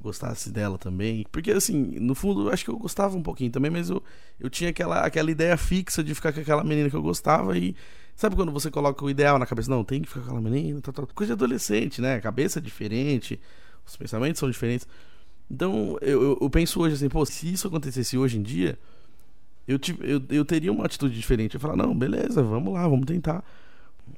gostasse 0.00 0.50
dela 0.50 0.78
também. 0.78 1.26
Porque, 1.30 1.50
assim, 1.50 1.74
no 2.00 2.14
fundo, 2.14 2.48
eu 2.48 2.52
acho 2.52 2.64
que 2.64 2.70
eu 2.70 2.78
gostava 2.78 3.16
um 3.16 3.22
pouquinho 3.22 3.50
também, 3.50 3.70
mas 3.70 3.90
eu, 3.90 4.02
eu 4.38 4.48
tinha 4.48 4.70
aquela, 4.70 5.00
aquela 5.04 5.30
ideia 5.30 5.56
fixa 5.56 6.02
de 6.02 6.14
ficar 6.14 6.32
com 6.32 6.40
aquela 6.40 6.64
menina 6.64 6.88
que 6.88 6.96
eu 6.96 7.02
gostava 7.02 7.56
e. 7.56 7.74
Sabe 8.16 8.36
quando 8.36 8.52
você 8.52 8.70
coloca 8.70 9.02
o 9.02 9.08
ideal 9.08 9.38
na 9.38 9.46
cabeça? 9.46 9.70
Não, 9.70 9.82
tem 9.82 10.02
que 10.02 10.08
ficar 10.08 10.20
com 10.20 10.26
aquela 10.26 10.42
menina, 10.42 10.78
tal, 10.82 10.92
tal. 10.92 11.06
coisa 11.06 11.34
de 11.34 11.42
adolescente, 11.42 12.02
né? 12.02 12.16
A 12.16 12.20
cabeça 12.20 12.58
é 12.58 12.62
diferente, 12.62 13.40
os 13.86 13.96
pensamentos 13.96 14.38
são 14.38 14.50
diferentes. 14.50 14.86
Então, 15.50 15.96
eu, 16.02 16.22
eu, 16.22 16.38
eu, 16.40 16.50
penso 16.50 16.80
hoje 16.80 16.96
assim, 16.96 17.08
pô, 17.08 17.24
se 17.24 17.50
isso 17.50 17.66
acontecesse 17.66 18.18
hoje 18.18 18.38
em 18.38 18.42
dia, 18.42 18.78
eu, 19.66 19.78
eu, 20.00 20.22
eu 20.28 20.44
teria 20.44 20.70
uma 20.70 20.84
atitude 20.84 21.14
diferente. 21.14 21.54
Eu 21.54 21.60
falar, 21.60 21.76
não, 21.76 21.96
beleza, 21.96 22.42
vamos 22.42 22.74
lá, 22.74 22.86
vamos 22.86 23.06
tentar. 23.06 23.42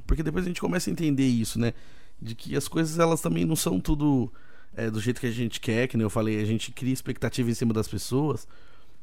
Porque 0.05 0.23
depois 0.23 0.45
a 0.45 0.49
gente 0.49 0.61
começa 0.61 0.91
a 0.91 0.93
entender 0.93 1.27
isso, 1.27 1.61
né? 1.61 1.73
De 2.21 2.35
que 2.35 2.57
as 2.57 2.67
coisas, 2.67 2.99
elas 2.99 3.21
também 3.21 3.45
não 3.45 3.55
são 3.55 3.79
tudo 3.79 4.33
é, 4.77 4.91
do 4.91 5.01
jeito 5.01 5.21
que 5.21 5.27
a 5.27 5.31
gente 5.31 5.61
quer, 5.61 5.87
que 5.89 5.97
nem 5.97 6.05
eu 6.05 6.11
falei, 6.11 6.41
a 6.41 6.45
gente 6.45 6.73
cria 6.73 6.93
expectativa 6.93 7.51
em 7.51 7.55
cima 7.55 7.73
das 7.73 7.89
pessoas, 7.89 8.47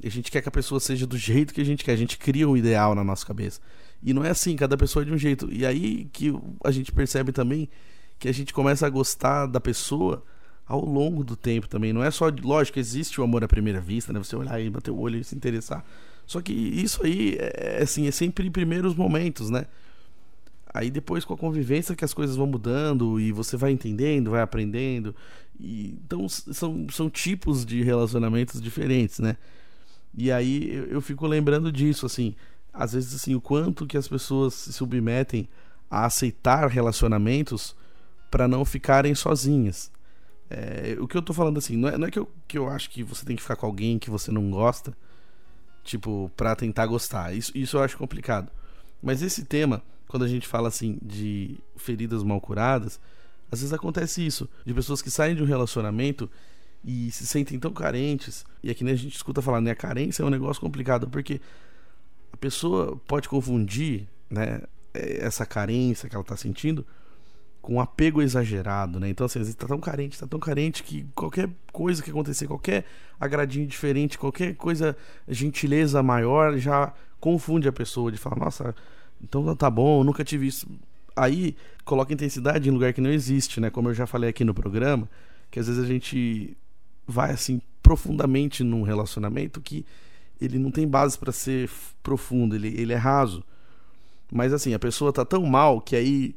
e 0.01 0.07
a 0.07 0.11
gente 0.11 0.31
quer 0.31 0.41
que 0.41 0.49
a 0.49 0.51
pessoa 0.51 0.79
seja 0.79 1.05
do 1.05 1.17
jeito 1.17 1.53
que 1.53 1.61
a 1.61 1.65
gente 1.65 1.83
quer, 1.83 1.91
a 1.91 1.97
gente 1.97 2.17
cria 2.17 2.47
um 2.47 2.55
ideal 2.55 2.95
na 2.95 3.03
nossa 3.03 3.25
cabeça. 3.25 3.59
E 4.01 4.13
não 4.13 4.23
é 4.23 4.29
assim, 4.29 4.55
cada 4.55 4.77
pessoa 4.77 5.03
é 5.03 5.05
de 5.05 5.11
um 5.11 5.17
jeito. 5.17 5.51
E 5.51 5.65
aí 5.65 6.05
que 6.13 6.33
a 6.63 6.71
gente 6.71 6.91
percebe 6.91 7.31
também 7.31 7.69
que 8.17 8.27
a 8.27 8.31
gente 8.31 8.53
começa 8.53 8.87
a 8.87 8.89
gostar 8.89 9.45
da 9.45 9.59
pessoa 9.59 10.23
ao 10.65 10.85
longo 10.85 11.23
do 11.23 11.35
tempo 11.35 11.67
também. 11.67 11.91
Não 11.91 12.03
é 12.03 12.11
só, 12.11 12.29
lógico, 12.41 12.79
existe 12.79 13.19
o 13.19 13.23
amor 13.23 13.43
à 13.43 13.47
primeira 13.47 13.81
vista, 13.81 14.13
né? 14.13 14.19
Você 14.19 14.35
olhar 14.35 14.61
e 14.61 14.69
bater 14.69 14.91
o 14.91 14.97
olho 14.97 15.19
e 15.19 15.23
se 15.23 15.35
interessar. 15.35 15.83
Só 16.25 16.41
que 16.41 16.53
isso 16.53 17.03
aí 17.03 17.35
é 17.39 17.79
assim, 17.81 18.07
é 18.07 18.11
sempre 18.11 18.47
em 18.47 18.51
primeiros 18.51 18.95
momentos, 18.95 19.49
né? 19.49 19.65
Aí 20.71 20.91
depois 20.91 21.25
com 21.25 21.33
a 21.33 21.37
convivência 21.37 21.95
que 21.95 22.05
as 22.05 22.13
coisas 22.13 22.35
vão 22.35 22.45
mudando 22.45 23.19
e 23.19 23.31
você 23.31 23.57
vai 23.57 23.71
entendendo, 23.71 24.31
vai 24.31 24.41
aprendendo. 24.41 25.15
E, 25.59 25.97
então 26.05 26.29
são, 26.29 26.87
são 26.91 27.09
tipos 27.09 27.65
de 27.65 27.81
relacionamentos 27.81 28.61
diferentes, 28.61 29.19
né? 29.19 29.35
E 30.15 30.31
aí 30.31 30.69
eu, 30.71 30.85
eu 30.85 31.01
fico 31.01 31.25
lembrando 31.25 31.71
disso, 31.71 32.05
assim, 32.05 32.35
às 32.71 32.93
vezes 32.93 33.15
assim, 33.15 33.33
o 33.33 33.41
quanto 33.41 33.87
que 33.87 33.97
as 33.97 34.07
pessoas 34.07 34.53
se 34.53 34.73
submetem 34.73 35.49
a 35.89 36.05
aceitar 36.05 36.67
relacionamentos 36.67 37.75
para 38.29 38.47
não 38.47 38.63
ficarem 38.63 39.15
sozinhas. 39.15 39.91
É, 40.51 40.97
o 40.99 41.07
que 41.07 41.17
eu 41.17 41.21
tô 41.21 41.33
falando 41.33 41.57
assim, 41.57 41.75
não 41.77 41.89
é, 41.89 41.97
não 41.97 42.07
é 42.07 42.11
que, 42.11 42.19
eu, 42.19 42.31
que 42.47 42.57
eu 42.57 42.69
acho 42.69 42.89
que 42.89 43.03
você 43.03 43.25
tem 43.25 43.35
que 43.35 43.41
ficar 43.41 43.55
com 43.55 43.65
alguém 43.65 43.97
que 43.97 44.09
você 44.09 44.31
não 44.31 44.49
gosta, 44.51 44.95
tipo, 45.83 46.31
pra 46.37 46.55
tentar 46.55 46.85
gostar. 46.85 47.33
Isso, 47.35 47.51
isso 47.55 47.77
eu 47.77 47.83
acho 47.83 47.97
complicado. 47.97 48.51
Mas 49.01 49.21
esse 49.21 49.45
tema 49.45 49.81
quando 50.09 50.23
a 50.25 50.27
gente 50.27 50.47
fala 50.47 50.67
assim 50.67 50.97
de 51.01 51.55
feridas 51.77 52.23
mal 52.23 52.41
curadas, 52.41 52.99
às 53.51 53.59
vezes 53.59 53.71
acontece 53.71 54.25
isso, 54.25 54.49
de 54.65 54.73
pessoas 54.73 55.01
que 55.01 55.11
saem 55.11 55.35
de 55.35 55.43
um 55.43 55.45
relacionamento 55.45 56.29
e 56.83 57.11
se 57.11 57.27
sentem 57.27 57.59
tão 57.59 57.71
carentes, 57.71 58.43
e 58.63 58.71
é 58.71 58.75
nem 58.81 58.93
a 58.93 58.97
gente 58.97 59.15
escuta 59.15 59.41
falar, 59.41 59.61
né, 59.61 59.71
a 59.71 59.75
carência 59.75 60.23
é 60.23 60.25
um 60.25 60.29
negócio 60.29 60.59
complicado, 60.59 61.07
porque 61.07 61.39
a 62.33 62.37
pessoa 62.37 62.99
pode 63.07 63.29
confundir, 63.29 64.07
né, 64.29 64.61
é, 64.93 65.25
essa 65.25 65.45
carência 65.45 66.09
que 66.09 66.15
ela 66.15 66.23
está 66.23 66.35
sentindo 66.35 66.85
com 67.61 67.75
um 67.75 67.81
apego 67.81 68.21
exagerado, 68.21 68.99
né? 68.99 69.09
Então, 69.09 69.25
assim, 69.25 69.37
às 69.37 69.45
vezes 69.45 69.55
tá 69.55 69.67
tão 69.67 69.79
carente, 69.79 70.17
tá 70.17 70.25
tão 70.25 70.39
carente 70.39 70.81
que 70.81 71.05
qualquer 71.13 71.49
coisa 71.71 72.01
que 72.01 72.09
acontecer, 72.09 72.47
qualquer 72.47 72.85
agradinho 73.19 73.67
diferente, 73.67 74.17
qualquer 74.17 74.55
coisa, 74.55 74.95
gentileza 75.27 76.01
maior, 76.01 76.57
já 76.57 76.93
confunde 77.19 77.67
a 77.67 77.73
pessoa 77.73 78.11
de 78.11 78.17
falar, 78.17 78.37
nossa, 78.37 78.73
então 79.23 79.55
tá 79.55 79.69
bom, 79.69 80.01
eu 80.01 80.03
nunca 80.03 80.23
tive 80.23 80.47
isso. 80.47 80.67
Aí 81.15 81.55
coloca 81.83 82.13
intensidade 82.13 82.69
em 82.69 82.71
lugar 82.71 82.93
que 82.93 83.01
não 83.01 83.11
existe, 83.11 83.59
né? 83.59 83.69
Como 83.69 83.89
eu 83.89 83.93
já 83.93 84.05
falei 84.07 84.29
aqui 84.29 84.43
no 84.43 84.53
programa, 84.53 85.09
que 85.51 85.59
às 85.59 85.67
vezes 85.67 85.83
a 85.83 85.87
gente 85.87 86.55
vai 87.07 87.31
assim 87.31 87.61
profundamente 87.81 88.63
num 88.63 88.83
relacionamento 88.83 89.59
que 89.61 89.85
ele 90.39 90.57
não 90.57 90.71
tem 90.71 90.87
base 90.87 91.17
para 91.17 91.31
ser 91.31 91.69
profundo, 92.01 92.55
ele, 92.55 92.69
ele 92.79 92.93
é 92.93 92.97
raso. 92.97 93.43
Mas 94.31 94.53
assim, 94.53 94.73
a 94.73 94.79
pessoa 94.79 95.11
tá 95.11 95.25
tão 95.25 95.43
mal 95.45 95.81
que 95.81 95.95
aí 95.95 96.35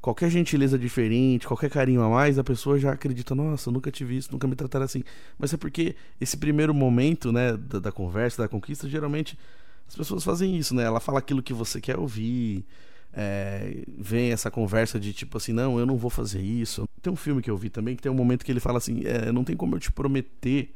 qualquer 0.00 0.30
gentileza 0.30 0.78
diferente, 0.78 1.46
qualquer 1.46 1.68
carinho 1.68 2.00
a 2.02 2.08
mais, 2.08 2.38
a 2.38 2.44
pessoa 2.44 2.78
já 2.78 2.92
acredita, 2.92 3.34
nossa, 3.34 3.70
nunca 3.70 3.90
tive 3.90 4.16
isso, 4.16 4.30
nunca 4.32 4.46
me 4.46 4.54
trataram 4.54 4.84
assim. 4.84 5.02
Mas 5.38 5.52
é 5.52 5.56
porque 5.56 5.96
esse 6.20 6.36
primeiro 6.36 6.72
momento, 6.72 7.32
né, 7.32 7.56
da, 7.56 7.78
da 7.78 7.92
conversa, 7.92 8.42
da 8.42 8.48
conquista, 8.48 8.88
geralmente 8.88 9.38
As 9.88 9.94
pessoas 9.94 10.24
fazem 10.24 10.56
isso, 10.56 10.74
né? 10.74 10.84
Ela 10.84 11.00
fala 11.00 11.18
aquilo 11.18 11.42
que 11.42 11.52
você 11.52 11.80
quer 11.80 11.98
ouvir. 11.98 12.64
É, 13.12 13.84
vem 13.96 14.30
essa 14.30 14.50
conversa 14.50 15.00
de 15.00 15.12
tipo 15.12 15.38
assim, 15.38 15.52
não, 15.52 15.78
eu 15.78 15.86
não 15.86 15.96
vou 15.96 16.10
fazer 16.10 16.42
isso. 16.42 16.86
Tem 17.00 17.12
um 17.12 17.16
filme 17.16 17.40
que 17.40 17.50
eu 17.50 17.56
vi 17.56 17.70
também 17.70 17.96
que 17.96 18.02
tem 18.02 18.12
um 18.12 18.14
momento 18.14 18.44
que 18.44 18.52
ele 18.52 18.60
fala 18.60 18.78
assim: 18.78 19.02
é, 19.04 19.32
não 19.32 19.44
tem 19.44 19.56
como 19.56 19.74
eu 19.74 19.80
te 19.80 19.90
prometer 19.90 20.74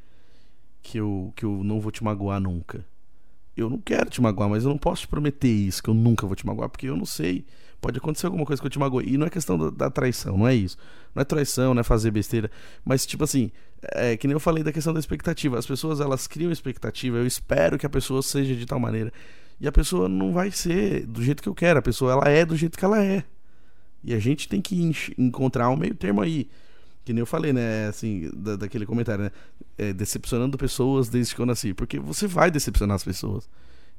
que 0.82 0.98
eu, 0.98 1.32
que 1.36 1.44
eu 1.44 1.62
não 1.62 1.80
vou 1.80 1.90
te 1.90 2.02
magoar 2.02 2.40
nunca. 2.40 2.84
Eu 3.56 3.68
não 3.68 3.78
quero 3.78 4.08
te 4.08 4.20
magoar, 4.22 4.48
mas 4.48 4.64
eu 4.64 4.70
não 4.70 4.78
posso 4.78 5.02
te 5.02 5.08
prometer 5.08 5.48
isso, 5.48 5.82
que 5.82 5.90
eu 5.90 5.94
nunca 5.94 6.26
vou 6.26 6.34
te 6.34 6.46
magoar, 6.46 6.68
porque 6.68 6.86
eu 6.86 6.96
não 6.96 7.04
sei. 7.04 7.44
Pode 7.80 7.98
acontecer 7.98 8.26
alguma 8.26 8.44
coisa 8.44 8.60
que 8.60 8.66
eu 8.66 8.70
te 8.70 8.78
magoe. 8.78 9.04
E 9.06 9.16
não 9.16 9.26
é 9.26 9.30
questão 9.30 9.70
da, 9.70 9.90
traição, 9.90 10.36
não 10.36 10.46
é 10.46 10.54
isso. 10.54 10.76
Não 11.14 11.22
é 11.22 11.24
traição, 11.24 11.72
não 11.72 11.80
é 11.80 11.84
fazer 11.84 12.10
besteira. 12.10 12.50
Mas, 12.84 13.06
tipo 13.06 13.24
assim, 13.24 13.50
é 13.82 14.16
que 14.16 14.26
nem 14.26 14.34
eu 14.34 14.40
falei 14.40 14.62
da 14.62 14.72
questão 14.72 14.92
da 14.92 15.00
expectativa. 15.00 15.58
As 15.58 15.66
pessoas, 15.66 15.98
elas 15.98 16.26
criam 16.26 16.52
expectativa. 16.52 17.16
Eu 17.16 17.26
espero 17.26 17.78
que 17.78 17.86
a 17.86 17.90
pessoa 17.90 18.22
seja 18.22 18.54
de 18.54 18.66
tal 18.66 18.78
maneira. 18.78 19.10
E 19.58 19.66
a 19.66 19.72
pessoa 19.72 20.08
não 20.08 20.32
vai 20.32 20.50
ser 20.50 21.06
do 21.06 21.22
jeito 21.22 21.42
que 21.42 21.48
eu 21.48 21.54
quero. 21.54 21.78
A 21.78 21.82
pessoa, 21.82 22.12
ela 22.12 22.28
é 22.28 22.44
do 22.44 22.54
jeito 22.54 22.78
que 22.78 22.84
ela 22.84 23.02
é. 23.02 23.24
E 24.04 24.12
a 24.14 24.18
gente 24.18 24.46
tem 24.46 24.60
que 24.60 24.92
encontrar 25.16 25.70
um 25.70 25.76
meio 25.76 25.94
termo 25.94 26.20
aí. 26.20 26.48
Que 27.04 27.14
nem 27.14 27.20
eu 27.20 27.26
falei, 27.26 27.52
né? 27.52 27.86
Assim, 27.88 28.30
da, 28.34 28.56
daquele 28.56 28.84
comentário, 28.84 29.24
né? 29.24 29.30
É, 29.78 29.92
decepcionando 29.94 30.58
pessoas 30.58 31.08
desde 31.08 31.34
que 31.34 31.40
eu 31.40 31.46
nasci. 31.46 31.72
Porque 31.72 31.98
você 31.98 32.26
vai 32.26 32.50
decepcionar 32.50 32.94
as 32.94 33.04
pessoas. 33.04 33.48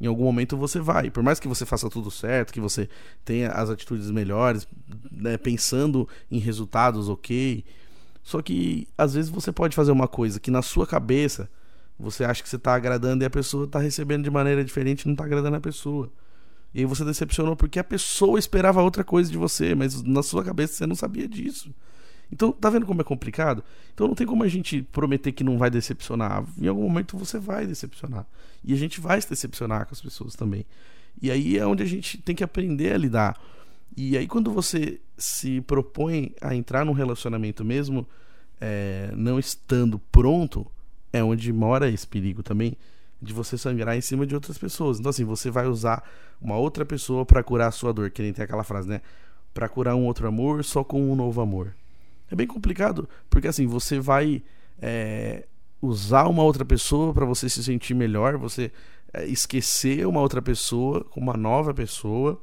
Em 0.02 0.08
algum 0.08 0.24
momento 0.24 0.58
você 0.58 0.80
vai. 0.80 1.12
Por 1.12 1.22
mais 1.22 1.40
que 1.40 1.48
você 1.48 1.64
faça 1.64 1.88
tudo 1.88 2.10
certo, 2.10 2.52
que 2.52 2.60
você 2.60 2.90
tenha 3.24 3.52
as 3.52 3.70
atitudes 3.70 4.10
melhores, 4.10 4.68
né, 5.12 5.38
pensando 5.38 6.10
em 6.32 6.40
resultados 6.40 7.08
ok. 7.08 7.64
Só 8.24 8.42
que 8.42 8.88
às 8.98 9.14
vezes 9.14 9.30
você 9.30 9.52
pode 9.52 9.76
fazer 9.76 9.92
uma 9.92 10.08
coisa 10.08 10.40
que 10.40 10.50
na 10.50 10.64
sua 10.64 10.88
cabeça 10.88 11.48
você 12.00 12.24
acha 12.24 12.42
que 12.42 12.50
você 12.50 12.56
está 12.56 12.74
agradando 12.74 13.24
e 13.24 13.26
a 13.26 13.30
pessoa 13.30 13.66
está 13.66 13.78
recebendo 13.78 14.24
de 14.24 14.32
maneira 14.32 14.66
diferente 14.66 15.04
e 15.04 15.06
não 15.06 15.14
está 15.14 15.24
agradando 15.24 15.58
a 15.58 15.62
pessoa. 15.62 16.12
E 16.74 16.80
aí 16.80 16.86
você 16.86 17.06
decepcionou 17.06 17.56
porque 17.56 17.78
a 17.78 17.84
pessoa 17.84 18.40
esperava 18.40 18.82
outra 18.82 19.04
coisa 19.04 19.30
de 19.30 19.38
você, 19.38 19.76
mas 19.76 20.02
na 20.02 20.24
sua 20.24 20.44
cabeça 20.44 20.74
você 20.74 20.88
não 20.88 20.96
sabia 20.96 21.28
disso. 21.28 21.70
Então, 22.32 22.52
tá 22.52 22.70
vendo 22.70 22.86
como 22.86 23.02
é 23.02 23.04
complicado? 23.04 23.63
Então 23.94 24.08
não 24.08 24.15
tem 24.15 24.26
como 24.26 24.44
a 24.44 24.48
gente 24.48 24.82
prometer 24.82 25.32
que 25.32 25.44
não 25.44 25.58
vai 25.58 25.70
decepcionar. 25.70 26.44
Em 26.60 26.67
algum 26.67 26.84
momento 26.84 27.17
você 27.17 27.38
vai 27.38 27.67
decepcionar. 27.67 28.26
E 28.63 28.74
a 28.74 28.78
gente 28.78 29.02
vai 29.02 29.22
se 29.22 29.30
decepcionar 29.30 29.86
com 29.86 29.94
as 29.94 30.02
pessoas 30.02 30.36
também. 30.36 30.65
E 31.22 31.30
aí 31.30 31.58
é 31.58 31.65
onde 31.65 31.84
a 31.84 31.86
gente 31.86 32.17
tem 32.20 32.36
que 32.36 32.44
aprender 32.44 32.94
a 32.94 32.98
lidar. 32.98 33.39
E 33.98 34.17
aí 34.17 34.28
quando 34.28 34.52
você 34.52 35.00
se 35.17 35.60
propõe 35.62 36.34
a 36.41 36.56
entrar 36.56 36.86
num 36.86 36.94
relacionamento 36.94 37.65
mesmo, 37.65 38.08
é, 38.60 39.12
não 39.15 39.38
estando 39.38 40.00
pronto, 40.00 40.65
é 41.12 41.22
onde 41.22 41.52
mora 41.52 41.89
esse 41.89 42.08
perigo 42.08 42.41
também 42.41 42.78
de 43.22 43.34
você 43.34 43.58
sangrar 43.58 43.96
em 43.96 44.02
cima 44.02 44.26
de 44.26 44.34
outras 44.34 44.58
pessoas. 44.58 45.00
Então 45.00 45.10
assim, 45.10 45.26
você 45.26 45.52
vai 45.52 45.67
usar 45.67 46.02
uma 46.41 46.56
outra 46.56 46.86
pessoa 46.86 47.26
para 47.26 47.44
curar 47.44 47.67
a 47.67 47.72
sua 47.72 47.94
dor, 47.94 48.10
que 48.10 48.22
nem 48.22 48.32
tem 48.32 48.46
aquela 48.46 48.63
frase, 48.63 48.88
né? 48.88 49.02
Para 49.54 49.67
curar 49.67 49.96
um 49.96 50.06
outro 50.06 50.28
amor 50.28 50.63
só 50.63 50.82
com 50.82 51.12
um 51.12 51.15
novo 51.15 51.41
amor. 51.41 51.76
É 52.32 52.36
bem 52.36 52.48
complicado, 52.48 53.08
porque 53.30 53.48
assim, 53.48 53.67
você 53.67 54.00
vai 54.00 54.41
é, 54.82 55.46
usar 55.82 56.28
uma 56.28 56.44
outra 56.44 56.63
pessoa 56.63 57.13
para 57.13 57.26
você 57.26 57.50
se 57.50 57.62
sentir 57.63 57.94
melhor, 57.94 58.38
você 58.38 58.72
é, 59.13 59.26
esquecer 59.26 60.08
uma 60.08 60.22
outra 60.22 60.41
pessoa 60.41 61.06
uma 61.15 61.34
nova 61.36 61.74
pessoa. 61.74 62.41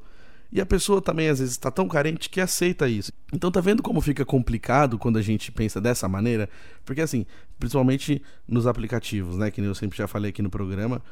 E 0.50 0.62
a 0.62 0.66
pessoa 0.66 1.02
também 1.02 1.28
às 1.28 1.40
vezes 1.40 1.52
está 1.54 1.70
tão 1.70 1.86
carente 1.86 2.30
que 2.30 2.40
aceita 2.40 2.88
isso. 2.88 3.12
Então 3.32 3.50
tá 3.50 3.60
vendo 3.60 3.82
como 3.82 4.00
fica 4.00 4.24
complicado 4.24 4.98
quando 4.98 5.18
a 5.18 5.22
gente 5.22 5.52
pensa 5.52 5.78
dessa 5.78 6.08
maneira? 6.08 6.48
Porque 6.86 7.02
assim, 7.02 7.26
principalmente 7.58 8.22
nos 8.46 8.66
aplicativos, 8.66 9.36
né? 9.36 9.50
Que 9.50 9.60
eu 9.60 9.74
sempre 9.74 9.98
já 9.98 10.06
falei 10.06 10.30
aqui 10.30 10.40
no 10.40 10.48
programa. 10.48 11.02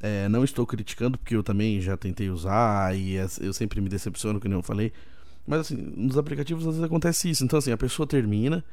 É, 0.00 0.28
não 0.30 0.44
estou 0.44 0.66
criticando 0.66 1.18
porque 1.18 1.36
eu 1.36 1.42
também 1.42 1.78
já 1.80 1.94
tentei 1.94 2.30
usar 2.30 2.96
e 2.96 3.16
eu 3.40 3.52
sempre 3.52 3.82
me 3.82 3.88
decepciono, 3.88 4.40
que 4.40 4.48
nem 4.48 4.56
eu 4.56 4.62
falei. 4.62 4.92
Mas 5.46 5.60
assim, 5.60 5.76
nos 5.76 6.18
aplicativos 6.18 6.66
às 6.66 6.74
vezes 6.74 6.84
acontece 6.84 7.30
isso. 7.30 7.44
Então 7.44 7.58
assim, 7.58 7.72
a 7.72 7.76
pessoa 7.76 8.06
termina 8.06 8.64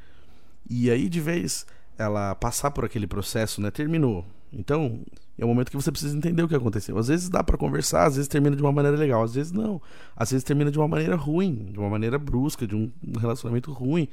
e 0.68 0.90
aí 0.90 1.08
de 1.08 1.20
vez 1.20 1.66
ela 1.96 2.34
passar 2.34 2.70
por 2.70 2.84
aquele 2.84 3.06
processo, 3.06 3.60
né, 3.60 3.70
terminou. 3.70 4.24
Então, 4.52 5.00
é 5.38 5.44
o 5.44 5.48
momento 5.48 5.70
que 5.70 5.76
você 5.76 5.90
precisa 5.90 6.16
entender 6.16 6.42
o 6.42 6.48
que 6.48 6.54
aconteceu. 6.54 6.96
Às 6.96 7.08
vezes 7.08 7.28
dá 7.28 7.42
para 7.42 7.58
conversar, 7.58 8.06
às 8.06 8.16
vezes 8.16 8.28
termina 8.28 8.54
de 8.54 8.62
uma 8.62 8.72
maneira 8.72 8.96
legal, 8.96 9.22
às 9.22 9.34
vezes 9.34 9.52
não. 9.52 9.82
Às 10.16 10.30
vezes 10.30 10.44
termina 10.44 10.70
de 10.70 10.78
uma 10.78 10.86
maneira 10.86 11.16
ruim, 11.16 11.70
de 11.72 11.78
uma 11.78 11.90
maneira 11.90 12.18
brusca, 12.18 12.66
de 12.66 12.74
um 12.74 12.90
relacionamento 13.18 13.72
ruim. 13.72 14.08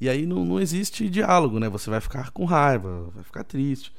E 0.00 0.08
aí 0.08 0.26
não, 0.26 0.44
não 0.44 0.60
existe 0.60 1.08
diálogo, 1.08 1.58
né? 1.60 1.68
Você 1.68 1.90
vai 1.90 2.00
ficar 2.00 2.30
com 2.30 2.44
raiva, 2.44 3.10
vai 3.14 3.22
ficar 3.22 3.44
triste. 3.44 3.92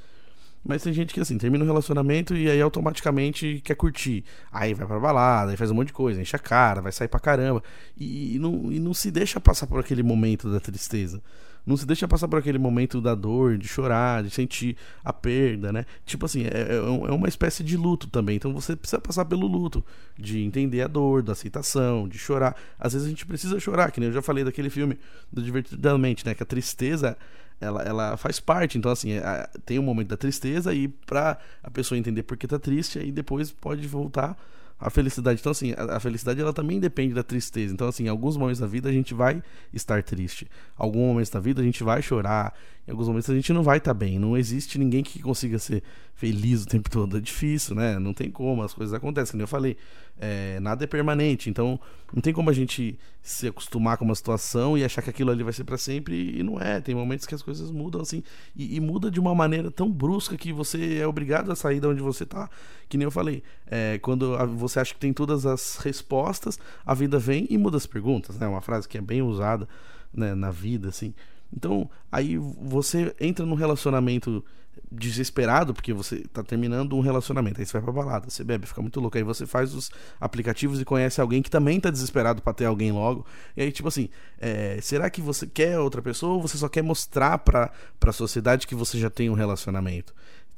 Mas 0.67 0.82
tem 0.82 0.91
gente 0.91 1.13
que 1.13 1.19
assim, 1.19 1.38
termina 1.38 1.63
o 1.63 1.67
relacionamento 1.67 2.36
e 2.36 2.49
aí 2.49 2.60
automaticamente 2.60 3.62
quer 3.63 3.75
curtir. 3.75 4.23
Aí 4.51 4.73
vai 4.73 4.88
pra 4.88 4.99
balada, 4.99 5.51
aí 5.51 5.58
faz 5.58 5.69
um 5.69 5.75
monte 5.75 5.88
de 5.88 5.93
coisa, 5.93 6.19
enche 6.19 6.36
a 6.36 6.39
cara, 6.39 6.82
vai 6.82 6.91
sair 6.91 7.08
pra 7.08 7.19
caramba. 7.19 7.62
E, 7.95 8.36
e, 8.36 8.39
não, 8.39 8.71
e 8.71 8.80
não 8.80 8.93
se 8.93 9.12
deixa 9.12 9.39
passar 9.39 9.67
por 9.67 9.80
aquele 9.80 10.01
momento 10.01 10.51
da 10.51 10.60
tristeza. 10.60 11.21
Não 11.65 11.75
se 11.75 11.86
deixa 11.86 12.08
passar 12.08 12.28
por 12.28 12.39
aquele 12.39 12.60
momento 12.60 13.01
da 13.01 13.15
dor, 13.15 13.58
de 13.58 13.67
chorar, 13.67 14.23
de 14.23 14.30
sentir 14.30 14.78
a 15.04 15.12
perda, 15.12 15.73
né? 15.73 15.86
Tipo 16.06 16.25
assim, 16.25 16.43
é, 16.45 16.49
é, 16.49 16.75
é 16.78 17.12
uma 17.12 17.28
espécie 17.28 17.63
de 17.63 17.75
luto 17.75 18.08
também. 18.08 18.36
Então 18.36 18.54
você 18.54 18.75
precisa 18.75 19.01
passar 19.01 19.25
pelo 19.25 19.47
luto, 19.47 19.84
de 20.17 20.43
entender 20.43 20.82
a 20.82 20.88
dor, 20.88 21.23
da 21.23 21.32
aceitação, 21.32 22.08
de 22.08 22.17
chorar. 22.17 22.56
Às 22.80 22.93
vezes 22.93 23.08
a 23.08 23.10
gente 23.10 23.25
precisa 23.25 23.60
chorar, 23.60 23.91
que 23.91 23.99
nem 23.99 24.10
eu 24.10 24.13
já 24.13 24.21
falei 24.21 24.43
daquele 24.43 24.69
filme 24.69 24.97
do 25.32 25.41
Divertidamente, 25.41 26.25
né? 26.25 26.36
Que 26.36 26.43
a 26.43 26.45
tristeza 26.45 27.17
ela, 27.60 27.82
ela 27.82 28.17
faz 28.17 28.39
parte. 28.39 28.78
Então, 28.78 28.91
assim, 28.91 29.13
é, 29.13 29.49
tem 29.65 29.80
um 29.80 29.84
momento 29.84 30.10
da 30.10 30.17
tristeza 30.17 30.73
e 30.73 30.88
pra 30.88 31.38
a 31.63 31.71
pessoa 31.71 31.97
entender 31.97 32.23
por 32.23 32.38
que 32.38 32.47
tá 32.47 32.60
triste, 32.60 32.99
aí 32.99 33.12
depois 33.12 33.51
pode 33.51 33.88
voltar 33.88 34.38
a 34.79 34.89
felicidade. 34.89 35.39
Então, 35.39 35.51
assim, 35.51 35.73
a, 35.73 35.95
a, 35.95 35.99
felicidade 35.99 36.41
ela 36.41 36.53
também 36.53 36.79
depende 36.79 37.13
da 37.13 37.23
tristeza. 37.23 37.73
Então, 37.73 37.88
assim, 37.88 38.05
em 38.05 38.09
alguns 38.09 38.38
momentos 38.38 38.59
da 38.59 38.67
vida 38.67 38.89
a 38.89 38.91
gente 38.91 39.13
vai 39.13 39.41
estar 39.73 40.03
triste. 40.03 40.47
Alguns 40.75 41.07
momentos 41.07 41.29
da 41.29 41.39
vida 41.39 41.61
a 41.61 41.65
gente 41.65 41.83
vai 41.83 42.01
chorar. 42.01 42.53
Em 42.87 42.91
alguns 42.91 43.07
momentos 43.07 43.29
a 43.29 43.33
gente 43.33 43.51
não 43.51 43.63
vai 43.63 43.77
estar 43.77 43.93
tá 43.93 43.99
bem. 43.99 44.19
Não 44.19 44.37
existe 44.37 44.77
ninguém 44.77 45.01
que 45.01 45.19
consiga 45.19 45.57
ser 45.57 45.81
feliz 46.13 46.63
o 46.63 46.67
tempo 46.67 46.89
todo. 46.89 47.17
É 47.17 47.19
difícil, 47.19 47.75
né? 47.75 47.97
Não 47.97 48.13
tem 48.13 48.29
como, 48.29 48.61
as 48.61 48.73
coisas 48.73 48.93
acontecem. 48.93 49.31
Como 49.31 49.43
eu 49.43 49.47
falei, 49.47 49.75
é, 50.19 50.59
nada 50.59 50.83
é 50.83 50.87
permanente. 50.87 51.49
Então, 51.49 51.79
não 52.13 52.21
tem 52.21 52.31
como 52.31 52.49
a 52.49 52.53
gente 52.53 52.97
se 53.23 53.47
acostumar 53.47 53.97
com 53.97 54.05
uma 54.05 54.13
situação 54.13 54.77
e 54.77 54.83
achar 54.83 55.01
que 55.01 55.09
aquilo 55.09 55.31
ali 55.31 55.43
vai 55.43 55.51
ser 55.51 55.63
para 55.63 55.79
sempre. 55.79 56.37
E 56.37 56.43
não 56.43 56.59
é. 56.59 56.79
Tem 56.79 56.93
momentos 56.93 57.25
que 57.25 57.33
as 57.33 57.41
coisas 57.41 57.71
mudam 57.71 58.01
assim. 58.01 58.21
E, 58.55 58.75
e, 58.75 58.79
muda 58.79 59.09
de 59.09 59.19
uma 59.19 59.33
maneira 59.33 59.71
tão 59.71 59.91
brusca 59.91 60.37
que 60.37 60.53
você 60.53 60.99
é 60.99 61.07
obrigado 61.07 61.51
a 61.51 61.55
sair 61.55 61.79
de 61.79 61.87
onde 61.87 62.03
você 62.03 62.23
tá. 62.23 62.47
Que 62.87 62.97
nem 62.97 63.05
eu 63.05 63.11
falei. 63.11 63.41
É, 63.65 63.97
quando 63.97 64.37
você 64.55 64.79
acha 64.79 64.93
que 64.93 64.99
tem 64.99 65.11
todas 65.11 65.43
as 65.47 65.77
respostas, 65.77 66.59
a 66.85 66.93
vida 66.93 67.17
vem 67.17 67.47
e 67.49 67.57
muda 67.57 67.77
as 67.77 67.87
perguntas. 67.87 68.37
Né? 68.37 68.47
Uma 68.47 68.61
frase 68.61 68.87
que 68.87 68.95
é 68.95 69.01
bem 69.01 69.23
usada 69.23 69.67
né, 70.13 70.35
na 70.35 70.51
vida, 70.51 70.89
assim. 70.89 71.15
Então, 71.55 71.89
aí 72.11 72.37
você 72.37 73.15
entra 73.19 73.45
num 73.45 73.55
relacionamento 73.55 74.43
desesperado, 74.91 75.73
porque 75.73 75.93
você 75.93 76.19
tá 76.31 76.43
terminando 76.43 76.95
um 76.95 76.99
relacionamento, 76.99 77.59
aí 77.59 77.65
você 77.65 77.73
vai 77.73 77.81
pra 77.81 77.91
balada, 77.91 78.29
você 78.29 78.43
bebe, 78.43 78.67
fica 78.67 78.81
muito 78.81 78.99
louco, 78.99 79.17
aí 79.17 79.23
você 79.23 79.45
faz 79.45 79.73
os 79.73 79.89
aplicativos 80.19 80.79
e 80.79 80.85
conhece 80.85 81.19
alguém 81.21 81.41
que 81.41 81.49
também 81.49 81.79
tá 81.79 81.89
desesperado 81.89 82.41
para 82.41 82.53
ter 82.53 82.65
alguém 82.65 82.91
logo, 82.91 83.25
e 83.55 83.61
aí 83.61 83.71
tipo 83.71 83.87
assim, 83.87 84.09
é, 84.37 84.79
será 84.81 85.09
que 85.09 85.21
você 85.21 85.47
quer 85.47 85.79
outra 85.79 86.01
pessoa 86.01 86.33
ou 86.33 86.41
você 86.41 86.57
só 86.57 86.67
quer 86.67 86.81
mostrar 86.81 87.37
pra, 87.39 87.71
pra 87.99 88.11
sociedade 88.11 88.67
que 88.67 88.75
você 88.75 88.99
já 88.99 89.09
tem 89.09 89.29
um 89.29 89.33
relacionamento? 89.33 90.13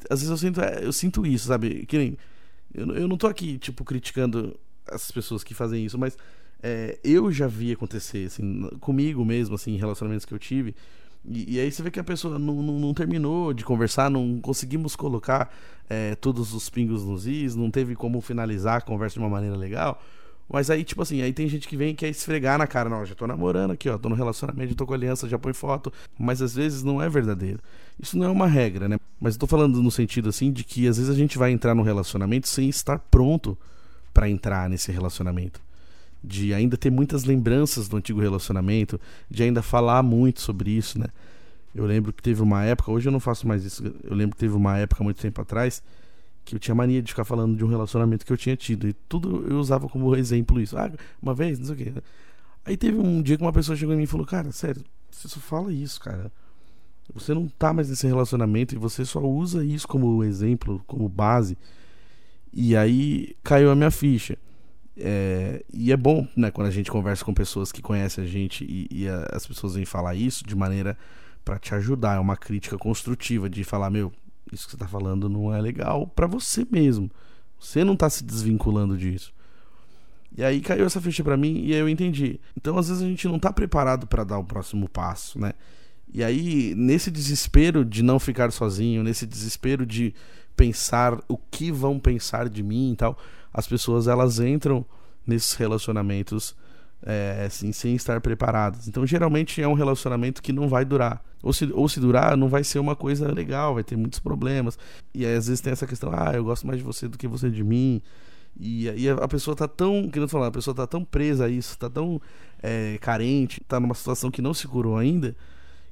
Às 0.09 0.19
vezes 0.21 0.29
eu 0.29 0.37
sinto, 0.37 0.61
é, 0.61 0.83
eu 0.83 0.93
sinto 0.93 1.25
isso, 1.25 1.47
sabe, 1.47 1.85
que 1.85 1.97
nem, 1.97 2.17
eu, 2.73 2.95
eu 2.95 3.07
não 3.07 3.17
tô 3.17 3.27
aqui, 3.27 3.57
tipo, 3.57 3.83
criticando 3.83 4.59
essas 4.87 5.11
pessoas 5.11 5.43
que 5.43 5.53
fazem 5.53 5.85
isso, 5.85 5.97
mas 5.97 6.17
é, 6.61 6.97
eu 7.03 7.31
já 7.31 7.47
vi 7.47 7.71
acontecer, 7.71 8.27
assim, 8.27 8.69
comigo 8.79 9.23
mesmo, 9.23 9.55
assim, 9.55 9.73
em 9.73 9.77
relacionamentos 9.77 10.25
que 10.25 10.33
eu 10.33 10.39
tive. 10.39 10.75
E, 11.25 11.55
e 11.55 11.59
aí 11.59 11.71
você 11.71 11.83
vê 11.83 11.91
que 11.91 11.99
a 11.99 12.03
pessoa 12.03 12.39
não, 12.39 12.61
não, 12.61 12.79
não, 12.79 12.93
terminou 12.93 13.53
de 13.53 13.63
conversar, 13.63 14.09
não 14.09 14.39
conseguimos 14.41 14.95
colocar 14.95 15.53
é, 15.89 16.15
todos 16.15 16.53
os 16.53 16.69
pingos 16.69 17.03
nos 17.03 17.27
is, 17.27 17.55
não 17.55 17.69
teve 17.69 17.95
como 17.95 18.21
finalizar 18.21 18.77
a 18.77 18.81
conversa 18.81 19.15
de 19.15 19.19
uma 19.19 19.29
maneira 19.29 19.55
legal. 19.55 20.01
Mas 20.49 20.69
aí, 20.69 20.85
tipo 20.85 21.01
assim, 21.01 21.21
aí 21.21 21.33
tem 21.33 21.49
gente 21.49 21.67
que 21.67 21.75
vem 21.75 21.89
e 21.89 21.93
quer 21.93 22.07
esfregar 22.07 22.57
na 22.57 22.65
cara. 22.65 22.89
Não, 22.89 23.05
já 23.05 23.13
tô 23.13 23.27
namorando 23.27 23.71
aqui, 23.71 23.89
ó, 23.89 23.97
tô 23.97 24.07
no 24.07 24.15
relacionamento, 24.15 24.75
tô 24.75 24.85
com 24.85 24.93
aliança, 24.93 25.27
já 25.27 25.37
põe 25.37 25.51
foto. 25.51 25.91
Mas 26.17 26.41
às 26.41 26.55
vezes 26.55 26.83
não 26.83 27.01
é 27.01 27.09
verdadeiro. 27.09 27.59
Isso 27.99 28.17
não 28.17 28.25
é 28.25 28.29
uma 28.29 28.47
regra, 28.47 28.87
né? 28.87 28.97
Mas 29.19 29.33
eu 29.33 29.41
tô 29.41 29.47
falando 29.47 29.83
no 29.83 29.91
sentido, 29.91 30.29
assim, 30.29 30.49
de 30.49 30.63
que 30.63 30.87
às 30.87 30.95
vezes 30.97 31.11
a 31.11 31.15
gente 31.15 31.37
vai 31.37 31.51
entrar 31.51 31.75
no 31.75 31.83
relacionamento 31.83 32.47
sem 32.47 32.69
estar 32.69 32.97
pronto 32.97 33.57
para 34.13 34.29
entrar 34.29 34.69
nesse 34.69 34.89
relacionamento 34.89 35.66
de 36.23 36.53
ainda 36.53 36.77
ter 36.77 36.89
muitas 36.89 37.23
lembranças 37.23 37.87
do 37.87 37.97
antigo 37.97 38.19
relacionamento, 38.19 38.99
de 39.29 39.43
ainda 39.43 39.61
falar 39.61 40.03
muito 40.03 40.41
sobre 40.41 40.71
isso, 40.71 40.99
né? 40.99 41.07
Eu 41.73 41.85
lembro 41.85 42.11
que 42.11 42.23
teve 42.23 42.41
uma 42.41 42.63
época, 42.63 42.91
hoje 42.91 43.07
eu 43.07 43.11
não 43.11 43.19
faço 43.19 43.47
mais 43.47 43.63
isso, 43.63 43.83
eu 44.03 44.15
lembro 44.15 44.35
que 44.35 44.39
teve 44.39 44.55
uma 44.55 44.77
época 44.77 45.03
muito 45.03 45.21
tempo 45.21 45.41
atrás 45.41 45.81
que 46.47 46.55
eu 46.55 46.59
tinha 46.59 46.73
mania 46.73 47.01
de 47.01 47.11
ficar 47.11 47.25
falando 47.25 47.57
de 47.57 47.63
um 47.63 47.67
relacionamento 47.67 48.25
que 48.25 48.31
eu 48.31 48.37
tinha 48.37 48.55
tido 48.55 48.87
e 48.87 48.93
tudo 48.93 49.45
eu 49.49 49.59
usava 49.59 49.89
como 49.89 50.15
exemplo 50.15 50.61
isso. 50.61 50.77
Ah, 50.77 50.89
uma 51.21 51.33
vez, 51.33 51.59
não 51.59 51.65
sei 51.65 51.75
o 51.75 51.77
quê. 51.77 51.93
Aí 52.65 52.77
teve 52.77 52.97
um 52.97 53.21
dia 53.21 53.37
que 53.37 53.43
uma 53.43 53.51
pessoa 53.51 53.75
chegou 53.75 53.93
em 53.93 53.97
mim 53.97 54.03
e 54.03 54.07
falou: 54.07 54.25
"Cara, 54.25 54.51
sério, 54.53 54.81
você 55.11 55.27
só 55.27 55.39
fala 55.41 55.73
isso, 55.73 55.99
cara. 55.99 56.31
Você 57.13 57.33
não 57.33 57.47
tá 57.47 57.73
mais 57.73 57.89
nesse 57.89 58.07
relacionamento 58.07 58.73
e 58.73 58.77
você 58.77 59.03
só 59.05 59.19
usa 59.21 59.63
isso 59.63 59.87
como 59.87 60.23
exemplo, 60.23 60.81
como 60.87 61.07
base". 61.09 61.57
E 62.53 62.75
aí 62.77 63.35
caiu 63.43 63.69
a 63.69 63.75
minha 63.75 63.91
ficha. 63.91 64.37
É, 64.99 65.63
e 65.71 65.91
é 65.91 65.97
bom, 65.97 66.27
né, 66.35 66.49
quando 66.49 66.67
a 66.67 66.71
gente 66.71 66.89
conversa 66.89 67.23
com 67.23 67.33
pessoas 67.33 67.71
que 67.71 67.81
conhecem 67.81 68.23
a 68.23 68.27
gente 68.27 68.65
e, 68.65 68.87
e 68.89 69.07
a, 69.07 69.27
as 69.31 69.45
pessoas 69.45 69.75
vêm 69.75 69.85
falar 69.85 70.15
isso 70.15 70.43
de 70.45 70.55
maneira 70.55 70.97
para 71.45 71.59
te 71.59 71.73
ajudar. 71.75 72.15
É 72.15 72.19
uma 72.19 72.35
crítica 72.35 72.77
construtiva 72.77 73.49
de 73.49 73.63
falar, 73.63 73.89
meu, 73.89 74.11
isso 74.51 74.65
que 74.65 74.71
você 74.71 74.77
tá 74.77 74.87
falando 74.87 75.29
não 75.29 75.53
é 75.53 75.61
legal 75.61 76.07
para 76.07 76.25
você 76.25 76.65
mesmo. 76.69 77.11
Você 77.59 77.83
não 77.83 77.95
tá 77.95 78.09
se 78.09 78.23
desvinculando 78.23 78.97
disso. 78.97 79.33
E 80.35 80.43
aí 80.43 80.61
caiu 80.61 80.85
essa 80.85 81.01
ficha 81.01 81.23
para 81.23 81.37
mim 81.37 81.63
e 81.63 81.73
aí 81.73 81.79
eu 81.79 81.89
entendi. 81.89 82.39
Então, 82.55 82.77
às 82.77 82.89
vezes 82.89 83.03
a 83.03 83.07
gente 83.07 83.27
não 83.27 83.39
tá 83.39 83.51
preparado 83.51 84.05
para 84.05 84.23
dar 84.23 84.37
o 84.37 84.43
próximo 84.43 84.87
passo, 84.89 85.39
né? 85.39 85.53
E 86.13 86.23
aí, 86.23 86.73
nesse 86.75 87.11
desespero 87.11 87.83
de 87.83 88.01
não 88.01 88.19
ficar 88.19 88.51
sozinho, 88.51 89.03
nesse 89.03 89.25
desespero 89.25 89.85
de 89.85 90.13
pensar 90.55 91.19
o 91.27 91.37
que 91.37 91.71
vão 91.71 91.99
pensar 91.99 92.49
de 92.49 92.63
mim 92.63 92.93
e 92.93 92.95
tal, 92.95 93.17
as 93.53 93.67
pessoas 93.67 94.07
elas 94.07 94.39
entram 94.39 94.85
nesses 95.25 95.53
relacionamentos 95.53 96.55
é, 97.03 97.43
assim, 97.45 97.71
sem 97.71 97.95
estar 97.95 98.19
preparadas. 98.21 98.87
Então, 98.87 99.05
geralmente 99.05 99.61
é 99.61 99.67
um 99.67 99.73
relacionamento 99.73 100.41
que 100.41 100.51
não 100.51 100.67
vai 100.67 100.83
durar. 100.83 101.23
Ou 101.43 101.53
se, 101.53 101.71
ou 101.71 101.87
se 101.87 101.99
durar, 101.99 102.35
não 102.35 102.49
vai 102.49 102.63
ser 102.63 102.79
uma 102.79 102.95
coisa 102.95 103.31
legal, 103.31 103.75
vai 103.75 103.83
ter 103.83 103.95
muitos 103.95 104.19
problemas. 104.19 104.77
E 105.13 105.25
aí, 105.25 105.35
às 105.35 105.47
vezes 105.47 105.61
tem 105.61 105.71
essa 105.71 105.85
questão: 105.85 106.11
ah, 106.13 106.31
eu 106.33 106.43
gosto 106.43 106.65
mais 106.65 106.79
de 106.79 106.83
você 106.83 107.07
do 107.07 107.17
que 107.17 107.27
você 107.27 107.49
de 107.49 107.63
mim. 107.63 108.01
E, 108.59 108.89
e 108.89 109.09
a 109.09 109.27
pessoa 109.27 109.55
tá 109.55 109.67
tão, 109.67 110.09
querendo 110.09 110.29
falar, 110.29 110.47
a 110.47 110.51
pessoa 110.51 110.73
tá 110.73 110.87
tão 110.87 111.05
presa 111.05 111.45
a 111.45 111.49
isso, 111.49 111.77
tá 111.77 111.89
tão 111.89 112.19
é, 112.61 112.97
carente, 112.99 113.61
tá 113.67 113.79
numa 113.79 113.93
situação 113.93 114.31
que 114.31 114.41
não 114.41 114.51
se 114.51 114.67
curou 114.67 114.97
ainda, 114.97 115.35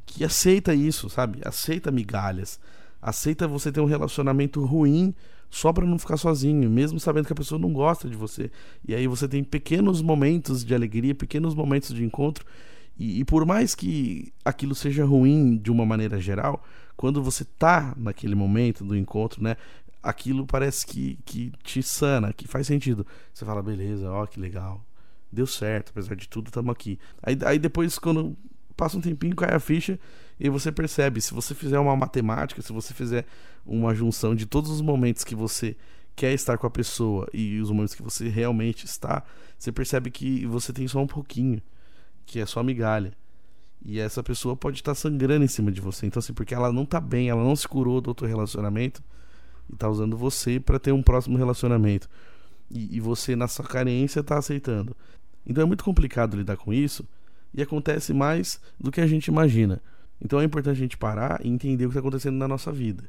que 0.04 0.24
aceita 0.24 0.74
isso, 0.74 1.08
sabe? 1.08 1.40
Aceita 1.46 1.92
migalhas. 1.92 2.60
Aceita 3.00 3.48
você 3.48 3.72
ter 3.72 3.82
um 3.82 3.86
relacionamento 3.86 4.66
ruim 4.66 5.14
só 5.50 5.72
para 5.72 5.86
não 5.86 5.98
ficar 5.98 6.18
sozinho, 6.18 6.70
mesmo 6.70 7.00
sabendo 7.00 7.28
que 7.28 7.34
a 7.34 7.36
pessoa 7.36 7.60
não 7.60 7.72
gosta 7.72 8.10
de 8.10 8.16
você. 8.16 8.52
E 8.88 8.94
aí 8.94 9.08
você 9.08 9.28
tem 9.28 9.44
pequenos 9.44 10.02
momentos 10.02 10.66
de 10.66 10.74
alegria, 10.76 11.16
pequenos 11.16 11.56
momentos 11.56 11.94
de 11.94 12.04
encontro. 12.04 12.46
E, 12.98 13.20
e 13.20 13.26
por 13.26 13.46
mais 13.46 13.76
que 13.76 14.34
aquilo 14.44 14.76
seja 14.76 15.06
ruim 15.06 15.58
de 15.58 15.72
uma 15.72 15.86
maneira 15.86 16.20
geral, 16.20 16.64
quando 16.96 17.22
você 17.22 17.46
tá 17.46 17.94
naquele 17.98 18.36
momento 18.36 18.84
do 18.84 18.96
encontro, 18.96 19.44
né? 19.44 19.58
Aquilo 20.02 20.46
parece 20.46 20.86
que, 20.86 21.18
que 21.26 21.52
te 21.64 21.82
sana, 21.82 22.32
que 22.32 22.48
faz 22.48 22.68
sentido. 22.68 23.06
Você 23.34 23.44
fala, 23.44 23.62
beleza, 23.62 24.12
ó, 24.12 24.26
que 24.26 24.40
legal. 24.40 24.86
Deu 25.32 25.48
certo, 25.48 25.90
apesar 25.90 26.16
de 26.16 26.30
tudo, 26.30 26.48
estamos 26.48 26.72
aqui. 26.72 27.00
Aí, 27.24 27.38
aí 27.44 27.58
depois, 27.58 27.98
quando 27.98 28.38
passa 28.78 28.98
um 28.98 29.02
tempinho, 29.02 29.36
cai 29.36 29.54
a 29.54 29.60
ficha 29.60 30.00
e 30.40 30.50
você 30.50 30.72
percebe. 30.72 31.22
Se 31.22 31.34
você 31.34 31.54
fizer 31.54 31.80
uma 31.80 31.96
matemática, 31.96 32.62
se 32.62 32.74
você 32.74 32.94
fizer 32.94 33.26
uma 33.66 33.94
junção 33.94 34.36
de 34.36 34.46
todos 34.46 34.70
os 34.70 34.82
momentos 34.82 35.24
que 35.24 35.36
você 35.36 35.76
quer 36.16 36.34
estar 36.34 36.58
com 36.58 36.68
a 36.68 36.70
pessoa 36.70 37.28
e 37.34 37.60
os 37.60 37.70
momentos 37.70 37.94
que 37.94 38.02
você 38.02 38.30
realmente 38.30 38.86
está, 38.86 39.24
você 39.58 39.72
percebe 39.72 40.10
que 40.12 40.46
você 40.46 40.72
tem 40.72 40.88
só 40.88 41.00
um 41.02 41.08
pouquinho, 41.08 41.62
que 42.26 42.40
é 42.40 42.46
só 42.46 42.64
migalha. 42.64 43.14
E 43.84 44.00
essa 44.00 44.24
pessoa 44.24 44.56
pode 44.56 44.78
estar 44.78 44.96
sangrando 44.96 45.46
em 45.46 45.48
cima 45.48 45.72
de 45.72 45.80
você. 45.80 46.08
Então, 46.08 46.20
assim, 46.20 46.34
porque 46.34 46.56
ela 46.56 46.72
não 46.72 46.86
tá 46.86 47.00
bem, 47.00 47.30
ela 47.30 47.44
não 47.44 47.56
se 47.56 47.68
curou 47.68 48.02
do 48.02 48.08
outro 48.08 48.26
relacionamento 48.26 49.04
e 49.72 49.76
tá 49.76 49.88
usando 49.90 50.18
você 50.18 50.60
para 50.60 50.80
ter 50.80 50.92
um 50.92 51.04
próximo 51.04 51.38
relacionamento. 51.38 52.10
E, 52.70 52.96
e 52.96 53.00
você, 53.00 53.36
na 53.36 53.48
sua 53.48 53.66
carência, 53.66 54.24
tá 54.24 54.38
aceitando. 54.38 54.96
Então 55.46 55.64
é 55.64 55.68
muito 55.68 55.84
complicado 55.84 56.36
lidar 56.36 56.58
com 56.58 56.74
isso 56.74 57.08
e 57.54 57.62
acontece 57.62 58.14
mais 58.14 58.60
do 58.80 58.92
que 58.92 59.00
a 59.00 59.08
gente 59.08 59.28
imagina. 59.28 59.82
Então 60.22 60.40
é 60.40 60.44
importante 60.44 60.78
a 60.78 60.80
gente 60.80 60.98
parar 60.98 61.40
e 61.44 61.50
entender 61.50 61.86
o 61.86 61.90
que 61.90 61.94
está 61.94 62.00
acontecendo 62.00 62.38
na 62.38 62.48
nossa 62.48 62.72
vida. 62.72 63.04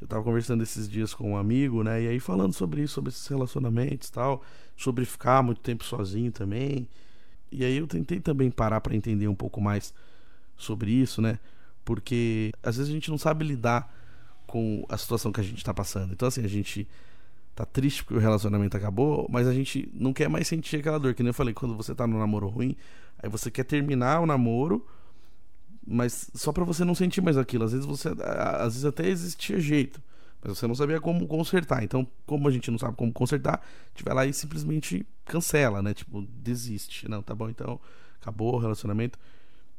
Eu 0.00 0.04
estava 0.04 0.22
conversando 0.22 0.62
esses 0.62 0.88
dias 0.88 1.12
com 1.12 1.32
um 1.32 1.36
amigo, 1.36 1.82
né? 1.82 2.02
E 2.02 2.08
aí 2.08 2.20
falando 2.20 2.52
sobre 2.52 2.82
isso, 2.82 2.94
sobre 2.94 3.10
esses 3.10 3.26
relacionamentos 3.26 4.10
tal, 4.10 4.42
sobre 4.76 5.04
ficar 5.04 5.42
muito 5.42 5.60
tempo 5.60 5.84
sozinho 5.84 6.30
também. 6.30 6.88
E 7.50 7.64
aí 7.64 7.76
eu 7.76 7.86
tentei 7.86 8.20
também 8.20 8.50
parar 8.50 8.80
para 8.80 8.94
entender 8.94 9.26
um 9.26 9.34
pouco 9.34 9.60
mais 9.60 9.92
sobre 10.56 10.90
isso, 10.92 11.20
né? 11.20 11.38
Porque 11.84 12.52
às 12.62 12.76
vezes 12.76 12.90
a 12.90 12.94
gente 12.94 13.10
não 13.10 13.18
sabe 13.18 13.44
lidar 13.44 13.92
com 14.46 14.84
a 14.88 14.96
situação 14.96 15.32
que 15.32 15.40
a 15.40 15.44
gente 15.44 15.58
está 15.58 15.74
passando. 15.74 16.12
Então 16.12 16.28
assim, 16.28 16.44
a 16.44 16.48
gente 16.48 16.86
tá 17.56 17.64
triste 17.64 18.04
porque 18.04 18.18
o 18.18 18.20
relacionamento 18.20 18.76
acabou, 18.76 19.26
mas 19.28 19.48
a 19.48 19.52
gente 19.52 19.90
não 19.92 20.12
quer 20.12 20.28
mais 20.28 20.46
sentir 20.46 20.76
aquela 20.76 20.98
dor, 20.98 21.12
que 21.12 21.24
nem 21.24 21.30
eu 21.30 21.34
falei, 21.34 21.52
quando 21.52 21.76
você 21.76 21.92
tá 21.92 22.06
no 22.06 22.16
namoro 22.16 22.46
ruim, 22.46 22.76
aí 23.20 23.28
você 23.28 23.50
quer 23.50 23.64
terminar 23.64 24.20
o 24.20 24.26
namoro 24.26 24.86
mas 25.90 26.30
só 26.34 26.52
para 26.52 26.64
você 26.64 26.84
não 26.84 26.94
sentir 26.94 27.22
mais 27.22 27.38
aquilo. 27.38 27.64
Às 27.64 27.72
vezes 27.72 27.86
você, 27.86 28.08
às 28.08 28.74
vezes 28.74 28.84
até 28.84 29.08
existia 29.08 29.58
jeito, 29.58 30.02
mas 30.42 30.56
você 30.56 30.66
não 30.66 30.74
sabia 30.74 31.00
como 31.00 31.26
consertar. 31.26 31.82
Então, 31.82 32.06
como 32.26 32.46
a 32.46 32.50
gente 32.50 32.70
não 32.70 32.78
sabe 32.78 32.94
como 32.94 33.12
consertar, 33.12 33.62
vai 34.04 34.14
lá 34.14 34.26
e 34.26 34.32
simplesmente 34.32 35.06
cancela, 35.24 35.80
né? 35.80 35.94
Tipo, 35.94 36.22
desiste. 36.22 37.08
Não, 37.08 37.22
tá 37.22 37.34
bom, 37.34 37.48
então 37.48 37.80
acabou 38.20 38.54
o 38.54 38.58
relacionamento. 38.58 39.18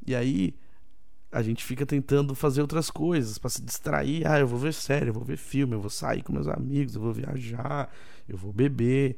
E 0.05 0.15
aí 0.15 0.55
a 1.31 1.43
gente 1.43 1.63
fica 1.63 1.85
tentando 1.85 2.33
fazer 2.33 2.61
outras 2.61 2.89
coisas 2.89 3.37
para 3.37 3.51
se 3.51 3.61
distrair. 3.61 4.25
Ah, 4.25 4.39
eu 4.39 4.47
vou 4.47 4.57
ver 4.57 4.73
série, 4.73 5.09
eu 5.09 5.13
vou 5.13 5.23
ver 5.23 5.37
filme, 5.37 5.75
eu 5.75 5.81
vou 5.81 5.91
sair 5.91 6.23
com 6.23 6.33
meus 6.33 6.47
amigos, 6.47 6.95
eu 6.95 7.01
vou 7.01 7.13
viajar, 7.13 7.93
eu 8.27 8.35
vou 8.35 8.51
beber. 8.51 9.15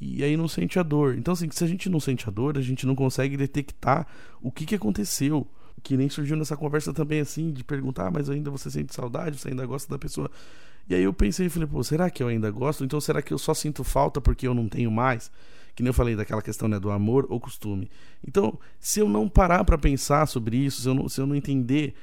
E 0.00 0.24
aí 0.24 0.36
não 0.36 0.48
sente 0.48 0.80
a 0.80 0.82
dor. 0.82 1.16
Então, 1.16 1.34
assim, 1.34 1.48
se 1.52 1.62
a 1.62 1.68
gente 1.68 1.88
não 1.88 2.00
sente 2.00 2.28
a 2.28 2.32
dor, 2.32 2.58
a 2.58 2.60
gente 2.60 2.84
não 2.84 2.96
consegue 2.96 3.36
detectar 3.36 4.08
o 4.40 4.50
que, 4.50 4.66
que 4.66 4.74
aconteceu 4.74 5.46
que 5.82 5.96
nem 5.96 6.08
surgiu 6.08 6.36
nessa 6.36 6.56
conversa 6.56 6.92
também 6.92 7.20
assim, 7.20 7.52
de 7.52 7.64
perguntar, 7.64 8.06
ah, 8.06 8.10
mas 8.10 8.30
ainda 8.30 8.50
você 8.50 8.70
sente 8.70 8.94
saudade, 8.94 9.38
você 9.38 9.48
ainda 9.48 9.66
gosta 9.66 9.90
da 9.90 9.98
pessoa. 9.98 10.30
E 10.88 10.94
aí 10.94 11.02
eu 11.02 11.12
pensei 11.12 11.46
e 11.46 11.48
falei, 11.48 11.68
pô, 11.68 11.82
será 11.82 12.10
que 12.10 12.22
eu 12.22 12.28
ainda 12.28 12.50
gosto? 12.50 12.84
Então 12.84 13.00
será 13.00 13.22
que 13.22 13.32
eu 13.32 13.38
só 13.38 13.54
sinto 13.54 13.84
falta 13.84 14.20
porque 14.20 14.46
eu 14.46 14.54
não 14.54 14.68
tenho 14.68 14.90
mais? 14.90 15.30
Que 15.74 15.82
nem 15.82 15.88
eu 15.88 15.94
falei 15.94 16.14
daquela 16.14 16.42
questão 16.42 16.68
né, 16.68 16.78
do 16.78 16.90
amor 16.90 17.26
ou 17.30 17.40
costume. 17.40 17.90
Então, 18.26 18.58
se 18.78 19.00
eu 19.00 19.08
não 19.08 19.28
parar 19.28 19.64
para 19.64 19.78
pensar 19.78 20.26
sobre 20.26 20.56
isso, 20.56 20.82
se 20.82 20.88
eu 20.88 20.94
não, 20.94 21.08
se 21.08 21.20
eu 21.20 21.26
não 21.26 21.34
entender 21.34 21.94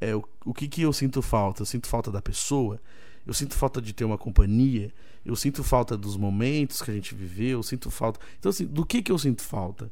é, 0.00 0.14
o, 0.14 0.24
o 0.44 0.52
que, 0.52 0.66
que 0.66 0.82
eu 0.82 0.92
sinto 0.92 1.22
falta, 1.22 1.62
eu 1.62 1.66
sinto 1.66 1.86
falta 1.86 2.10
da 2.10 2.20
pessoa, 2.20 2.80
eu 3.24 3.32
sinto 3.32 3.54
falta 3.54 3.80
de 3.80 3.92
ter 3.92 4.04
uma 4.04 4.18
companhia, 4.18 4.92
eu 5.24 5.36
sinto 5.36 5.62
falta 5.62 5.96
dos 5.96 6.16
momentos 6.16 6.82
que 6.82 6.90
a 6.90 6.94
gente 6.94 7.14
viveu, 7.14 7.60
eu 7.60 7.62
sinto 7.62 7.90
falta. 7.90 8.18
Então, 8.38 8.50
assim, 8.50 8.66
do 8.66 8.84
que, 8.84 9.00
que 9.00 9.12
eu 9.12 9.18
sinto 9.18 9.42
falta? 9.42 9.90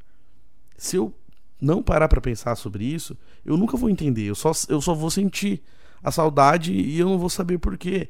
Se 0.76 0.96
eu 0.96 1.14
não 1.60 1.82
parar 1.82 2.08
para 2.08 2.20
pensar 2.20 2.56
sobre 2.56 2.84
isso, 2.84 3.16
eu 3.44 3.56
nunca 3.56 3.76
vou 3.76 3.90
entender. 3.90 4.24
Eu 4.24 4.34
só, 4.34 4.52
eu 4.68 4.80
só 4.80 4.94
vou 4.94 5.10
sentir 5.10 5.62
a 6.02 6.10
saudade 6.10 6.72
e 6.72 6.98
eu 6.98 7.08
não 7.08 7.18
vou 7.18 7.28
saber 7.28 7.58
por 7.58 7.76
quê. 7.76 8.08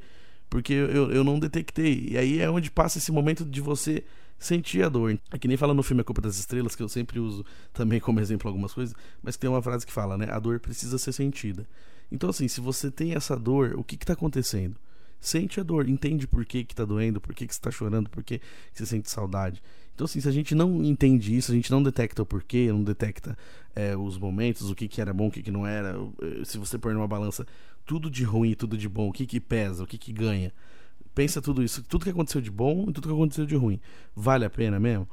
Porque 0.48 0.72
eu, 0.72 1.12
eu 1.12 1.24
não 1.24 1.38
detectei. 1.38 2.08
E 2.10 2.18
aí 2.18 2.40
é 2.40 2.50
onde 2.50 2.70
passa 2.70 2.98
esse 2.98 3.12
momento 3.12 3.44
de 3.44 3.60
você 3.60 4.04
sentir 4.38 4.82
a 4.82 4.88
dor. 4.88 5.18
É 5.30 5.38
que 5.38 5.46
nem 5.46 5.56
fala 5.56 5.74
no 5.74 5.82
filme 5.82 6.00
A 6.00 6.04
Culpa 6.04 6.22
das 6.22 6.38
Estrelas, 6.38 6.74
que 6.74 6.82
eu 6.82 6.88
sempre 6.88 7.20
uso 7.20 7.44
também 7.72 8.00
como 8.00 8.18
exemplo 8.20 8.48
algumas 8.48 8.72
coisas, 8.72 8.94
mas 9.22 9.36
tem 9.36 9.48
uma 9.48 9.62
frase 9.62 9.86
que 9.86 9.92
fala, 9.92 10.16
né? 10.16 10.28
A 10.30 10.38
dor 10.38 10.58
precisa 10.58 10.98
ser 10.98 11.12
sentida. 11.12 11.66
Então, 12.10 12.30
assim, 12.30 12.48
se 12.48 12.60
você 12.60 12.90
tem 12.90 13.14
essa 13.14 13.36
dor, 13.36 13.74
o 13.76 13.84
que 13.84 13.94
está 13.94 14.14
acontecendo? 14.14 14.76
Sente 15.20 15.60
a 15.60 15.62
dor, 15.62 15.88
entende 15.88 16.26
por 16.26 16.44
que, 16.46 16.64
que 16.64 16.74
tá 16.74 16.84
doendo, 16.84 17.20
por 17.20 17.34
que, 17.34 17.46
que 17.46 17.54
você 17.54 17.60
tá 17.60 17.70
chorando, 17.70 18.08
por 18.08 18.24
que, 18.24 18.38
que 18.38 18.44
você 18.72 18.86
sente 18.86 19.10
saudade. 19.10 19.62
Então, 19.94 20.06
assim, 20.06 20.18
se 20.18 20.28
a 20.28 20.32
gente 20.32 20.54
não 20.54 20.82
entende 20.82 21.36
isso, 21.36 21.52
a 21.52 21.54
gente 21.54 21.70
não 21.70 21.82
detecta 21.82 22.22
o 22.22 22.26
porquê, 22.26 22.72
não 22.72 22.82
detecta 22.82 23.36
é, 23.74 23.94
os 23.94 24.16
momentos, 24.16 24.70
o 24.70 24.74
que, 24.74 24.88
que 24.88 24.98
era 24.98 25.12
bom, 25.12 25.28
o 25.28 25.30
que, 25.30 25.42
que 25.42 25.50
não 25.50 25.66
era. 25.66 25.94
Eh, 26.22 26.42
se 26.44 26.56
você 26.56 26.78
pôr 26.78 26.94
numa 26.94 27.06
balança 27.06 27.46
tudo 27.84 28.10
de 28.10 28.24
ruim 28.24 28.52
e 28.52 28.54
tudo 28.54 28.78
de 28.78 28.88
bom, 28.88 29.10
o 29.10 29.12
que, 29.12 29.26
que 29.26 29.38
pesa, 29.38 29.84
o 29.84 29.86
que, 29.86 29.98
que 29.98 30.10
ganha. 30.10 30.54
Pensa 31.14 31.42
tudo 31.42 31.62
isso, 31.62 31.82
tudo 31.82 32.04
que 32.04 32.10
aconteceu 32.10 32.40
de 32.40 32.50
bom 32.50 32.86
e 32.88 32.92
tudo 32.94 33.08
que 33.08 33.14
aconteceu 33.14 33.44
de 33.44 33.56
ruim. 33.56 33.78
Vale 34.16 34.46
a 34.46 34.50
pena 34.50 34.80
mesmo? 34.80 35.06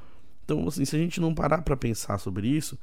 Então, 0.46 0.66
assim, 0.66 0.86
se 0.86 0.96
a 0.96 1.00
gente 1.00 1.20
não 1.20 1.36
parar 1.36 1.64
para 1.64 1.76
pensar 1.76 2.18
sobre 2.18 2.48
isso, 2.48 2.80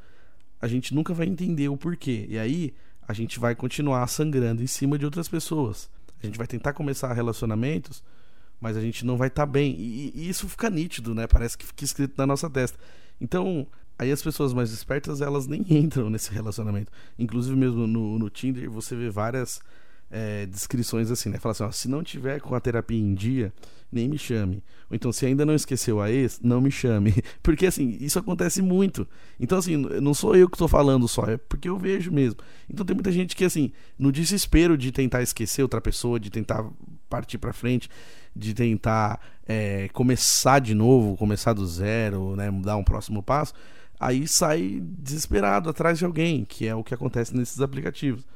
a 0.61 0.69
gente 0.69 0.95
nunca 0.95 1.15
vai 1.15 1.27
entender 1.27 1.71
o 1.71 1.77
porquê. 1.77 2.27
E 2.29 2.39
aí, 2.39 2.75
a 3.09 3.15
gente 3.15 3.39
vai 3.39 3.55
continuar 3.55 4.07
sangrando 4.09 4.63
em 4.63 4.67
cima 4.67 4.99
de 4.99 5.07
outras 5.07 5.29
pessoas. 5.29 5.89
A 6.27 6.29
gente 6.29 6.39
vai 6.39 6.47
tentar 6.47 6.73
começar 6.73 7.13
relacionamentos 7.13 8.03
mas 8.65 8.79
a 8.79 8.81
gente 8.81 9.05
não 9.05 9.19
vai 9.19 9.29
estar 9.29 9.47
tá 9.47 9.53
bem. 9.53 9.77
E, 9.79 10.13
e, 10.15 10.29
isso 10.29 10.49
fica 10.49 10.71
nítido, 10.71 11.15
né? 11.15 11.27
Parece 11.27 11.57
que 11.57 11.67
fica 11.67 11.85
escrito 11.85 12.15
na 12.17 12.27
nossa 12.27 12.49
testa. 12.49 12.79
Então, 13.21 13.67
aí 13.99 14.11
as 14.11 14.23
pessoas 14.23 14.55
mais 14.55 14.71
espertas, 14.71 15.21
elas 15.21 15.47
nem 15.47 15.63
entram 15.69 16.09
nesse 16.09 16.33
relacionamento. 16.33 16.91
Inclusive, 17.19 17.55
mesmo 17.55 17.87
no, 17.87 18.19
no 18.19 18.31
Tinder, 18.31 18.71
você 18.71 18.97
vê 18.97 19.11
várias 19.11 19.61
é, 20.11 20.47
descrições 20.47 21.11
assim, 21.11 21.29
né? 21.29 21.39
Fala 21.39 21.53
assim, 21.53 21.65
ó, 21.65 21.71
se 21.71 21.89
não 21.89 22.03
tiver 22.03 22.41
com 22.41 22.55
a 22.55 22.61
terapia 22.61 22.99
em 22.99 23.15
dia, 23.15 23.53
nem 23.95 24.09
me 24.09 24.19
chame. 24.19 24.63
Ou 24.91 24.97
então, 24.97 25.13
se 25.13 25.25
ainda 25.25 25.47
não 25.47 25.55
esqueceu 25.55 26.01
a 26.01 26.11
ex, 26.11 26.41
não 26.43 26.61
me 26.61 26.71
chame. 26.71 27.15
Porque 27.43 27.67
assim, 27.67 27.97
isso 28.01 28.19
acontece 28.19 28.61
muito. 28.61 29.07
Então, 29.39 29.59
assim, 29.59 29.77
não 29.77 30.13
sou 30.13 30.35
eu 30.37 30.49
que 30.49 30.57
estou 30.57 30.69
falando 30.69 31.07
só, 31.09 31.25
é 31.27 31.37
porque 31.37 31.69
eu 31.69 31.79
vejo 31.79 32.13
mesmo. 32.13 32.41
Então 32.69 32.85
tem 32.85 32.95
muita 32.95 33.13
gente 33.13 33.35
que, 33.35 33.45
assim, 33.45 33.73
no 33.99 34.13
desespero 34.13 34.77
de 34.77 34.93
tentar 34.93 35.23
esquecer 35.23 35.63
outra 35.63 35.81
pessoa, 35.81 36.21
de 36.21 36.31
tentar 36.31 36.65
partir 37.09 37.39
para 37.39 37.53
frente, 37.53 37.89
de 38.35 38.53
tentar 38.53 39.21
é, 39.47 39.89
começar 39.93 40.59
de 40.59 40.75
novo, 40.75 41.17
começar 41.17 41.53
do 41.53 41.67
zero, 41.67 42.35
né, 42.37 42.51
dar 42.63 42.77
um 42.77 42.85
próximo 42.85 43.23
passo, 43.23 43.55
aí 43.99 44.27
sai 44.27 44.83
desesperado 44.83 45.71
atrás 45.71 45.99
de 45.99 46.05
alguém, 46.05 46.45
que 46.45 46.67
é 46.67 46.75
o 46.75 46.83
que 46.83 46.95
acontece 46.95 47.37
nesses 47.37 47.61
aplicativos. 47.61 48.27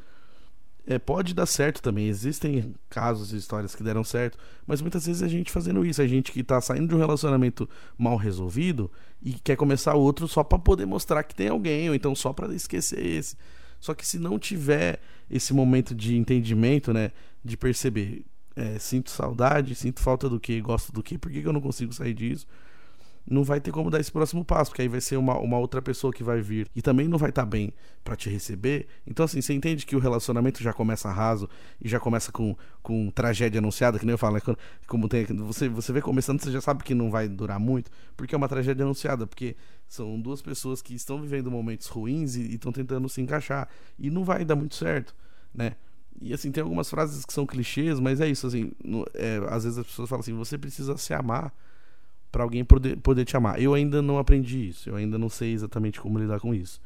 É, 0.88 0.98
pode 0.98 1.35
dar 1.35 1.44
certo 1.44 1.83
também. 1.83 2.09
Existem 2.09 2.74
casos 2.88 3.35
e 3.35 3.37
histórias 3.37 3.74
que 3.74 3.83
deram 3.83 4.03
certo, 4.03 4.38
mas 4.66 4.81
muitas 4.81 5.05
vezes 5.07 5.22
a 5.22 5.29
gente 5.29 5.53
fazendo 5.53 5.85
isso, 5.85 6.01
a 6.01 6.07
gente 6.07 6.33
que 6.33 6.42
tá 6.42 6.59
saindo 6.62 6.88
de 6.88 6.94
um 6.94 6.98
relacionamento 6.98 7.68
mal 7.98 8.16
resolvido 8.16 8.90
e 9.22 9.35
quer 9.35 9.55
começar 9.55 9.94
outro 9.94 10.27
só 10.27 10.42
para 10.42 10.59
poder 10.59 10.87
mostrar 10.87 11.22
que 11.24 11.35
tem 11.35 11.48
alguém, 11.48 11.90
ou 11.90 11.94
então 11.94 12.14
só 12.14 12.33
para 12.33 12.55
esquecer 12.55 13.05
esse. 13.05 13.37
Só 13.79 13.94
que 13.94 14.07
se 14.07 14.18
não 14.18 14.38
tiver 14.38 15.01
esse 15.31 15.53
momento 15.53 15.94
de 15.94 16.16
entendimento, 16.16 16.90
né, 16.90 17.12
de 17.44 17.55
perceber, 17.55 18.24
é, 18.57 18.79
sinto 18.79 19.11
saudade, 19.11 19.74
sinto 19.74 20.01
falta 20.01 20.27
do 20.27 20.40
que, 20.40 20.59
gosto 20.62 20.90
do 20.90 21.03
que, 21.03 21.18
por 21.18 21.31
que, 21.31 21.42
que 21.42 21.46
eu 21.46 21.53
não 21.53 21.61
consigo 21.61 21.92
sair 21.92 22.14
disso? 22.14 22.46
Não 23.31 23.45
vai 23.45 23.61
ter 23.61 23.71
como 23.71 23.91
dar 23.91 24.01
esse 24.01 24.11
próximo 24.11 24.45
passo, 24.45 24.71
porque 24.71 24.83
aí 24.83 24.88
vai 24.88 25.01
ser 25.01 25.17
uma, 25.17 25.38
uma 25.38 25.59
outra 25.59 25.83
pessoa 25.83 26.12
que 26.12 26.23
vai 26.23 26.41
vir 26.41 26.67
e 26.75 26.81
também 26.81 27.07
não 27.07 27.19
vai 27.19 27.29
estar 27.29 27.43
tá 27.43 27.47
bem 27.47 27.73
para 28.03 28.17
te 28.17 28.31
receber. 28.31 28.87
Então, 29.07 29.25
assim, 29.25 29.41
você 29.41 29.53
entende 29.53 29.85
que 29.85 29.95
o 29.95 29.99
relacionamento 29.99 30.62
já 30.62 30.73
começa 30.73 31.11
raso 31.11 31.49
e 31.81 31.88
já 31.88 32.01
começa 32.01 32.33
com, 32.33 32.57
com 32.83 33.11
tragédia 33.11 33.59
anunciada, 33.59 33.99
que 33.99 34.07
nem 34.07 34.12
eu 34.12 34.19
falo, 34.19 34.35
né? 34.35 34.57
como 34.87 35.09
tem, 35.09 35.27
você, 35.27 35.69
você 35.69 35.93
vê 35.93 36.01
começando, 36.01 36.41
você 36.41 36.51
já 36.51 36.61
sabe 36.61 36.83
que 36.83 36.95
não 36.95 37.11
vai 37.11 37.29
durar 37.29 37.61
muito, 37.61 37.91
porque 38.17 38.35
é 38.35 38.38
uma 38.38 38.49
tragédia 38.49 38.85
anunciada, 38.85 39.27
porque 39.27 39.57
são 39.87 40.19
duas 40.21 40.41
pessoas 40.41 40.81
que 40.81 40.95
estão 40.95 41.21
vivendo 41.21 41.51
momentos 41.51 41.87
ruins 41.87 42.35
e 42.35 42.55
estão 42.55 42.73
tentando 42.73 43.09
se 43.09 43.21
encaixar, 43.21 43.69
e 43.99 44.11
não 44.11 44.25
vai 44.25 44.45
dar 44.45 44.57
muito 44.57 44.75
certo, 44.75 45.14
né? 45.55 45.77
E 46.21 46.33
assim, 46.33 46.51
tem 46.51 46.62
algumas 46.62 46.91
frases 46.91 47.25
que 47.25 47.33
são 47.33 47.47
clichês, 47.47 48.01
mas 48.01 48.21
é 48.21 48.29
isso, 48.29 48.47
assim, 48.47 48.73
no, 48.83 49.07
é, 49.14 49.41
às 49.51 49.64
vezes 49.64 49.79
as 49.79 49.87
pessoas 49.87 50.09
falam 50.09 50.21
assim, 50.21 50.33
você 50.33 50.59
precisa 50.59 50.97
se 50.97 51.14
amar 51.14 51.53
para 52.31 52.43
alguém 52.43 52.64
poder, 52.64 52.97
poder 52.99 53.25
te 53.25 53.37
amar. 53.37 53.61
Eu 53.61 53.75
ainda 53.75 54.03
não 54.03 54.19
aprendi 54.19 54.69
isso, 54.69 54.88
eu 54.88 54.97
ainda 54.97 55.19
não 55.19 55.29
sei 55.29 55.53
exatamente 55.53 56.01
como 56.01 56.19
lidar 56.19 56.41
com 56.41 56.55
isso. 56.55 56.81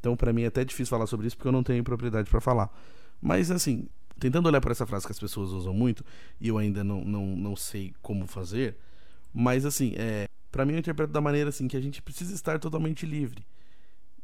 Então, 0.00 0.16
para 0.16 0.32
mim 0.32 0.42
é 0.42 0.46
até 0.46 0.64
difícil 0.64 0.90
falar 0.90 1.06
sobre 1.06 1.26
isso 1.26 1.36
porque 1.36 1.48
eu 1.48 1.52
não 1.52 1.62
tenho 1.62 1.82
propriedade 1.82 2.30
para 2.30 2.40
falar. 2.40 2.70
Mas, 3.20 3.50
assim, 3.50 3.86
tentando 4.18 4.46
olhar 4.46 4.60
para 4.60 4.72
essa 4.72 4.86
frase 4.86 5.06
que 5.06 5.12
as 5.12 5.18
pessoas 5.18 5.50
usam 5.50 5.72
muito, 5.72 6.04
e 6.40 6.48
eu 6.48 6.58
ainda 6.58 6.82
não, 6.84 7.04
não, 7.04 7.36
não 7.36 7.56
sei 7.56 7.94
como 8.02 8.26
fazer, 8.26 8.76
mas, 9.32 9.64
assim, 9.64 9.94
é, 9.96 10.28
para 10.50 10.64
mim 10.64 10.72
eu 10.72 10.78
interpreto 10.78 11.12
da 11.12 11.20
maneira 11.20 11.50
assim 11.50 11.68
que 11.68 11.76
a 11.76 11.80
gente 11.80 12.00
precisa 12.02 12.34
estar 12.34 12.58
totalmente 12.58 13.04
livre. 13.04 13.46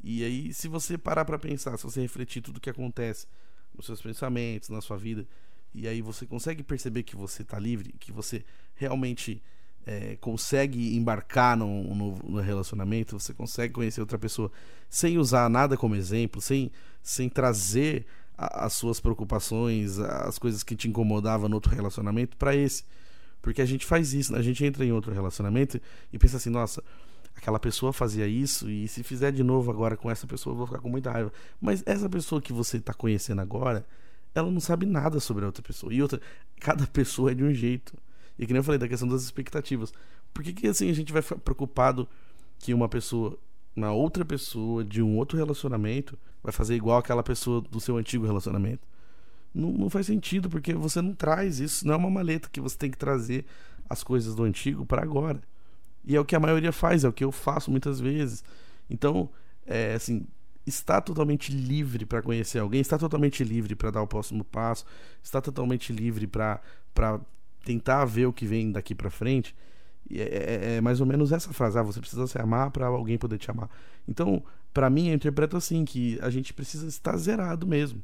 E 0.02 0.22
aí, 0.22 0.52
se 0.52 0.68
você 0.68 0.98
parar 0.98 1.24
para 1.24 1.38
pensar, 1.38 1.76
se 1.76 1.84
você 1.84 2.00
refletir 2.00 2.42
tudo 2.42 2.58
o 2.58 2.60
que 2.60 2.70
acontece 2.70 3.26
nos 3.74 3.86
seus 3.86 4.00
pensamentos, 4.00 4.68
na 4.68 4.80
sua 4.80 4.96
vida, 4.96 5.26
e 5.74 5.88
aí 5.88 6.00
você 6.00 6.26
consegue 6.26 6.62
perceber 6.62 7.02
que 7.02 7.16
você 7.16 7.42
está 7.42 7.58
livre, 7.58 7.94
que 7.98 8.12
você 8.12 8.44
realmente 8.74 9.42
é, 9.86 10.16
consegue 10.20 10.96
embarcar 10.96 11.56
no, 11.56 11.94
no, 11.94 12.18
no, 12.24 12.40
relacionamento, 12.40 13.18
você 13.18 13.34
consegue 13.34 13.74
conhecer 13.74 14.00
outra 14.00 14.18
pessoa 14.18 14.50
sem 14.88 15.18
usar 15.18 15.48
nada 15.50 15.76
como 15.76 15.94
exemplo, 15.94 16.40
sem, 16.40 16.70
sem 17.02 17.28
trazer 17.28 18.06
a, 18.36 18.66
as 18.66 18.72
suas 18.72 18.98
preocupações, 18.98 19.98
as 19.98 20.38
coisas 20.38 20.62
que 20.62 20.74
te 20.74 20.88
incomodavam 20.88 21.48
no 21.48 21.56
outro 21.56 21.74
relacionamento 21.74 22.36
para 22.36 22.56
esse. 22.56 22.84
Porque 23.42 23.60
a 23.60 23.66
gente 23.66 23.84
faz 23.84 24.14
isso, 24.14 24.32
né? 24.32 24.38
a 24.38 24.42
gente 24.42 24.64
entra 24.64 24.84
em 24.84 24.92
outro 24.92 25.12
relacionamento 25.12 25.78
e 26.10 26.18
pensa 26.18 26.38
assim, 26.38 26.48
nossa, 26.48 26.82
aquela 27.36 27.58
pessoa 27.58 27.92
fazia 27.92 28.26
isso 28.26 28.70
e 28.70 28.88
se 28.88 29.02
fizer 29.02 29.32
de 29.32 29.42
novo 29.42 29.70
agora 29.70 29.98
com 29.98 30.10
essa 30.10 30.26
pessoa 30.26 30.54
eu 30.54 30.56
vou 30.56 30.66
ficar 30.66 30.80
com 30.80 30.88
muita 30.88 31.10
raiva. 31.10 31.30
Mas 31.60 31.82
essa 31.84 32.08
pessoa 32.08 32.40
que 32.40 32.54
você 32.54 32.78
está 32.78 32.94
conhecendo 32.94 33.42
agora, 33.42 33.84
ela 34.34 34.50
não 34.50 34.60
sabe 34.60 34.86
nada 34.86 35.20
sobre 35.20 35.44
a 35.44 35.46
outra 35.46 35.62
pessoa. 35.62 35.92
E 35.92 36.00
outra, 36.00 36.22
cada 36.58 36.86
pessoa 36.86 37.32
é 37.32 37.34
de 37.34 37.44
um 37.44 37.52
jeito. 37.52 37.94
E 38.38 38.46
que 38.46 38.52
nem 38.52 38.58
eu 38.58 38.64
falei 38.64 38.78
da 38.78 38.88
questão 38.88 39.08
das 39.08 39.22
expectativas. 39.22 39.92
Por 40.32 40.42
que, 40.42 40.52
que 40.52 40.66
assim 40.66 40.90
a 40.90 40.92
gente 40.92 41.12
vai 41.12 41.22
preocupado 41.22 42.08
que 42.58 42.74
uma 42.74 42.88
pessoa, 42.88 43.38
uma 43.76 43.92
outra 43.92 44.24
pessoa 44.24 44.84
de 44.84 45.02
um 45.02 45.16
outro 45.16 45.36
relacionamento 45.36 46.18
vai 46.42 46.52
fazer 46.52 46.74
igual 46.74 46.98
aquela 46.98 47.22
pessoa 47.22 47.60
do 47.60 47.80
seu 47.80 47.96
antigo 47.96 48.26
relacionamento? 48.26 48.86
Não, 49.54 49.70
não 49.70 49.88
faz 49.88 50.06
sentido, 50.06 50.48
porque 50.50 50.74
você 50.74 51.00
não 51.00 51.14
traz 51.14 51.60
isso, 51.60 51.86
não 51.86 51.94
é 51.94 51.96
uma 51.96 52.10
maleta 52.10 52.48
que 52.50 52.60
você 52.60 52.76
tem 52.76 52.90
que 52.90 52.98
trazer 52.98 53.44
as 53.88 54.02
coisas 54.02 54.34
do 54.34 54.42
antigo 54.42 54.84
para 54.84 55.02
agora. 55.02 55.40
E 56.04 56.16
é 56.16 56.20
o 56.20 56.24
que 56.24 56.34
a 56.34 56.40
maioria 56.40 56.72
faz, 56.72 57.04
é 57.04 57.08
o 57.08 57.12
que 57.12 57.24
eu 57.24 57.30
faço 57.30 57.70
muitas 57.70 58.00
vezes. 58.00 58.42
Então, 58.90 59.30
é 59.66 59.94
assim, 59.94 60.26
está 60.66 61.00
totalmente 61.00 61.52
livre 61.52 62.04
para 62.04 62.22
conhecer 62.22 62.58
alguém, 62.58 62.80
está 62.80 62.98
totalmente 62.98 63.44
livre 63.44 63.74
para 63.74 63.90
dar 63.90 64.02
o 64.02 64.06
próximo 64.06 64.44
passo, 64.44 64.84
está 65.22 65.40
totalmente 65.40 65.92
livre 65.92 66.26
para 66.26 66.60
tentar 67.64 68.04
ver 68.04 68.26
o 68.26 68.32
que 68.32 68.46
vem 68.46 68.70
daqui 68.70 68.94
para 68.94 69.10
frente, 69.10 69.54
é, 70.10 70.20
é, 70.20 70.76
é, 70.76 70.80
mais 70.80 71.00
ou 71.00 71.06
menos 71.06 71.32
essa 71.32 71.52
frase: 71.52 71.78
ah, 71.78 71.82
você 71.82 72.00
precisa 72.00 72.26
se 72.26 72.38
amar 72.38 72.70
para 72.70 72.86
alguém 72.86 73.16
poder 73.16 73.38
te 73.38 73.50
amar. 73.50 73.70
Então, 74.06 74.42
para 74.72 74.90
mim, 74.90 75.08
eu 75.08 75.14
interpreto 75.14 75.56
assim: 75.56 75.84
que 75.84 76.18
a 76.20 76.30
gente 76.30 76.52
precisa 76.52 76.86
estar 76.86 77.16
zerado 77.16 77.66
mesmo. 77.66 78.02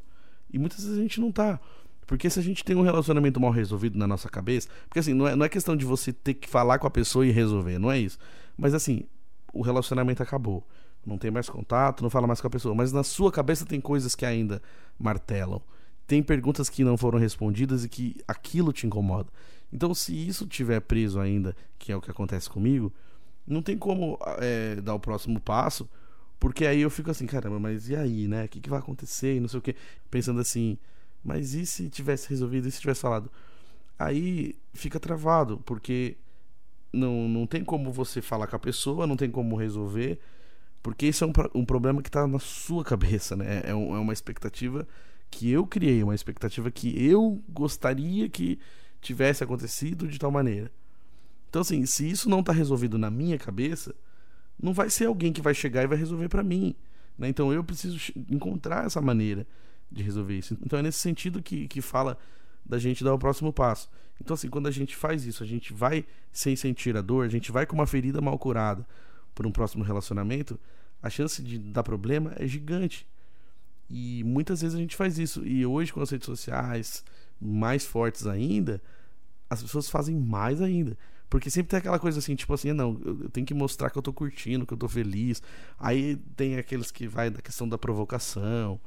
E 0.52 0.58
muitas 0.58 0.82
vezes 0.82 0.98
a 0.98 1.02
gente 1.02 1.20
não 1.20 1.30
tá. 1.30 1.60
Porque 2.06 2.28
se 2.28 2.40
a 2.40 2.42
gente 2.42 2.64
tem 2.64 2.74
um 2.74 2.82
relacionamento 2.82 3.38
mal 3.38 3.52
resolvido 3.52 3.96
na 3.96 4.06
nossa 4.06 4.28
cabeça, 4.28 4.68
porque 4.88 4.98
assim, 4.98 5.14
não 5.14 5.28
é, 5.28 5.36
não 5.36 5.44
é 5.44 5.48
questão 5.48 5.76
de 5.76 5.84
você 5.84 6.12
ter 6.12 6.34
que 6.34 6.48
falar 6.48 6.78
com 6.78 6.86
a 6.86 6.90
pessoa 6.90 7.24
e 7.24 7.30
resolver, 7.30 7.78
não 7.78 7.90
é 7.90 8.00
isso. 8.00 8.18
Mas 8.58 8.74
assim, 8.74 9.04
o 9.52 9.62
relacionamento 9.62 10.22
acabou. 10.22 10.66
Não 11.06 11.16
tem 11.16 11.30
mais 11.30 11.48
contato, 11.48 12.02
não 12.02 12.10
fala 12.10 12.26
mais 12.26 12.40
com 12.40 12.46
a 12.46 12.50
pessoa. 12.50 12.74
Mas 12.74 12.92
na 12.92 13.04
sua 13.04 13.30
cabeça 13.30 13.64
tem 13.64 13.80
coisas 13.80 14.14
que 14.14 14.26
ainda 14.26 14.60
martelam 14.98 15.62
tem 16.10 16.24
perguntas 16.24 16.68
que 16.68 16.82
não 16.82 16.96
foram 16.96 17.20
respondidas 17.20 17.84
e 17.84 17.88
que 17.88 18.16
aquilo 18.26 18.72
te 18.72 18.84
incomoda. 18.84 19.30
Então, 19.72 19.94
se 19.94 20.12
isso 20.12 20.44
tiver 20.44 20.80
preso 20.80 21.20
ainda, 21.20 21.54
que 21.78 21.92
é 21.92 21.96
o 21.96 22.00
que 22.00 22.10
acontece 22.10 22.50
comigo, 22.50 22.92
não 23.46 23.62
tem 23.62 23.78
como 23.78 24.18
é, 24.38 24.80
dar 24.80 24.92
o 24.94 24.98
próximo 24.98 25.38
passo, 25.38 25.88
porque 26.40 26.66
aí 26.66 26.80
eu 26.80 26.90
fico 26.90 27.12
assim, 27.12 27.26
caramba, 27.26 27.60
mas 27.60 27.88
e 27.88 27.94
aí, 27.94 28.26
né? 28.26 28.46
O 28.46 28.48
que, 28.48 28.58
que 28.58 28.68
vai 28.68 28.80
acontecer? 28.80 29.36
E 29.36 29.40
não 29.40 29.46
sei 29.46 29.60
o 29.60 29.62
que. 29.62 29.76
Pensando 30.10 30.40
assim, 30.40 30.76
mas 31.22 31.54
e 31.54 31.64
se 31.64 31.88
tivesse 31.88 32.28
resolvido? 32.28 32.66
E 32.66 32.72
se 32.72 32.80
tivesse 32.80 33.02
falado? 33.02 33.30
Aí 33.96 34.56
fica 34.74 34.98
travado, 34.98 35.58
porque 35.58 36.16
não, 36.92 37.28
não 37.28 37.46
tem 37.46 37.62
como 37.62 37.92
você 37.92 38.20
falar 38.20 38.48
com 38.48 38.56
a 38.56 38.58
pessoa, 38.58 39.06
não 39.06 39.16
tem 39.16 39.30
como 39.30 39.54
resolver, 39.54 40.18
porque 40.82 41.06
isso 41.06 41.22
é 41.22 41.28
um, 41.28 41.32
um 41.54 41.64
problema 41.64 42.02
que 42.02 42.08
está 42.08 42.26
na 42.26 42.40
sua 42.40 42.82
cabeça, 42.82 43.36
né? 43.36 43.62
É, 43.62 43.72
um, 43.72 43.94
é 43.94 44.00
uma 44.00 44.12
expectativa 44.12 44.84
que 45.30 45.50
eu 45.50 45.66
criei, 45.66 46.02
uma 46.02 46.14
expectativa 46.14 46.70
que 46.70 46.88
eu 47.02 47.42
gostaria 47.48 48.28
que 48.28 48.58
tivesse 49.00 49.42
acontecido 49.44 50.08
de 50.08 50.18
tal 50.18 50.30
maneira. 50.30 50.70
Então, 51.48 51.62
assim, 51.62 51.84
se 51.86 52.08
isso 52.08 52.28
não 52.28 52.40
está 52.40 52.52
resolvido 52.52 52.98
na 52.98 53.10
minha 53.10 53.38
cabeça, 53.38 53.94
não 54.60 54.72
vai 54.72 54.90
ser 54.90 55.06
alguém 55.06 55.32
que 55.32 55.40
vai 55.40 55.54
chegar 55.54 55.82
e 55.82 55.86
vai 55.86 55.98
resolver 55.98 56.28
para 56.28 56.42
mim. 56.42 56.74
Né? 57.18 57.28
Então, 57.28 57.52
eu 57.52 57.64
preciso 57.64 58.12
encontrar 58.28 58.86
essa 58.86 59.00
maneira 59.00 59.46
de 59.90 60.02
resolver 60.02 60.38
isso. 60.38 60.56
Então, 60.64 60.78
é 60.78 60.82
nesse 60.82 60.98
sentido 60.98 61.42
que, 61.42 61.66
que 61.66 61.80
fala 61.80 62.18
da 62.64 62.78
gente 62.78 63.02
dar 63.02 63.14
o 63.14 63.18
próximo 63.18 63.52
passo. 63.52 63.88
Então, 64.20 64.34
assim, 64.34 64.48
quando 64.48 64.66
a 64.66 64.70
gente 64.70 64.94
faz 64.94 65.24
isso, 65.24 65.42
a 65.42 65.46
gente 65.46 65.72
vai 65.72 66.04
sem 66.30 66.54
sentir 66.54 66.96
a 66.96 67.00
dor, 67.00 67.24
a 67.24 67.28
gente 67.28 67.50
vai 67.50 67.66
com 67.66 67.74
uma 67.74 67.86
ferida 67.86 68.20
mal 68.20 68.38
curada 68.38 68.86
por 69.34 69.46
um 69.46 69.50
próximo 69.50 69.82
relacionamento, 69.82 70.58
a 71.02 71.08
chance 71.08 71.42
de 71.42 71.58
dar 71.58 71.82
problema 71.82 72.32
é 72.36 72.46
gigante. 72.46 73.06
E 73.90 74.22
muitas 74.22 74.62
vezes 74.62 74.76
a 74.76 74.80
gente 74.80 74.94
faz 74.94 75.18
isso. 75.18 75.44
E 75.44 75.66
hoje, 75.66 75.92
com 75.92 76.00
as 76.00 76.10
redes 76.10 76.26
sociais 76.26 77.04
mais 77.40 77.84
fortes 77.84 78.26
ainda, 78.26 78.80
as 79.48 79.62
pessoas 79.62 79.90
fazem 79.90 80.16
mais 80.16 80.62
ainda. 80.62 80.96
Porque 81.28 81.50
sempre 81.50 81.70
tem 81.70 81.78
aquela 81.78 81.98
coisa 81.98 82.18
assim, 82.18 82.34
tipo 82.34 82.52
assim, 82.54 82.72
não, 82.72 83.00
eu 83.04 83.28
tenho 83.30 83.46
que 83.46 83.54
mostrar 83.54 83.90
que 83.90 83.98
eu 83.98 84.02
tô 84.02 84.12
curtindo, 84.12 84.66
que 84.66 84.72
eu 84.72 84.78
tô 84.78 84.88
feliz. 84.88 85.42
Aí 85.78 86.16
tem 86.36 86.56
aqueles 86.56 86.90
que 86.90 87.08
vai 87.08 87.30
da 87.30 87.40
questão 87.40 87.68
da 87.68 87.76
provocação. 87.76 88.80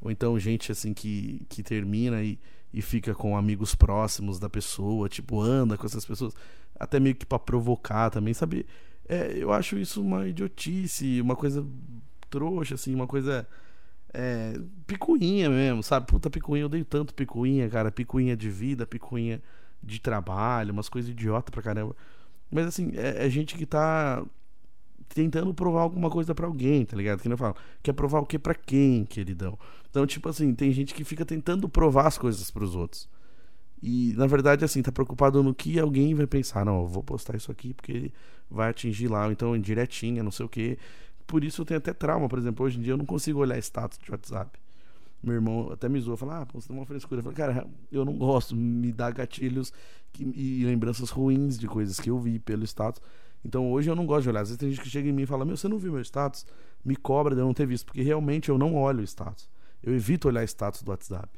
Ou 0.00 0.10
então 0.10 0.38
gente 0.38 0.72
assim 0.72 0.92
que, 0.92 1.46
que 1.48 1.62
termina 1.62 2.22
e, 2.22 2.38
e 2.72 2.82
fica 2.82 3.14
com 3.14 3.36
amigos 3.36 3.74
próximos 3.74 4.38
da 4.38 4.48
pessoa, 4.48 5.08
tipo, 5.08 5.40
anda 5.40 5.78
com 5.78 5.86
essas 5.86 6.04
pessoas, 6.04 6.34
até 6.78 6.98
meio 6.98 7.14
que 7.14 7.24
para 7.24 7.38
provocar 7.38 8.10
também, 8.10 8.34
sabe? 8.34 8.66
É, 9.08 9.32
eu 9.36 9.52
acho 9.52 9.78
isso 9.78 10.00
uma 10.02 10.26
idiotice, 10.26 11.20
uma 11.20 11.36
coisa 11.36 11.64
trouxa, 12.28 12.74
assim, 12.74 12.94
uma 12.94 13.06
coisa 13.06 13.46
é, 14.14 14.58
picuinha 14.86 15.48
mesmo, 15.48 15.82
sabe? 15.82 16.06
Puta 16.06 16.28
picuinha, 16.28 16.64
eu 16.64 16.68
dei 16.68 16.84
tanto 16.84 17.14
picuinha, 17.14 17.68
cara. 17.68 17.90
Picuinha 17.90 18.36
de 18.36 18.50
vida, 18.50 18.86
picuinha 18.86 19.42
de 19.82 20.00
trabalho, 20.00 20.72
umas 20.72 20.88
coisas 20.88 21.10
idiota 21.10 21.50
pra 21.50 21.62
caramba. 21.62 21.96
Mas 22.50 22.66
assim, 22.66 22.92
é, 22.94 23.26
é 23.26 23.30
gente 23.30 23.56
que 23.56 23.66
tá 23.66 24.24
tentando 25.08 25.52
provar 25.52 25.82
alguma 25.82 26.10
coisa 26.10 26.34
para 26.34 26.46
alguém, 26.46 26.84
tá 26.84 26.96
ligado? 26.96 27.20
Que 27.20 27.28
não 27.28 27.36
fala, 27.36 27.54
quer 27.82 27.92
provar 27.92 28.20
o 28.20 28.26
que 28.26 28.38
para 28.38 28.54
quem, 28.54 29.04
queridão? 29.04 29.58
Então, 29.90 30.06
tipo 30.06 30.28
assim, 30.28 30.54
tem 30.54 30.72
gente 30.72 30.94
que 30.94 31.04
fica 31.04 31.24
tentando 31.24 31.68
provar 31.68 32.06
as 32.06 32.16
coisas 32.16 32.50
para 32.50 32.64
os 32.64 32.74
outros. 32.74 33.08
E 33.82 34.14
na 34.16 34.26
verdade, 34.26 34.64
assim, 34.64 34.80
tá 34.80 34.92
preocupado 34.92 35.42
no 35.42 35.54
que 35.54 35.78
alguém 35.78 36.14
vai 36.14 36.26
pensar. 36.26 36.64
Não, 36.64 36.82
eu 36.82 36.86
vou 36.86 37.02
postar 37.02 37.36
isso 37.36 37.50
aqui 37.50 37.74
porque 37.74 38.12
vai 38.50 38.70
atingir 38.70 39.08
lá, 39.08 39.26
ou 39.26 39.32
então 39.32 39.58
direitinha, 39.58 40.22
não 40.22 40.30
sei 40.30 40.46
o 40.46 40.48
que 40.48 40.78
por 41.32 41.42
isso 41.42 41.62
eu 41.62 41.64
tenho 41.64 41.78
até 41.78 41.94
trauma, 41.94 42.28
por 42.28 42.38
exemplo, 42.38 42.62
hoje 42.62 42.78
em 42.78 42.82
dia 42.82 42.92
eu 42.92 42.96
não 42.98 43.06
consigo 43.06 43.38
olhar 43.38 43.56
status 43.56 43.98
de 43.98 44.10
WhatsApp. 44.10 44.60
Meu 45.22 45.32
irmão 45.32 45.72
até 45.72 45.88
me 45.88 45.98
zoou, 45.98 46.14
fala, 46.14 46.42
ah, 46.42 46.46
você 46.52 46.68
tem 46.68 46.76
uma 46.76 46.84
frescura. 46.84 47.20
Eu 47.20 47.22
falei, 47.22 47.36
cara, 47.38 47.66
eu 47.90 48.04
não 48.04 48.18
gosto, 48.18 48.54
me 48.54 48.92
dá 48.92 49.10
gatilhos 49.10 49.72
que, 50.12 50.24
e 50.24 50.62
lembranças 50.66 51.08
ruins 51.08 51.58
de 51.58 51.66
coisas 51.66 51.98
que 51.98 52.10
eu 52.10 52.20
vi 52.20 52.38
pelo 52.38 52.64
status. 52.64 53.00
Então 53.42 53.72
hoje 53.72 53.88
eu 53.88 53.96
não 53.96 54.04
gosto 54.04 54.24
de 54.24 54.28
olhar. 54.28 54.42
Às 54.42 54.48
vezes 54.48 54.58
tem 54.58 54.68
gente 54.68 54.82
que 54.82 54.90
chega 54.90 55.08
em 55.08 55.12
mim 55.12 55.22
e 55.22 55.26
fala, 55.26 55.42
meu, 55.46 55.56
você 55.56 55.66
não 55.68 55.78
viu 55.78 55.92
meu 55.92 56.02
status? 56.02 56.44
Me 56.84 56.94
cobra 56.94 57.34
de 57.34 57.40
eu 57.40 57.46
não 57.46 57.54
ter 57.54 57.66
visto, 57.66 57.86
porque 57.86 58.02
realmente 58.02 58.50
eu 58.50 58.58
não 58.58 58.74
olho 58.74 59.00
o 59.00 59.02
status. 59.02 59.48
Eu 59.82 59.94
evito 59.94 60.28
olhar 60.28 60.44
status 60.44 60.82
do 60.82 60.90
WhatsApp. 60.90 61.30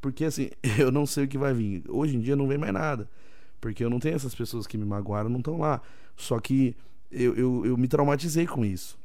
Porque 0.00 0.24
assim, 0.24 0.48
eu 0.80 0.90
não 0.90 1.04
sei 1.04 1.24
o 1.24 1.28
que 1.28 1.36
vai 1.36 1.52
vir. 1.52 1.84
Hoje 1.90 2.16
em 2.16 2.20
dia 2.20 2.34
não 2.34 2.48
vem 2.48 2.56
mais 2.56 2.72
nada. 2.72 3.06
Porque 3.60 3.84
eu 3.84 3.90
não 3.90 4.00
tenho 4.00 4.14
essas 4.14 4.34
pessoas 4.34 4.66
que 4.66 4.78
me 4.78 4.86
magoaram, 4.86 5.28
não 5.28 5.40
estão 5.40 5.58
lá. 5.58 5.82
Só 6.16 6.40
que 6.40 6.74
eu, 7.10 7.34
eu, 7.34 7.66
eu, 7.66 7.76
me 7.76 7.86
traumatizei 7.86 8.46
com 8.46 8.64
isso. 8.64 9.01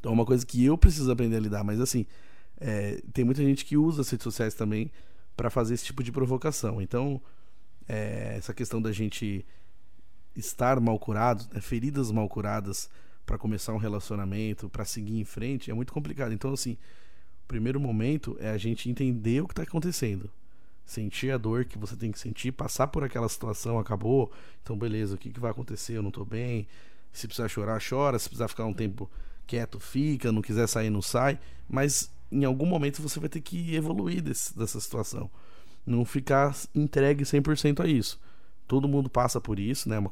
Então 0.00 0.10
é 0.10 0.14
uma 0.14 0.26
coisa 0.26 0.44
que 0.44 0.64
eu 0.64 0.76
preciso 0.76 1.12
aprender 1.12 1.36
a 1.36 1.40
lidar. 1.40 1.62
Mas 1.62 1.78
assim, 1.80 2.06
é, 2.58 3.00
tem 3.12 3.24
muita 3.24 3.42
gente 3.42 3.64
que 3.64 3.76
usa 3.76 4.00
as 4.00 4.10
redes 4.10 4.24
sociais 4.24 4.54
também 4.54 4.90
para 5.36 5.48
fazer 5.48 5.74
esse 5.74 5.84
tipo 5.84 6.02
de 6.02 6.10
provocação. 6.10 6.82
Então, 6.82 7.20
é, 7.88 8.34
essa 8.36 8.52
questão 8.52 8.80
da 8.80 8.92
gente 8.92 9.44
estar 10.36 10.78
mal 10.80 10.98
curado, 10.98 11.46
né, 11.52 11.60
feridas 11.60 12.10
mal 12.10 12.28
curadas 12.28 12.90
para 13.24 13.38
começar 13.38 13.72
um 13.72 13.78
relacionamento, 13.78 14.68
para 14.68 14.84
seguir 14.84 15.18
em 15.18 15.24
frente, 15.24 15.70
é 15.70 15.74
muito 15.74 15.92
complicado. 15.92 16.32
Então, 16.32 16.52
assim, 16.52 16.72
o 17.44 17.48
primeiro 17.48 17.80
momento 17.80 18.36
é 18.40 18.50
a 18.50 18.58
gente 18.58 18.90
entender 18.90 19.40
o 19.40 19.46
que 19.46 19.52
está 19.52 19.62
acontecendo. 19.62 20.30
Sentir 20.84 21.30
a 21.30 21.38
dor 21.38 21.64
que 21.64 21.78
você 21.78 21.96
tem 21.96 22.10
que 22.10 22.18
sentir, 22.18 22.52
passar 22.52 22.88
por 22.88 23.04
aquela 23.04 23.28
situação, 23.28 23.78
acabou. 23.78 24.32
Então, 24.62 24.76
beleza, 24.76 25.14
o 25.14 25.18
que, 25.18 25.30
que 25.30 25.40
vai 25.40 25.50
acontecer? 25.50 25.96
Eu 25.96 26.02
não 26.02 26.08
estou 26.08 26.24
bem. 26.24 26.66
Se 27.12 27.26
precisar 27.26 27.48
chorar, 27.48 27.80
chora. 27.80 28.18
Se 28.18 28.28
precisar 28.28 28.48
ficar 28.48 28.66
um 28.66 28.74
tempo 28.74 29.08
quieto, 29.50 29.80
fica. 29.80 30.30
Não 30.30 30.40
quiser 30.40 30.66
sair, 30.68 30.90
não 30.90 31.02
sai. 31.02 31.38
Mas 31.68 32.10
em 32.30 32.44
algum 32.44 32.66
momento 32.66 33.02
você 33.02 33.18
vai 33.18 33.28
ter 33.28 33.40
que 33.40 33.74
evoluir 33.74 34.22
desse, 34.22 34.56
dessa 34.56 34.78
situação. 34.78 35.28
Não 35.84 36.04
ficar 36.04 36.54
entregue 36.74 37.24
100% 37.24 37.80
a 37.80 37.86
isso. 37.86 38.20
Todo 38.68 38.86
mundo 38.86 39.10
passa 39.10 39.40
por 39.40 39.58
isso, 39.58 39.88
né? 39.88 39.96
É 39.96 39.98
uma, 39.98 40.10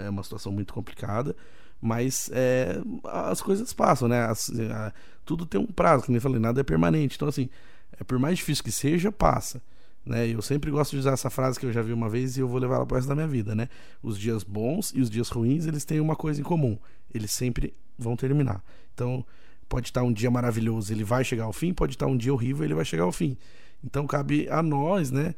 é 0.00 0.10
uma 0.10 0.22
situação 0.24 0.50
muito 0.50 0.74
complicada, 0.74 1.36
mas 1.80 2.28
é, 2.32 2.80
as 3.04 3.40
coisas 3.40 3.72
passam, 3.72 4.08
né? 4.08 4.24
As, 4.24 4.50
a, 4.50 4.92
tudo 5.24 5.46
tem 5.46 5.60
um 5.60 5.66
prazo, 5.66 6.06
como 6.06 6.16
eu 6.16 6.20
falei, 6.20 6.40
nada 6.40 6.60
é 6.60 6.64
permanente. 6.64 7.14
Então, 7.14 7.28
assim, 7.28 7.48
é, 7.92 8.02
por 8.02 8.18
mais 8.18 8.38
difícil 8.38 8.64
que 8.64 8.72
seja, 8.72 9.12
passa. 9.12 9.62
Né? 10.04 10.26
Eu 10.26 10.42
sempre 10.42 10.68
gosto 10.68 10.90
de 10.92 10.96
usar 10.96 11.12
essa 11.12 11.30
frase 11.30 11.60
que 11.60 11.66
eu 11.66 11.72
já 11.72 11.80
vi 11.80 11.92
uma 11.92 12.08
vez 12.08 12.36
e 12.36 12.40
eu 12.40 12.48
vou 12.48 12.58
levar 12.58 12.76
ela 12.76 12.86
para 12.86 12.96
resto 12.96 13.08
da 13.08 13.14
minha 13.14 13.28
vida, 13.28 13.54
né? 13.54 13.68
Os 14.02 14.18
dias 14.18 14.42
bons 14.42 14.92
e 14.92 15.00
os 15.00 15.08
dias 15.08 15.28
ruins, 15.28 15.66
eles 15.66 15.84
têm 15.84 16.00
uma 16.00 16.16
coisa 16.16 16.40
em 16.40 16.44
comum. 16.44 16.76
Eles 17.14 17.30
sempre 17.30 17.72
vão 18.02 18.16
terminar. 18.16 18.62
Então, 18.92 19.24
Pode 19.72 19.88
estar 19.88 20.02
um 20.02 20.12
dia 20.12 20.30
maravilhoso, 20.30 20.92
ele 20.92 21.02
vai 21.02 21.24
chegar 21.24 21.44
ao 21.44 21.52
fim, 21.52 21.72
pode 21.72 21.94
estar 21.94 22.06
um 22.06 22.14
dia 22.14 22.30
horrível, 22.30 22.62
ele 22.62 22.74
vai 22.74 22.84
chegar 22.84 23.04
ao 23.04 23.10
fim. 23.10 23.38
Então 23.82 24.06
cabe 24.06 24.46
a 24.50 24.62
nós, 24.62 25.10
né, 25.10 25.34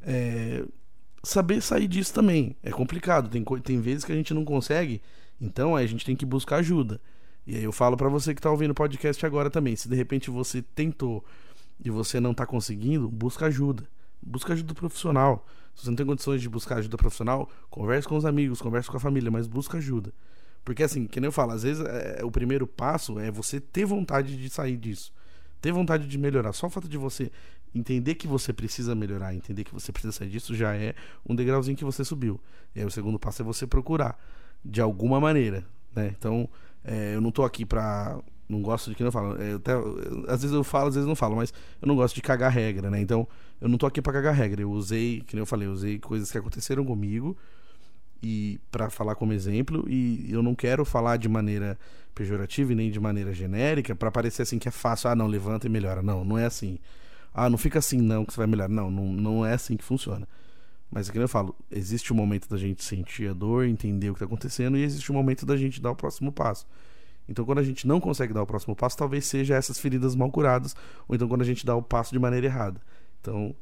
é, 0.00 0.64
saber 1.22 1.60
sair 1.60 1.86
disso 1.86 2.14
também. 2.14 2.56
É 2.62 2.70
complicado, 2.70 3.28
tem, 3.28 3.44
tem 3.62 3.78
vezes 3.82 4.02
que 4.02 4.10
a 4.10 4.14
gente 4.14 4.32
não 4.32 4.42
consegue, 4.42 5.02
então 5.38 5.76
a 5.76 5.84
gente 5.84 6.02
tem 6.02 6.16
que 6.16 6.24
buscar 6.24 6.56
ajuda. 6.56 6.98
E 7.46 7.56
aí 7.56 7.62
eu 7.62 7.72
falo 7.72 7.94
para 7.94 8.08
você 8.08 8.32
que 8.32 8.38
está 8.38 8.50
ouvindo 8.50 8.70
o 8.70 8.74
podcast 8.74 9.26
agora 9.26 9.50
também, 9.50 9.76
se 9.76 9.86
de 9.86 9.94
repente 9.94 10.30
você 10.30 10.62
tentou 10.62 11.22
e 11.84 11.90
você 11.90 12.18
não 12.18 12.30
está 12.30 12.46
conseguindo, 12.46 13.06
busca 13.10 13.44
ajuda. 13.44 13.86
Busca 14.22 14.54
ajuda 14.54 14.72
profissional. 14.72 15.46
Se 15.74 15.82
você 15.82 15.90
não 15.90 15.96
tem 15.96 16.06
condições 16.06 16.40
de 16.40 16.48
buscar 16.48 16.76
ajuda 16.76 16.96
profissional, 16.96 17.50
converse 17.68 18.08
com 18.08 18.16
os 18.16 18.24
amigos, 18.24 18.62
converse 18.62 18.90
com 18.90 18.96
a 18.96 19.00
família, 19.00 19.30
mas 19.30 19.46
busca 19.46 19.76
ajuda. 19.76 20.10
Porque 20.64 20.82
assim, 20.82 21.06
que 21.06 21.20
nem 21.20 21.28
eu 21.28 21.32
falo, 21.32 21.52
às 21.52 21.62
vezes 21.62 21.84
é, 21.84 22.24
o 22.24 22.30
primeiro 22.30 22.66
passo 22.66 23.18
é 23.18 23.30
você 23.30 23.60
ter 23.60 23.84
vontade 23.84 24.36
de 24.36 24.48
sair 24.48 24.76
disso. 24.76 25.12
Ter 25.60 25.72
vontade 25.72 26.06
de 26.06 26.18
melhorar. 26.18 26.52
Só 26.52 26.66
o 26.66 26.70
fato 26.70 26.88
de 26.88 26.96
você 26.96 27.30
entender 27.74 28.14
que 28.14 28.26
você 28.26 28.52
precisa 28.52 28.94
melhorar, 28.94 29.34
entender 29.34 29.64
que 29.64 29.74
você 29.74 29.92
precisa 29.92 30.12
sair 30.12 30.28
disso, 30.28 30.54
já 30.54 30.74
é 30.74 30.94
um 31.28 31.34
degrauzinho 31.34 31.76
que 31.76 31.84
você 31.84 32.04
subiu. 32.04 32.40
E 32.74 32.80
aí 32.80 32.86
o 32.86 32.90
segundo 32.90 33.18
passo 33.18 33.42
é 33.42 33.44
você 33.44 33.66
procurar, 33.66 34.18
de 34.64 34.80
alguma 34.80 35.20
maneira. 35.20 35.64
Né? 35.94 36.14
Então, 36.16 36.48
é, 36.82 37.14
eu 37.14 37.20
não 37.20 37.30
tô 37.30 37.44
aqui 37.44 37.66
pra. 37.66 38.18
Não 38.46 38.60
gosto 38.60 38.90
de 38.90 38.96
que 38.96 39.02
eu 39.02 39.10
falo. 39.10 39.40
É, 39.40 39.54
até, 39.54 39.72
às 40.28 40.42
vezes 40.42 40.52
eu 40.52 40.62
falo, 40.62 40.88
às 40.88 40.94
vezes 40.94 41.08
não 41.08 41.16
falo, 41.16 41.34
mas 41.34 41.52
eu 41.80 41.88
não 41.88 41.96
gosto 41.96 42.14
de 42.14 42.22
cagar 42.22 42.52
regra, 42.52 42.90
né? 42.90 43.00
Então, 43.00 43.26
eu 43.60 43.68
não 43.68 43.78
tô 43.78 43.86
aqui 43.86 44.02
pra 44.02 44.12
cagar 44.12 44.34
regra. 44.34 44.60
Eu 44.60 44.70
usei, 44.70 45.22
que 45.26 45.34
nem 45.34 45.40
eu 45.40 45.46
falei, 45.46 45.66
eu 45.66 45.72
usei 45.72 45.98
coisas 45.98 46.30
que 46.30 46.38
aconteceram 46.38 46.84
comigo 46.84 47.36
e 48.24 48.60
para 48.70 48.88
falar 48.88 49.14
como 49.14 49.32
exemplo 49.32 49.84
e 49.88 50.26
eu 50.30 50.42
não 50.42 50.54
quero 50.54 50.84
falar 50.84 51.18
de 51.18 51.28
maneira 51.28 51.78
pejorativa 52.14 52.72
e 52.72 52.74
nem 52.74 52.90
de 52.90 52.98
maneira 52.98 53.34
genérica 53.34 53.94
para 53.94 54.10
parecer 54.10 54.42
assim 54.42 54.58
que 54.58 54.66
é 54.66 54.70
fácil, 54.70 55.10
ah 55.10 55.14
não, 55.14 55.26
levanta 55.26 55.66
e 55.66 55.70
melhora. 55.70 56.02
Não, 56.02 56.24
não 56.24 56.38
é 56.38 56.46
assim. 56.46 56.78
Ah, 57.34 57.50
não 57.50 57.58
fica 57.58 57.78
assim 57.78 58.00
não 58.00 58.24
que 58.24 58.32
você 58.32 58.38
vai 58.38 58.46
melhorar. 58.46 58.68
Não, 58.68 58.90
não, 58.90 59.12
não 59.12 59.46
é 59.46 59.52
assim 59.52 59.76
que 59.76 59.84
funciona. 59.84 60.26
Mas 60.90 61.10
aqui 61.10 61.18
é 61.18 61.22
eu 61.22 61.28
falo, 61.28 61.54
existe 61.70 62.12
o 62.12 62.14
um 62.14 62.18
momento 62.18 62.48
da 62.48 62.56
gente 62.56 62.82
sentir 62.82 63.28
a 63.28 63.32
dor, 63.34 63.66
entender 63.66 64.08
o 64.08 64.14
que 64.14 64.18
está 64.18 64.26
acontecendo 64.26 64.78
e 64.78 64.82
existe 64.82 65.10
o 65.10 65.14
um 65.14 65.16
momento 65.16 65.44
da 65.44 65.56
gente 65.56 65.82
dar 65.82 65.90
o 65.90 65.96
próximo 65.96 66.32
passo. 66.32 66.66
Então, 67.28 67.44
quando 67.44 67.58
a 67.58 67.62
gente 67.62 67.86
não 67.86 68.00
consegue 68.00 68.32
dar 68.32 68.42
o 68.42 68.46
próximo 68.46 68.76
passo, 68.76 68.96
talvez 68.96 69.26
seja 69.26 69.54
essas 69.54 69.78
feridas 69.78 70.14
mal 70.14 70.30
curadas, 70.30 70.76
ou 71.08 71.14
então 71.16 71.26
quando 71.26 71.42
a 71.42 71.44
gente 71.44 71.66
dá 71.66 71.74
o 71.74 71.82
passo 71.82 72.12
de 72.12 72.18
maneira 72.18 72.46
errada. 72.46 72.80
Então, 73.20 73.54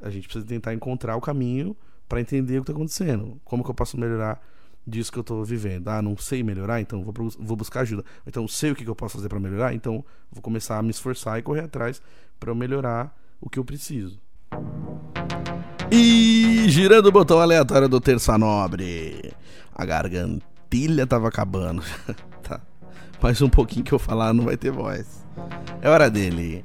a 0.00 0.10
gente 0.10 0.26
precisa 0.26 0.46
tentar 0.46 0.74
encontrar 0.74 1.16
o 1.16 1.20
caminho 1.20 1.76
para 2.10 2.20
entender 2.20 2.58
o 2.58 2.64
que 2.64 2.72
está 2.72 2.72
acontecendo. 2.72 3.40
Como 3.44 3.62
que 3.62 3.70
eu 3.70 3.74
posso 3.74 3.96
melhorar 3.96 4.42
disso 4.84 5.12
que 5.12 5.18
eu 5.18 5.20
estou 5.20 5.44
vivendo? 5.44 5.86
Ah, 5.86 6.02
não 6.02 6.16
sei 6.16 6.42
melhorar, 6.42 6.80
então 6.80 7.04
vou, 7.04 7.14
vou 7.38 7.56
buscar 7.56 7.82
ajuda. 7.82 8.04
Então, 8.26 8.48
sei 8.48 8.72
o 8.72 8.74
que, 8.74 8.82
que 8.82 8.90
eu 8.90 8.96
posso 8.96 9.14
fazer 9.14 9.28
para 9.28 9.38
melhorar, 9.38 9.72
então 9.72 10.04
vou 10.28 10.42
começar 10.42 10.76
a 10.76 10.82
me 10.82 10.90
esforçar 10.90 11.38
e 11.38 11.42
correr 11.42 11.60
atrás 11.60 12.02
para 12.40 12.52
melhorar 12.52 13.16
o 13.40 13.48
que 13.48 13.60
eu 13.60 13.64
preciso. 13.64 14.18
E 15.88 16.64
girando 16.68 17.06
o 17.06 17.12
botão 17.12 17.38
aleatório 17.38 17.88
do 17.88 18.00
Terça 18.00 18.36
Nobre. 18.36 19.32
A 19.72 19.84
gargantilha 19.84 21.06
tava 21.06 21.28
acabando. 21.28 21.80
tá. 22.42 22.60
Mais 23.22 23.40
um 23.40 23.48
pouquinho 23.48 23.84
que 23.84 23.92
eu 23.92 24.00
falar 24.00 24.34
não 24.34 24.46
vai 24.46 24.56
ter 24.56 24.72
voz. 24.72 25.24
É 25.80 25.88
hora 25.88 26.10
dele. 26.10 26.60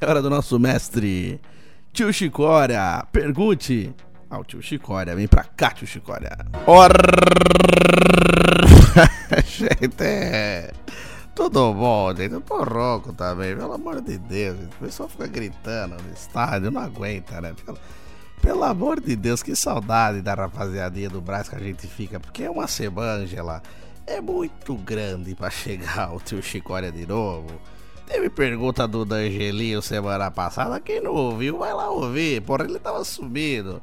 É 0.00 0.08
hora 0.08 0.22
do 0.22 0.30
nosso 0.30 0.58
mestre. 0.58 1.38
Tio 1.92 2.12
Chicória, 2.12 3.06
pergunte 3.12 3.94
ah, 4.28 4.38
o 4.38 4.44
tio 4.44 4.60
Chicória. 4.60 5.14
Vem 5.14 5.28
pra 5.28 5.44
cá, 5.44 5.70
tio 5.70 5.86
Chicória. 5.86 6.36
Or... 6.66 6.90
gente, 9.46 10.02
é... 10.02 10.72
Tudo 11.34 11.72
bom, 11.74 12.14
gente? 12.14 12.32
Eu 12.32 12.40
tô 12.40 12.64
rouco 12.64 13.12
também, 13.12 13.54
pelo 13.54 13.74
amor 13.74 14.00
de 14.00 14.18
Deus. 14.18 14.58
O 14.58 14.84
pessoal 14.84 15.08
fica 15.08 15.26
gritando 15.26 15.96
no 16.02 16.12
estádio, 16.12 16.70
não 16.70 16.80
aguenta, 16.80 17.40
né? 17.40 17.54
Pelo, 17.64 17.78
pelo 18.40 18.64
amor 18.64 19.00
de 19.00 19.14
Deus, 19.14 19.42
que 19.42 19.54
saudade 19.54 20.22
da 20.22 20.34
rapaziadinha 20.34 21.08
do 21.08 21.20
Brás 21.20 21.48
que 21.48 21.56
a 21.56 21.60
gente 21.60 21.86
fica, 21.86 22.18
porque 22.18 22.44
é 22.44 22.50
uma 22.50 22.66
semângela. 22.66 23.62
É 24.06 24.20
muito 24.20 24.74
grande 24.76 25.34
para 25.34 25.50
chegar 25.50 26.14
o 26.14 26.20
tio 26.20 26.42
Chicória 26.42 26.90
de 26.90 27.06
novo. 27.06 27.60
Teve 28.06 28.30
pergunta 28.30 28.86
do 28.86 29.04
Dangelinho 29.04 29.82
semana 29.82 30.30
passada. 30.30 30.80
Quem 30.80 31.00
não 31.00 31.12
ouviu, 31.12 31.58
vai 31.58 31.74
lá 31.74 31.90
ouvir. 31.90 32.40
Porra, 32.40 32.64
ele 32.64 32.78
tava 32.78 33.04
sumido 33.04 33.82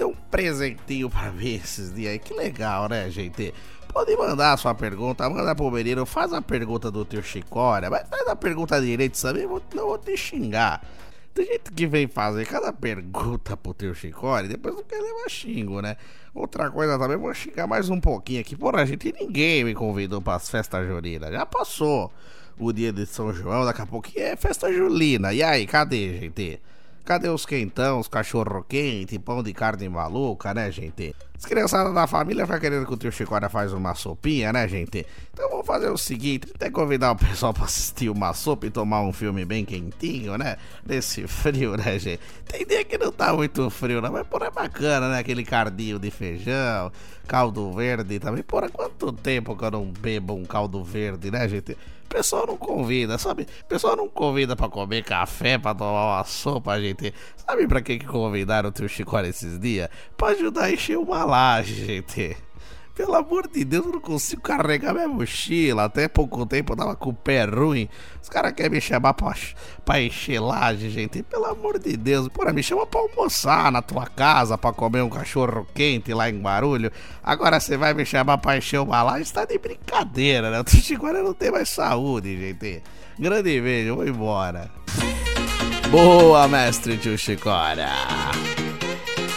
deu 0.00 0.08
um 0.08 0.14
presentinho 0.30 1.10
pra 1.10 1.28
ver 1.28 1.56
esses 1.56 1.94
dias 1.94 2.12
aí. 2.12 2.18
Que 2.18 2.32
legal, 2.32 2.88
né, 2.88 3.10
gente? 3.10 3.52
Pode 3.92 4.16
mandar 4.16 4.54
a 4.54 4.56
sua 4.56 4.74
pergunta, 4.74 5.28
manda 5.28 5.54
pro 5.54 5.70
menino, 5.70 6.06
faz 6.06 6.32
a 6.32 6.40
pergunta 6.40 6.90
do 6.90 7.04
teu 7.04 7.22
Chicória, 7.22 7.90
mas 7.90 8.08
faz 8.08 8.26
a 8.28 8.36
pergunta 8.36 8.80
direito 8.80 9.20
também, 9.20 9.46
não 9.46 9.86
vou 9.86 9.98
te 9.98 10.16
xingar. 10.16 10.82
Tem 11.34 11.44
gente 11.44 11.70
que 11.72 11.86
vem 11.86 12.06
fazer 12.06 12.46
cada 12.46 12.72
pergunta 12.72 13.56
pro 13.56 13.74
teu 13.74 13.94
Chicória 13.94 14.48
depois 14.48 14.74
não 14.74 14.82
quer 14.84 15.00
levar 15.00 15.28
xingo, 15.28 15.82
né? 15.82 15.96
Outra 16.34 16.70
coisa 16.70 16.98
também, 16.98 17.16
vou 17.16 17.34
xingar 17.34 17.66
mais 17.66 17.90
um 17.90 18.00
pouquinho 18.00 18.40
aqui. 18.40 18.56
Porra, 18.56 18.86
gente, 18.86 19.12
ninguém 19.12 19.64
me 19.64 19.74
convidou 19.74 20.22
pras 20.22 20.48
festas 20.48 20.86
juninas. 20.86 21.30
Já 21.30 21.44
passou 21.44 22.10
o 22.58 22.72
dia 22.72 22.92
de 22.92 23.04
São 23.06 23.32
João, 23.34 23.64
daqui 23.64 23.82
a 23.82 23.86
pouco 23.86 24.08
é 24.16 24.34
festa 24.36 24.72
julina. 24.72 25.32
E 25.34 25.42
aí, 25.42 25.66
cadê, 25.66 26.18
gente? 26.20 26.60
Cadê 27.04 27.28
os 27.28 27.44
quentão, 27.44 27.98
os 27.98 28.08
cachorro 28.08 28.64
quente, 28.68 29.18
pão 29.18 29.42
de 29.42 29.52
carne 29.52 29.88
maluca, 29.88 30.54
né, 30.54 30.70
gente? 30.70 31.14
As 31.40 31.46
criançadas 31.46 31.94
da 31.94 32.06
família 32.06 32.44
ficam 32.44 32.60
querendo 32.60 32.84
que 32.84 32.92
o 32.92 32.96
tio 32.98 33.10
Chicória 33.10 33.48
faz 33.48 33.72
uma 33.72 33.94
sopinha, 33.94 34.52
né, 34.52 34.68
gente? 34.68 35.06
Então 35.32 35.48
vamos 35.48 35.66
fazer 35.66 35.88
o 35.88 35.96
seguinte, 35.96 36.52
até 36.54 36.70
convidar 36.70 37.12
o 37.12 37.16
pessoal 37.16 37.54
pra 37.54 37.64
assistir 37.64 38.10
uma 38.10 38.34
sopa 38.34 38.66
e 38.66 38.70
tomar 38.70 39.00
um 39.00 39.10
filme 39.10 39.46
bem 39.46 39.64
quentinho, 39.64 40.36
né? 40.36 40.58
Nesse 40.84 41.26
frio, 41.26 41.78
né, 41.78 41.98
gente? 41.98 42.20
Tem 42.44 42.66
dia 42.66 42.84
que 42.84 42.98
não 42.98 43.10
tá 43.10 43.32
muito 43.32 43.70
frio, 43.70 44.02
não, 44.02 44.12
mas 44.12 44.26
porra, 44.26 44.48
é 44.48 44.50
bacana, 44.50 45.08
né? 45.08 45.18
Aquele 45.18 45.42
cardinho 45.42 45.98
de 45.98 46.10
feijão, 46.10 46.92
caldo 47.26 47.72
verde 47.72 48.18
também. 48.18 48.42
Porra, 48.42 48.68
quanto 48.68 49.10
tempo 49.10 49.56
que 49.56 49.64
eu 49.64 49.70
não 49.70 49.86
bebo 49.86 50.34
um 50.34 50.44
caldo 50.44 50.84
verde, 50.84 51.30
né, 51.30 51.48
gente? 51.48 51.74
Pessoal 52.10 52.44
não 52.44 52.56
convida, 52.56 53.16
sabe? 53.18 53.46
Pessoal 53.68 53.94
não 53.94 54.08
convida 54.08 54.56
para 54.56 54.68
comer 54.68 55.04
café, 55.04 55.56
para 55.56 55.76
tomar 55.76 56.16
uma 56.16 56.24
sopa, 56.24 56.78
gente. 56.80 57.14
Sabe 57.36 57.68
pra 57.68 57.80
que, 57.80 58.00
que 58.00 58.06
convidaram 58.06 58.68
o 58.68 58.72
tio 58.72 58.88
Chicória 58.88 59.28
esses 59.28 59.60
dias? 59.60 59.88
Pra 60.16 60.30
ajudar 60.30 60.64
a 60.64 60.72
encher 60.72 60.98
uma 60.98 61.24
laje, 61.30 61.86
gente. 61.86 62.36
Pelo 62.94 63.14
amor 63.14 63.48
de 63.48 63.64
Deus, 63.64 63.86
eu 63.86 63.92
não 63.92 64.00
consigo 64.00 64.42
carregar 64.42 64.92
minha 64.92 65.08
mochila. 65.08 65.84
Até 65.84 66.06
pouco 66.06 66.44
tempo 66.44 66.74
eu 66.74 66.76
tava 66.76 66.94
com 66.94 67.08
o 67.08 67.14
pé 67.14 67.44
ruim. 67.44 67.88
Os 68.22 68.28
caras 68.28 68.52
querem 68.52 68.72
me 68.72 68.80
chamar 68.80 69.14
pra, 69.14 69.34
pra 69.86 70.02
encher 70.02 70.38
laje, 70.38 70.90
gente. 70.90 71.22
Pelo 71.22 71.46
amor 71.46 71.78
de 71.78 71.96
Deus, 71.96 72.28
porra, 72.28 72.52
me 72.52 72.62
chama 72.62 72.86
pra 72.86 73.00
almoçar 73.00 73.72
na 73.72 73.80
tua 73.80 74.06
casa, 74.06 74.58
pra 74.58 74.70
comer 74.72 75.02
um 75.02 75.08
cachorro 75.08 75.66
quente 75.74 76.12
lá 76.12 76.28
em 76.28 76.38
Barulho. 76.38 76.92
Agora 77.22 77.58
você 77.58 77.74
vai 77.74 77.94
me 77.94 78.04
chamar 78.04 78.36
pra 78.36 78.58
encher 78.58 78.80
uma 78.80 79.02
laje, 79.02 79.32
tá 79.32 79.46
de 79.46 79.56
brincadeira, 79.56 80.50
né? 80.50 80.60
O 80.60 80.94
agora 80.94 81.22
não 81.22 81.32
tem 81.32 81.50
mais 81.50 81.70
saúde, 81.70 82.36
gente. 82.36 82.82
Grande 83.18 83.60
beijo, 83.62 83.96
vou 83.96 84.06
embora. 84.06 84.70
Boa, 85.90 86.46
mestre 86.46 86.98
tio 86.98 87.16
Chicora. 87.16 87.88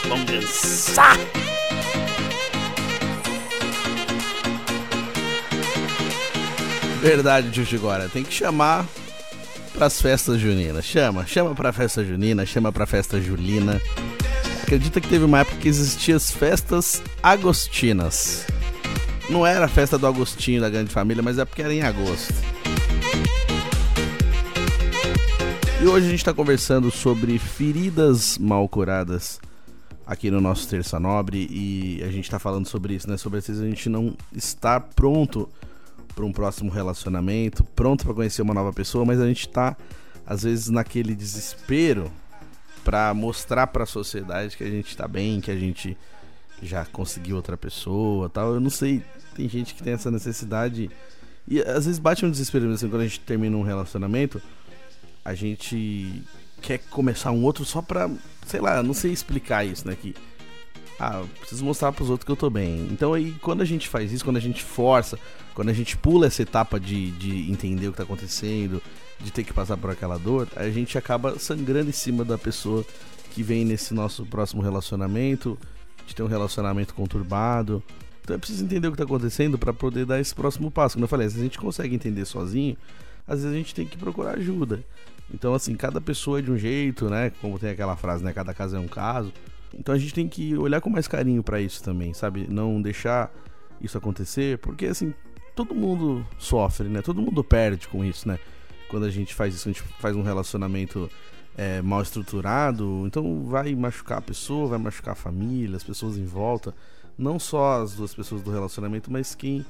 Vamos 0.10 0.26
dançar. 0.26 1.18
Verdade, 7.04 7.66
Chicora. 7.66 8.08
Tem 8.08 8.24
que 8.24 8.34
chamar 8.34 8.88
pras 9.74 10.02
festas 10.02 10.40
juninas. 10.40 10.86
Chama, 10.86 11.26
chama 11.26 11.54
pra 11.54 11.74
festa 11.74 12.02
junina, 12.02 12.46
chama 12.46 12.72
pra 12.72 12.86
festa 12.86 13.20
julina. 13.20 13.82
Acredita 14.62 15.02
que 15.02 15.10
teve 15.10 15.26
uma 15.26 15.40
época 15.40 15.58
que 15.58 15.68
existiam 15.68 16.16
as 16.16 16.32
festas 16.32 17.04
agostinas. 17.22 18.48
Não 19.30 19.46
era 19.46 19.66
a 19.66 19.68
festa 19.68 19.98
do 19.98 20.08
Agostinho 20.08 20.62
da 20.62 20.70
Grande 20.70 20.94
Família, 20.94 21.22
mas 21.22 21.38
é 21.38 21.44
porque 21.44 21.62
era 21.62 21.74
em 21.74 21.82
agosto. 21.82 22.34
E 25.82 25.86
hoje 25.86 26.08
a 26.08 26.10
gente 26.10 26.20
está 26.20 26.34
conversando 26.34 26.90
sobre 26.90 27.38
feridas 27.38 28.38
mal 28.38 28.70
curadas 28.70 29.42
aqui 30.08 30.32
no 30.32 30.40
nosso 30.40 30.70
Terça 30.70 31.02
Nobre 31.02 31.50
e 31.52 32.02
a 32.02 32.10
gente 32.10 32.24
está 32.24 32.40
falando 32.40 32.66
sobre 32.66 32.94
isso, 32.94 33.10
né? 33.10 33.18
Sobre 33.18 33.42
vezes 33.42 33.62
a 33.62 33.66
gente 33.66 33.90
não 33.90 34.16
estar 34.34 34.80
pronto 34.80 35.50
para 36.14 36.26
um 36.26 36.32
próximo 36.32 36.72
relacionamento, 36.72 37.64
pronto 37.64 38.06
para 38.06 38.14
conhecer 38.14 38.42
uma 38.42 38.54
nova 38.54 38.72
pessoa, 38.72 39.06
mas 39.06 39.20
a 39.20 39.28
gente 39.28 39.48
está 39.48 39.76
às 40.26 40.44
vezes 40.44 40.70
naquele 40.70 41.16
desespero 41.16 42.12
para 42.84 43.14
mostrar 43.14 43.68
para 43.68 43.84
a 43.84 43.88
sociedade 43.88 44.58
que 44.58 44.64
a 44.64 44.70
gente 44.70 44.90
está 44.90 45.08
bem, 45.08 45.42
que 45.42 45.52
a 45.52 45.56
gente 45.56 45.98
já 46.62 46.86
conseguiu 46.86 47.36
outra 47.36 47.58
pessoa, 47.58 48.30
tal. 48.30 48.54
Eu 48.54 48.60
não 48.60 48.70
sei, 48.70 49.04
tem 49.36 49.48
gente 49.50 49.74
que 49.74 49.84
tem 49.84 49.94
essa 49.94 50.12
necessidade 50.12 50.90
e 51.48 51.62
às 51.62 51.86
vezes 51.86 52.00
bate 52.00 52.26
um 52.26 52.32
desespero 52.32 52.72
assim, 52.72 52.90
quando 52.90 53.02
a 53.02 53.08
gente 53.08 53.20
termina 53.20 53.58
um 53.58 53.64
relacionamento 53.64 54.42
a 55.24 55.34
gente 55.34 56.24
quer 56.62 56.80
começar 56.90 57.32
um 57.32 57.44
outro 57.44 57.64
só 57.64 57.82
pra, 57.82 58.10
sei 58.46 58.60
lá, 58.60 58.84
não 58.84 58.94
sei 58.94 59.12
explicar 59.12 59.66
isso, 59.66 59.88
né? 59.88 59.96
Que, 60.00 60.14
ah, 61.00 61.24
preciso 61.40 61.64
mostrar 61.64 61.92
pros 61.92 62.10
outros 62.10 62.26
que 62.26 62.32
eu 62.32 62.36
tô 62.36 62.50
bem. 62.50 62.88
Então 62.92 63.14
aí, 63.14 63.34
quando 63.42 63.62
a 63.62 63.66
gente 63.66 63.88
faz 63.88 64.12
isso, 64.12 64.24
quando 64.24 64.38
a 64.38 64.42
gente 64.42 64.64
força, 64.64 65.18
quando 65.54 65.70
a 65.70 65.74
gente 65.74 65.98
pula 65.98 66.28
essa 66.28 66.42
etapa 66.42 66.80
de, 66.80 67.12
de 67.12 67.52
entender 67.52 67.88
o 67.88 67.92
que 67.92 67.98
tá 67.98 68.04
acontecendo, 68.04 68.82
de 69.20 69.32
ter 69.32 69.44
que 69.44 69.54
passar 69.54 69.78
por 69.78 69.90
aquela 69.90 70.18
dor, 70.18 70.48
a 70.56 70.70
gente 70.70 70.98
acaba 70.98 71.38
sangrando 71.40 71.90
em 71.90 71.94
cima 71.94 72.24
da 72.24 72.38
pessoa 72.38 72.86
que 73.32 73.42
vem 73.42 73.66
nesse 73.66 73.94
nosso 73.94 74.26
próximo 74.26 74.62
relacionamento, 74.62 75.58
de 76.06 76.14
ter 76.14 76.24
um 76.24 76.28
relacionamento 76.28 76.94
conturbado. 76.94 77.82
Então 78.22 78.36
é 78.36 78.40
preciso 78.40 78.64
entender 78.64 78.88
o 78.88 78.92
que 78.92 78.98
tá 78.98 79.04
acontecendo 79.04 79.58
para 79.58 79.74
poder 79.74 80.06
dar 80.06 80.20
esse 80.20 80.34
próximo 80.34 80.70
passo. 80.70 80.96
Como 80.96 81.06
eu 81.06 81.10
falei, 81.10 81.30
se 81.30 81.38
a 81.38 81.44
gente 81.44 81.58
consegue 81.58 81.96
entender 81.96 82.26
sozinho, 82.26 82.78
às 83.28 83.40
vezes 83.40 83.54
a 83.54 83.58
gente 83.58 83.74
tem 83.74 83.86
que 83.86 83.98
procurar 83.98 84.38
ajuda. 84.38 84.84
Então, 85.34 85.54
assim, 85.54 85.76
cada 85.76 86.00
pessoa 86.00 86.40
é 86.40 86.42
de 86.42 86.52
um 86.52 86.58
jeito, 86.58 87.10
né? 87.10 87.32
Como 87.42 87.58
tem 87.58 87.72
aquela 87.72 87.96
frase, 87.96 88.24
né? 88.24 88.32
Cada 88.34 88.54
caso 88.54 88.76
é 88.76 88.80
um 88.80 88.88
caso. 88.88 89.34
Então 89.78 89.94
a 89.94 89.98
gente 89.98 90.14
tem 90.14 90.28
que 90.28 90.56
olhar 90.56 90.82
com 90.82 90.90
mais 90.90 91.08
carinho 91.08 91.44
para 91.44 91.60
isso 91.62 91.84
também, 91.84 92.14
sabe? 92.14 92.48
Não 92.50 92.82
deixar 92.82 93.32
isso 93.82 93.98
acontecer, 93.98 94.58
porque 94.60 94.86
assim, 94.86 95.14
todo 95.56 95.74
mundo 95.74 96.26
sofre, 96.38 96.88
né? 96.88 97.02
Todo 97.02 97.22
mundo 97.22 97.44
perde 97.44 97.88
com 97.88 98.04
isso, 98.04 98.28
né? 98.28 98.40
Quando 98.90 99.06
a 99.06 99.10
gente 99.10 99.34
faz 99.34 99.56
isso, 99.56 99.68
a 99.68 99.72
gente 99.72 99.84
faz 100.00 100.16
um 100.16 100.22
relacionamento 100.22 101.10
é, 101.58 101.82
mal 101.82 102.02
estruturado, 102.02 103.04
então 103.06 103.44
vai 103.46 103.74
machucar 103.76 104.20
a 104.20 104.22
pessoa, 104.22 104.68
vai 104.68 104.80
machucar 104.80 105.14
a 105.14 105.16
família, 105.16 105.76
as 105.76 105.84
pessoas 105.84 106.18
em 106.18 106.26
volta. 106.26 106.74
Não 107.18 107.40
só 107.40 107.82
as 107.82 107.94
duas 107.94 108.14
pessoas 108.14 108.42
do 108.42 108.52
relacionamento, 108.52 109.12
mas 109.12 109.36
quem 109.36 109.66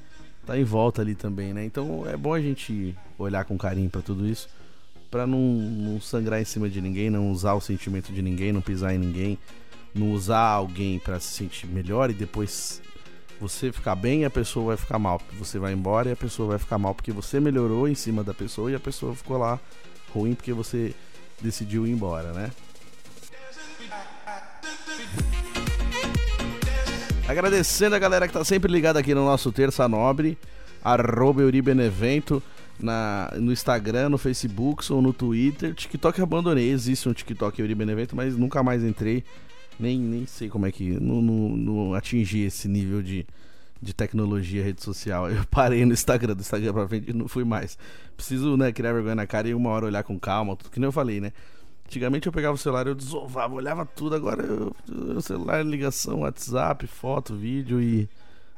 tá 0.45 0.57
em 0.57 0.63
volta 0.63 1.01
ali 1.01 1.15
também, 1.15 1.53
né? 1.53 1.63
Então 1.63 2.07
é 2.07 2.17
bom 2.17 2.33
a 2.33 2.41
gente 2.41 2.95
olhar 3.17 3.45
com 3.45 3.57
carinho 3.57 3.89
para 3.89 4.01
tudo 4.01 4.27
isso 4.27 4.49
para 5.13 5.27
não, 5.27 5.37
não 5.37 6.01
sangrar 6.01 6.41
em 6.41 6.45
cima 6.45 6.67
de 6.67 6.81
ninguém, 6.81 7.07
não 7.07 7.29
usar 7.29 7.53
o 7.53 7.61
sentimento 7.61 8.11
de 8.11 8.19
ninguém, 8.19 8.51
não 8.51 8.61
pisar 8.61 8.95
em 8.95 8.97
ninguém, 8.97 9.37
não 9.93 10.11
usar 10.11 10.39
alguém 10.39 10.99
para 10.99 11.19
se 11.19 11.33
sentir 11.33 11.67
melhor 11.67 12.09
e 12.09 12.13
depois 12.13 12.81
você 13.39 13.71
ficar 13.71 13.95
bem 13.95 14.21
e 14.21 14.25
a 14.25 14.29
pessoa 14.29 14.67
vai 14.67 14.77
ficar 14.77 14.97
mal. 14.97 15.21
Você 15.33 15.59
vai 15.59 15.73
embora 15.73 16.09
e 16.09 16.13
a 16.13 16.15
pessoa 16.15 16.49
vai 16.49 16.59
ficar 16.59 16.77
mal 16.77 16.95
porque 16.95 17.11
você 17.11 17.39
melhorou 17.39 17.87
em 17.87 17.95
cima 17.95 18.23
da 18.23 18.33
pessoa 18.33 18.71
e 18.71 18.75
a 18.75 18.79
pessoa 18.79 19.15
ficou 19.15 19.37
lá 19.37 19.59
ruim 20.13 20.33
porque 20.33 20.53
você 20.53 20.93
decidiu 21.41 21.85
ir 21.85 21.91
embora, 21.91 22.31
né? 22.31 22.51
Agradecendo 27.27 27.95
a 27.95 27.99
galera 27.99 28.27
que 28.27 28.33
tá 28.33 28.43
sempre 28.43 28.71
ligada 28.71 28.99
aqui 28.99 29.13
no 29.13 29.25
nosso 29.25 29.51
Terça 29.51 29.87
Nobre, 29.87 30.37
arroba 30.83 31.41
Euribenevento 31.41 32.43
na, 32.79 33.31
no 33.37 33.51
Instagram, 33.51 34.09
no 34.09 34.17
Facebook 34.17 34.91
ou 34.91 35.01
no 35.01 35.13
Twitter. 35.13 35.73
TikTok 35.73 36.21
abandonei. 36.21 36.69
Existe 36.69 37.07
um 37.07 37.13
TikTok 37.13 37.59
Euri 37.59 37.75
Benevento, 37.75 38.15
mas 38.15 38.35
nunca 38.35 38.61
mais 38.61 38.83
entrei. 38.83 39.23
Nem, 39.79 39.99
nem 39.99 40.25
sei 40.25 40.49
como 40.49 40.65
é 40.65 40.71
que. 40.71 40.99
Não, 40.99 41.21
não, 41.21 41.49
não 41.57 41.93
atingi 41.93 42.41
esse 42.41 42.67
nível 42.67 43.01
de, 43.01 43.25
de 43.81 43.93
tecnologia, 43.93 44.63
rede 44.63 44.83
social. 44.83 45.29
Eu 45.31 45.45
parei 45.45 45.85
no 45.85 45.93
Instagram, 45.93 46.35
do 46.35 46.41
Instagram 46.41 46.73
pra 46.73 46.87
frente 46.87 47.09
e 47.09 47.13
não 47.13 47.27
fui 47.27 47.43
mais. 47.43 47.77
Preciso, 48.15 48.55
né, 48.57 48.71
criar 48.71 48.93
vergonha 48.93 49.15
na 49.15 49.27
cara 49.27 49.47
e 49.47 49.53
uma 49.53 49.69
hora 49.69 49.85
olhar 49.85 50.03
com 50.03 50.19
calma, 50.19 50.55
tudo 50.55 50.71
que 50.71 50.79
nem 50.79 50.87
eu 50.87 50.91
falei, 50.91 51.19
né? 51.19 51.31
Antigamente 51.85 52.27
eu 52.27 52.33
pegava 52.33 52.55
o 52.55 52.57
celular, 52.57 52.87
eu 52.87 52.95
desovava, 52.95 53.53
olhava 53.53 53.85
tudo, 53.85 54.15
agora 54.15 54.43
eu, 54.43 55.21
celular, 55.21 55.63
ligação, 55.63 56.21
WhatsApp, 56.21 56.87
foto, 56.87 57.35
vídeo 57.35 57.81
e 57.81 58.09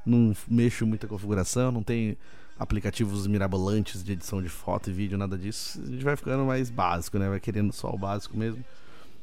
não 0.05 0.33
mexo 0.47 0.85
muita 0.85 1.07
configuração, 1.07 1.71
não 1.71 1.83
tem 1.83 2.17
aplicativos 2.57 3.27
mirabolantes 3.27 4.03
de 4.03 4.13
edição 4.13 4.41
de 4.41 4.47
foto 4.47 4.89
e 4.89 4.93
vídeo, 4.93 5.17
nada 5.17 5.37
disso. 5.37 5.81
A 5.81 5.87
gente 5.87 6.03
vai 6.03 6.15
ficando 6.15 6.45
mais 6.45 6.69
básico, 6.69 7.17
né? 7.19 7.27
Vai 7.27 7.39
querendo 7.39 7.73
só 7.73 7.89
o 7.89 7.97
básico 7.97 8.37
mesmo. 8.37 8.63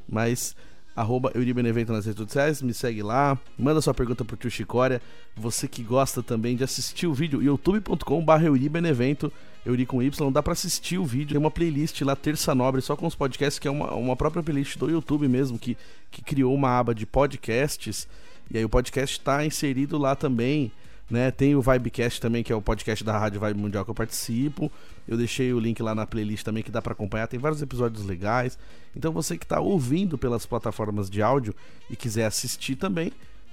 Mas 0.08 0.54
arroba 0.94 1.32
Euribenevento 1.34 1.92
nas 1.92 2.04
redes 2.04 2.20
sociais, 2.20 2.60
me 2.60 2.74
segue 2.74 3.02
lá, 3.02 3.38
manda 3.58 3.80
sua 3.80 3.94
pergunta 3.94 4.24
pro 4.24 4.36
tio 4.36 4.50
Chicória, 4.50 5.00
você 5.34 5.66
que 5.66 5.82
gosta 5.82 6.22
também 6.22 6.56
de 6.56 6.64
assistir 6.64 7.06
o 7.06 7.14
vídeo, 7.14 7.42
youtube.com 7.42 8.24
barra 8.24 8.46
Euribenevento, 8.46 9.32
Euri 9.64 9.86
com 9.86 10.02
Y, 10.02 10.32
dá 10.32 10.42
para 10.42 10.52
assistir 10.52 10.98
o 10.98 11.04
vídeo, 11.04 11.30
tem 11.30 11.38
uma 11.38 11.50
playlist 11.50 12.00
lá, 12.02 12.14
Terça 12.14 12.54
Nobre, 12.54 12.82
só 12.82 12.96
com 12.96 13.06
os 13.06 13.14
podcasts, 13.14 13.58
que 13.58 13.68
é 13.68 13.70
uma, 13.70 13.92
uma 13.94 14.16
própria 14.16 14.42
playlist 14.42 14.76
do 14.76 14.90
YouTube 14.90 15.28
mesmo, 15.28 15.58
que, 15.58 15.76
que 16.10 16.22
criou 16.22 16.54
uma 16.54 16.78
aba 16.78 16.94
de 16.94 17.06
podcasts, 17.06 18.06
e 18.50 18.58
aí 18.58 18.64
o 18.64 18.68
podcast 18.68 19.18
está 19.18 19.46
inserido 19.46 19.96
lá 19.96 20.14
também, 20.14 20.70
né? 21.10 21.30
Tem 21.30 21.54
o 21.54 21.62
Vibecast 21.62 22.20
também, 22.20 22.42
que 22.42 22.52
é 22.52 22.56
o 22.56 22.62
podcast 22.62 23.04
da 23.04 23.18
Rádio 23.18 23.40
Vibe 23.40 23.58
Mundial 23.58 23.84
que 23.84 23.90
eu 23.90 23.94
participo. 23.94 24.70
Eu 25.06 25.16
deixei 25.16 25.52
o 25.52 25.58
link 25.58 25.82
lá 25.82 25.94
na 25.94 26.06
playlist 26.06 26.44
também 26.44 26.62
que 26.62 26.70
dá 26.70 26.80
para 26.80 26.92
acompanhar. 26.92 27.26
Tem 27.26 27.38
vários 27.38 27.60
episódios 27.60 28.04
legais. 28.04 28.58
Então 28.96 29.12
você 29.12 29.36
que 29.36 29.44
está 29.44 29.60
ouvindo 29.60 30.16
pelas 30.16 30.46
plataformas 30.46 31.10
de 31.10 31.20
áudio 31.20 31.54
e 31.90 31.96
quiser 31.96 32.26
assistir 32.26 32.76
também, 32.76 33.12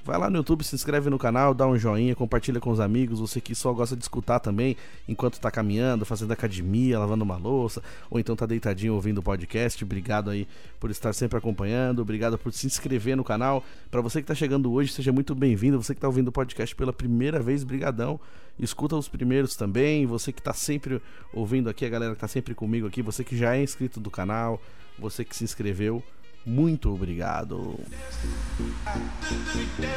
Vai 0.09 0.17
lá 0.17 0.27
no 0.27 0.37
YouTube, 0.37 0.63
se 0.63 0.73
inscreve 0.73 1.07
no 1.07 1.19
canal, 1.19 1.53
dá 1.53 1.67
um 1.67 1.77
joinha, 1.77 2.15
compartilha 2.15 2.59
com 2.59 2.71
os 2.71 2.79
amigos. 2.79 3.19
Você 3.19 3.39
que 3.39 3.53
só 3.53 3.71
gosta 3.71 3.95
de 3.95 4.01
escutar 4.01 4.39
também 4.39 4.75
enquanto 5.07 5.39
tá 5.39 5.51
caminhando, 5.51 6.03
fazendo 6.03 6.31
academia, 6.31 6.97
lavando 6.97 7.23
uma 7.23 7.37
louça, 7.37 7.83
ou 8.09 8.19
então 8.19 8.35
tá 8.35 8.47
deitadinho 8.47 8.95
ouvindo 8.95 9.19
o 9.19 9.21
podcast. 9.21 9.83
Obrigado 9.83 10.31
aí 10.31 10.47
por 10.79 10.89
estar 10.89 11.13
sempre 11.13 11.37
acompanhando, 11.37 12.01
obrigado 12.01 12.39
por 12.39 12.51
se 12.51 12.65
inscrever 12.65 13.15
no 13.15 13.23
canal. 13.23 13.63
Para 13.91 14.01
você 14.01 14.19
que 14.19 14.27
tá 14.27 14.33
chegando 14.33 14.73
hoje, 14.73 14.91
seja 14.91 15.11
muito 15.11 15.35
bem-vindo. 15.35 15.79
Você 15.79 15.93
que 15.93 16.01
tá 16.01 16.07
ouvindo 16.07 16.29
o 16.29 16.31
podcast 16.31 16.75
pela 16.75 16.91
primeira 16.91 17.39
vez, 17.39 17.63
brigadão. 17.63 18.19
Escuta 18.57 18.95
os 18.95 19.07
primeiros 19.07 19.55
também. 19.55 20.07
Você 20.07 20.31
que 20.31 20.41
tá 20.41 20.53
sempre 20.53 20.99
ouvindo 21.31 21.69
aqui, 21.69 21.85
a 21.85 21.89
galera 21.89 22.15
que 22.15 22.21
tá 22.21 22.27
sempre 22.27 22.55
comigo 22.55 22.87
aqui, 22.87 23.03
você 23.03 23.23
que 23.23 23.37
já 23.37 23.55
é 23.55 23.61
inscrito 23.61 23.99
do 23.99 24.09
canal, 24.09 24.59
você 24.97 25.23
que 25.23 25.35
se 25.35 25.43
inscreveu 25.43 26.03
muito 26.49 26.91
obrigado. 26.91 27.79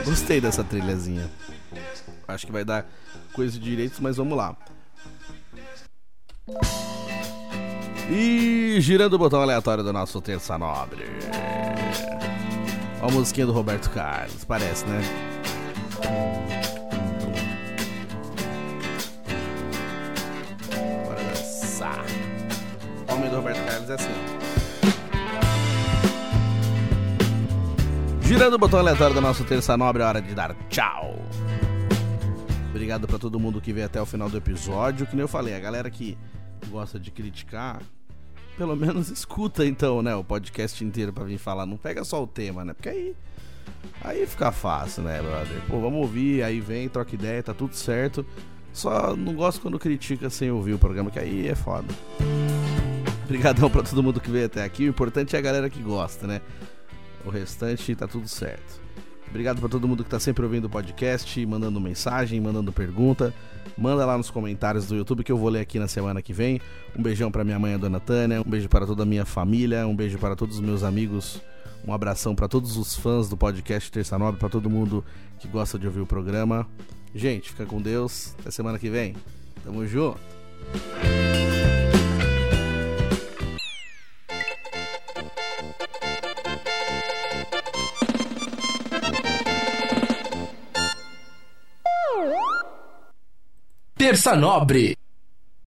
Gostei 0.05 0.38
dessa 0.38 0.62
trilhazinha. 0.62 1.30
Acho 2.28 2.46
que 2.46 2.53
vai 2.53 2.64
dar 2.64 2.86
coisa 3.32 3.59
de 3.59 3.64
direitos, 3.64 3.98
mas 3.98 4.18
vamos 4.18 4.36
lá. 4.36 4.55
E 8.11 8.76
girando 8.80 9.14
o 9.14 9.18
botão 9.18 9.40
aleatório 9.40 9.82
do 9.82 9.92
nosso 9.92 10.20
Terça 10.20 10.59
Nobre. 10.59 11.05
Olha 13.00 13.09
a 13.09 13.11
musiquinha 13.11 13.46
do 13.46 13.53
Roberto 13.53 13.90
Carlos, 13.90 14.44
parece, 14.44 14.84
né? 14.84 15.00
Bora 21.07 21.22
dançar. 21.24 22.05
O 23.09 23.14
homem 23.14 23.30
do 23.30 23.36
Roberto 23.36 23.64
Carlos 23.64 23.90
é 23.90 23.94
assim, 23.94 24.11
ó. 24.28 24.32
Girando 28.33 28.55
o 28.55 28.59
botão 28.59 28.78
aleatório 28.78 29.14
da 29.14 29.20
nossa 29.20 29.45
terça 29.45 29.76
nobre, 29.76 30.03
é 30.03 30.07
hora 30.07 30.22
de 30.22 30.35
dar 30.35 30.57
tchau. 30.70 31.22
Obrigado 32.70 33.07
para 33.07 33.18
todo 33.18 33.39
mundo 33.39 33.61
que 33.61 33.74
veio 33.74 33.85
até 33.85 34.01
o 34.01 34.07
final 34.07 34.30
do 34.30 34.39
episódio. 34.39 35.07
Que 35.07 35.14
nem 35.14 35.20
eu 35.20 35.28
falei, 35.28 35.55
a 35.55 35.61
galera 35.61 35.91
que 35.91 36.16
gosta 36.70 36.99
de 36.99 37.11
criticar, 37.11 37.83
pelo 38.57 38.74
menos 38.74 39.11
escuta 39.12 39.66
então, 39.66 40.01
né, 40.01 40.14
o 40.14 40.24
podcast 40.24 40.83
inteiro 40.83 41.12
para 41.12 41.24
vir 41.24 41.37
falar. 41.37 41.66
Não 41.66 41.76
pega 41.76 42.05
só 42.05 42.22
o 42.22 42.26
tema, 42.26 42.64
né? 42.64 42.72
Porque 42.72 42.89
aí 42.89 43.14
aí 44.03 44.26
fica 44.26 44.51
fácil, 44.51 45.03
né, 45.03 45.20
brother? 45.20 45.61
Pô, 45.68 45.78
vamos 45.78 46.01
ouvir, 46.01 46.43
aí 46.43 46.59
vem, 46.59 46.89
troca 46.89 47.14
ideia, 47.14 47.43
tá 47.43 47.53
tudo 47.53 47.74
certo. 47.74 48.24
Só 48.72 49.14
não 49.14 49.35
gosto 49.35 49.61
quando 49.61 49.78
critica 49.78 50.30
sem 50.30 50.51
ouvir 50.51 50.72
o 50.72 50.78
programa, 50.78 51.11
que 51.11 51.18
aí 51.18 51.49
é 51.49 51.55
foda. 51.55 51.89
Obrigadão 53.26 53.68
pra 53.68 53.83
todo 53.83 54.03
mundo 54.03 54.22
que 54.22 54.30
veio 54.30 54.47
até 54.47 54.64
aqui. 54.64 54.87
O 54.87 54.89
importante 54.89 55.37
é 55.37 55.39
a 55.39 55.43
galera 55.43 55.68
que 55.68 55.83
gosta, 55.83 56.26
né? 56.26 56.41
O 57.24 57.30
restante 57.30 57.94
tá 57.94 58.06
tudo 58.06 58.28
certo. 58.28 58.80
Obrigado 59.28 59.60
pra 59.60 59.68
todo 59.68 59.88
mundo 59.88 60.04
que 60.04 60.10
tá 60.10 60.20
sempre 60.20 60.44
ouvindo 60.44 60.66
o 60.66 60.70
podcast, 60.70 61.44
mandando 61.46 61.80
mensagem, 61.80 62.38
mandando 62.38 62.70
pergunta. 62.70 63.32
Manda 63.78 64.04
lá 64.04 64.18
nos 64.18 64.30
comentários 64.30 64.86
do 64.86 64.94
YouTube 64.94 65.24
que 65.24 65.32
eu 65.32 65.38
vou 65.38 65.48
ler 65.48 65.60
aqui 65.60 65.78
na 65.78 65.88
semana 65.88 66.20
que 66.20 66.34
vem. 66.34 66.60
Um 66.96 67.02
beijão 67.02 67.30
pra 67.30 67.42
minha 67.42 67.58
mãe, 67.58 67.72
a 67.72 67.78
dona 67.78 67.98
Tânia. 67.98 68.42
Um 68.42 68.50
beijo 68.50 68.68
para 68.68 68.86
toda 68.86 69.04
a 69.04 69.06
minha 69.06 69.24
família. 69.24 69.86
Um 69.86 69.96
beijo 69.96 70.18
para 70.18 70.36
todos 70.36 70.56
os 70.56 70.60
meus 70.60 70.82
amigos. 70.82 71.40
Um 71.86 71.92
abração 71.92 72.34
para 72.34 72.46
todos 72.46 72.76
os 72.76 72.94
fãs 72.94 73.28
do 73.28 73.36
podcast 73.36 73.90
Terça 73.90 74.18
Nobre, 74.18 74.38
para 74.38 74.48
todo 74.48 74.68
mundo 74.68 75.04
que 75.38 75.48
gosta 75.48 75.78
de 75.78 75.86
ouvir 75.86 76.00
o 76.00 76.06
programa. 76.06 76.68
Gente, 77.14 77.50
fica 77.50 77.64
com 77.64 77.80
Deus. 77.80 78.34
Até 78.38 78.50
semana 78.50 78.78
que 78.78 78.90
vem. 78.90 79.16
Tamo 79.64 79.86
junto. 79.86 80.20
Terça 94.03 94.34
Nobre 94.34 94.96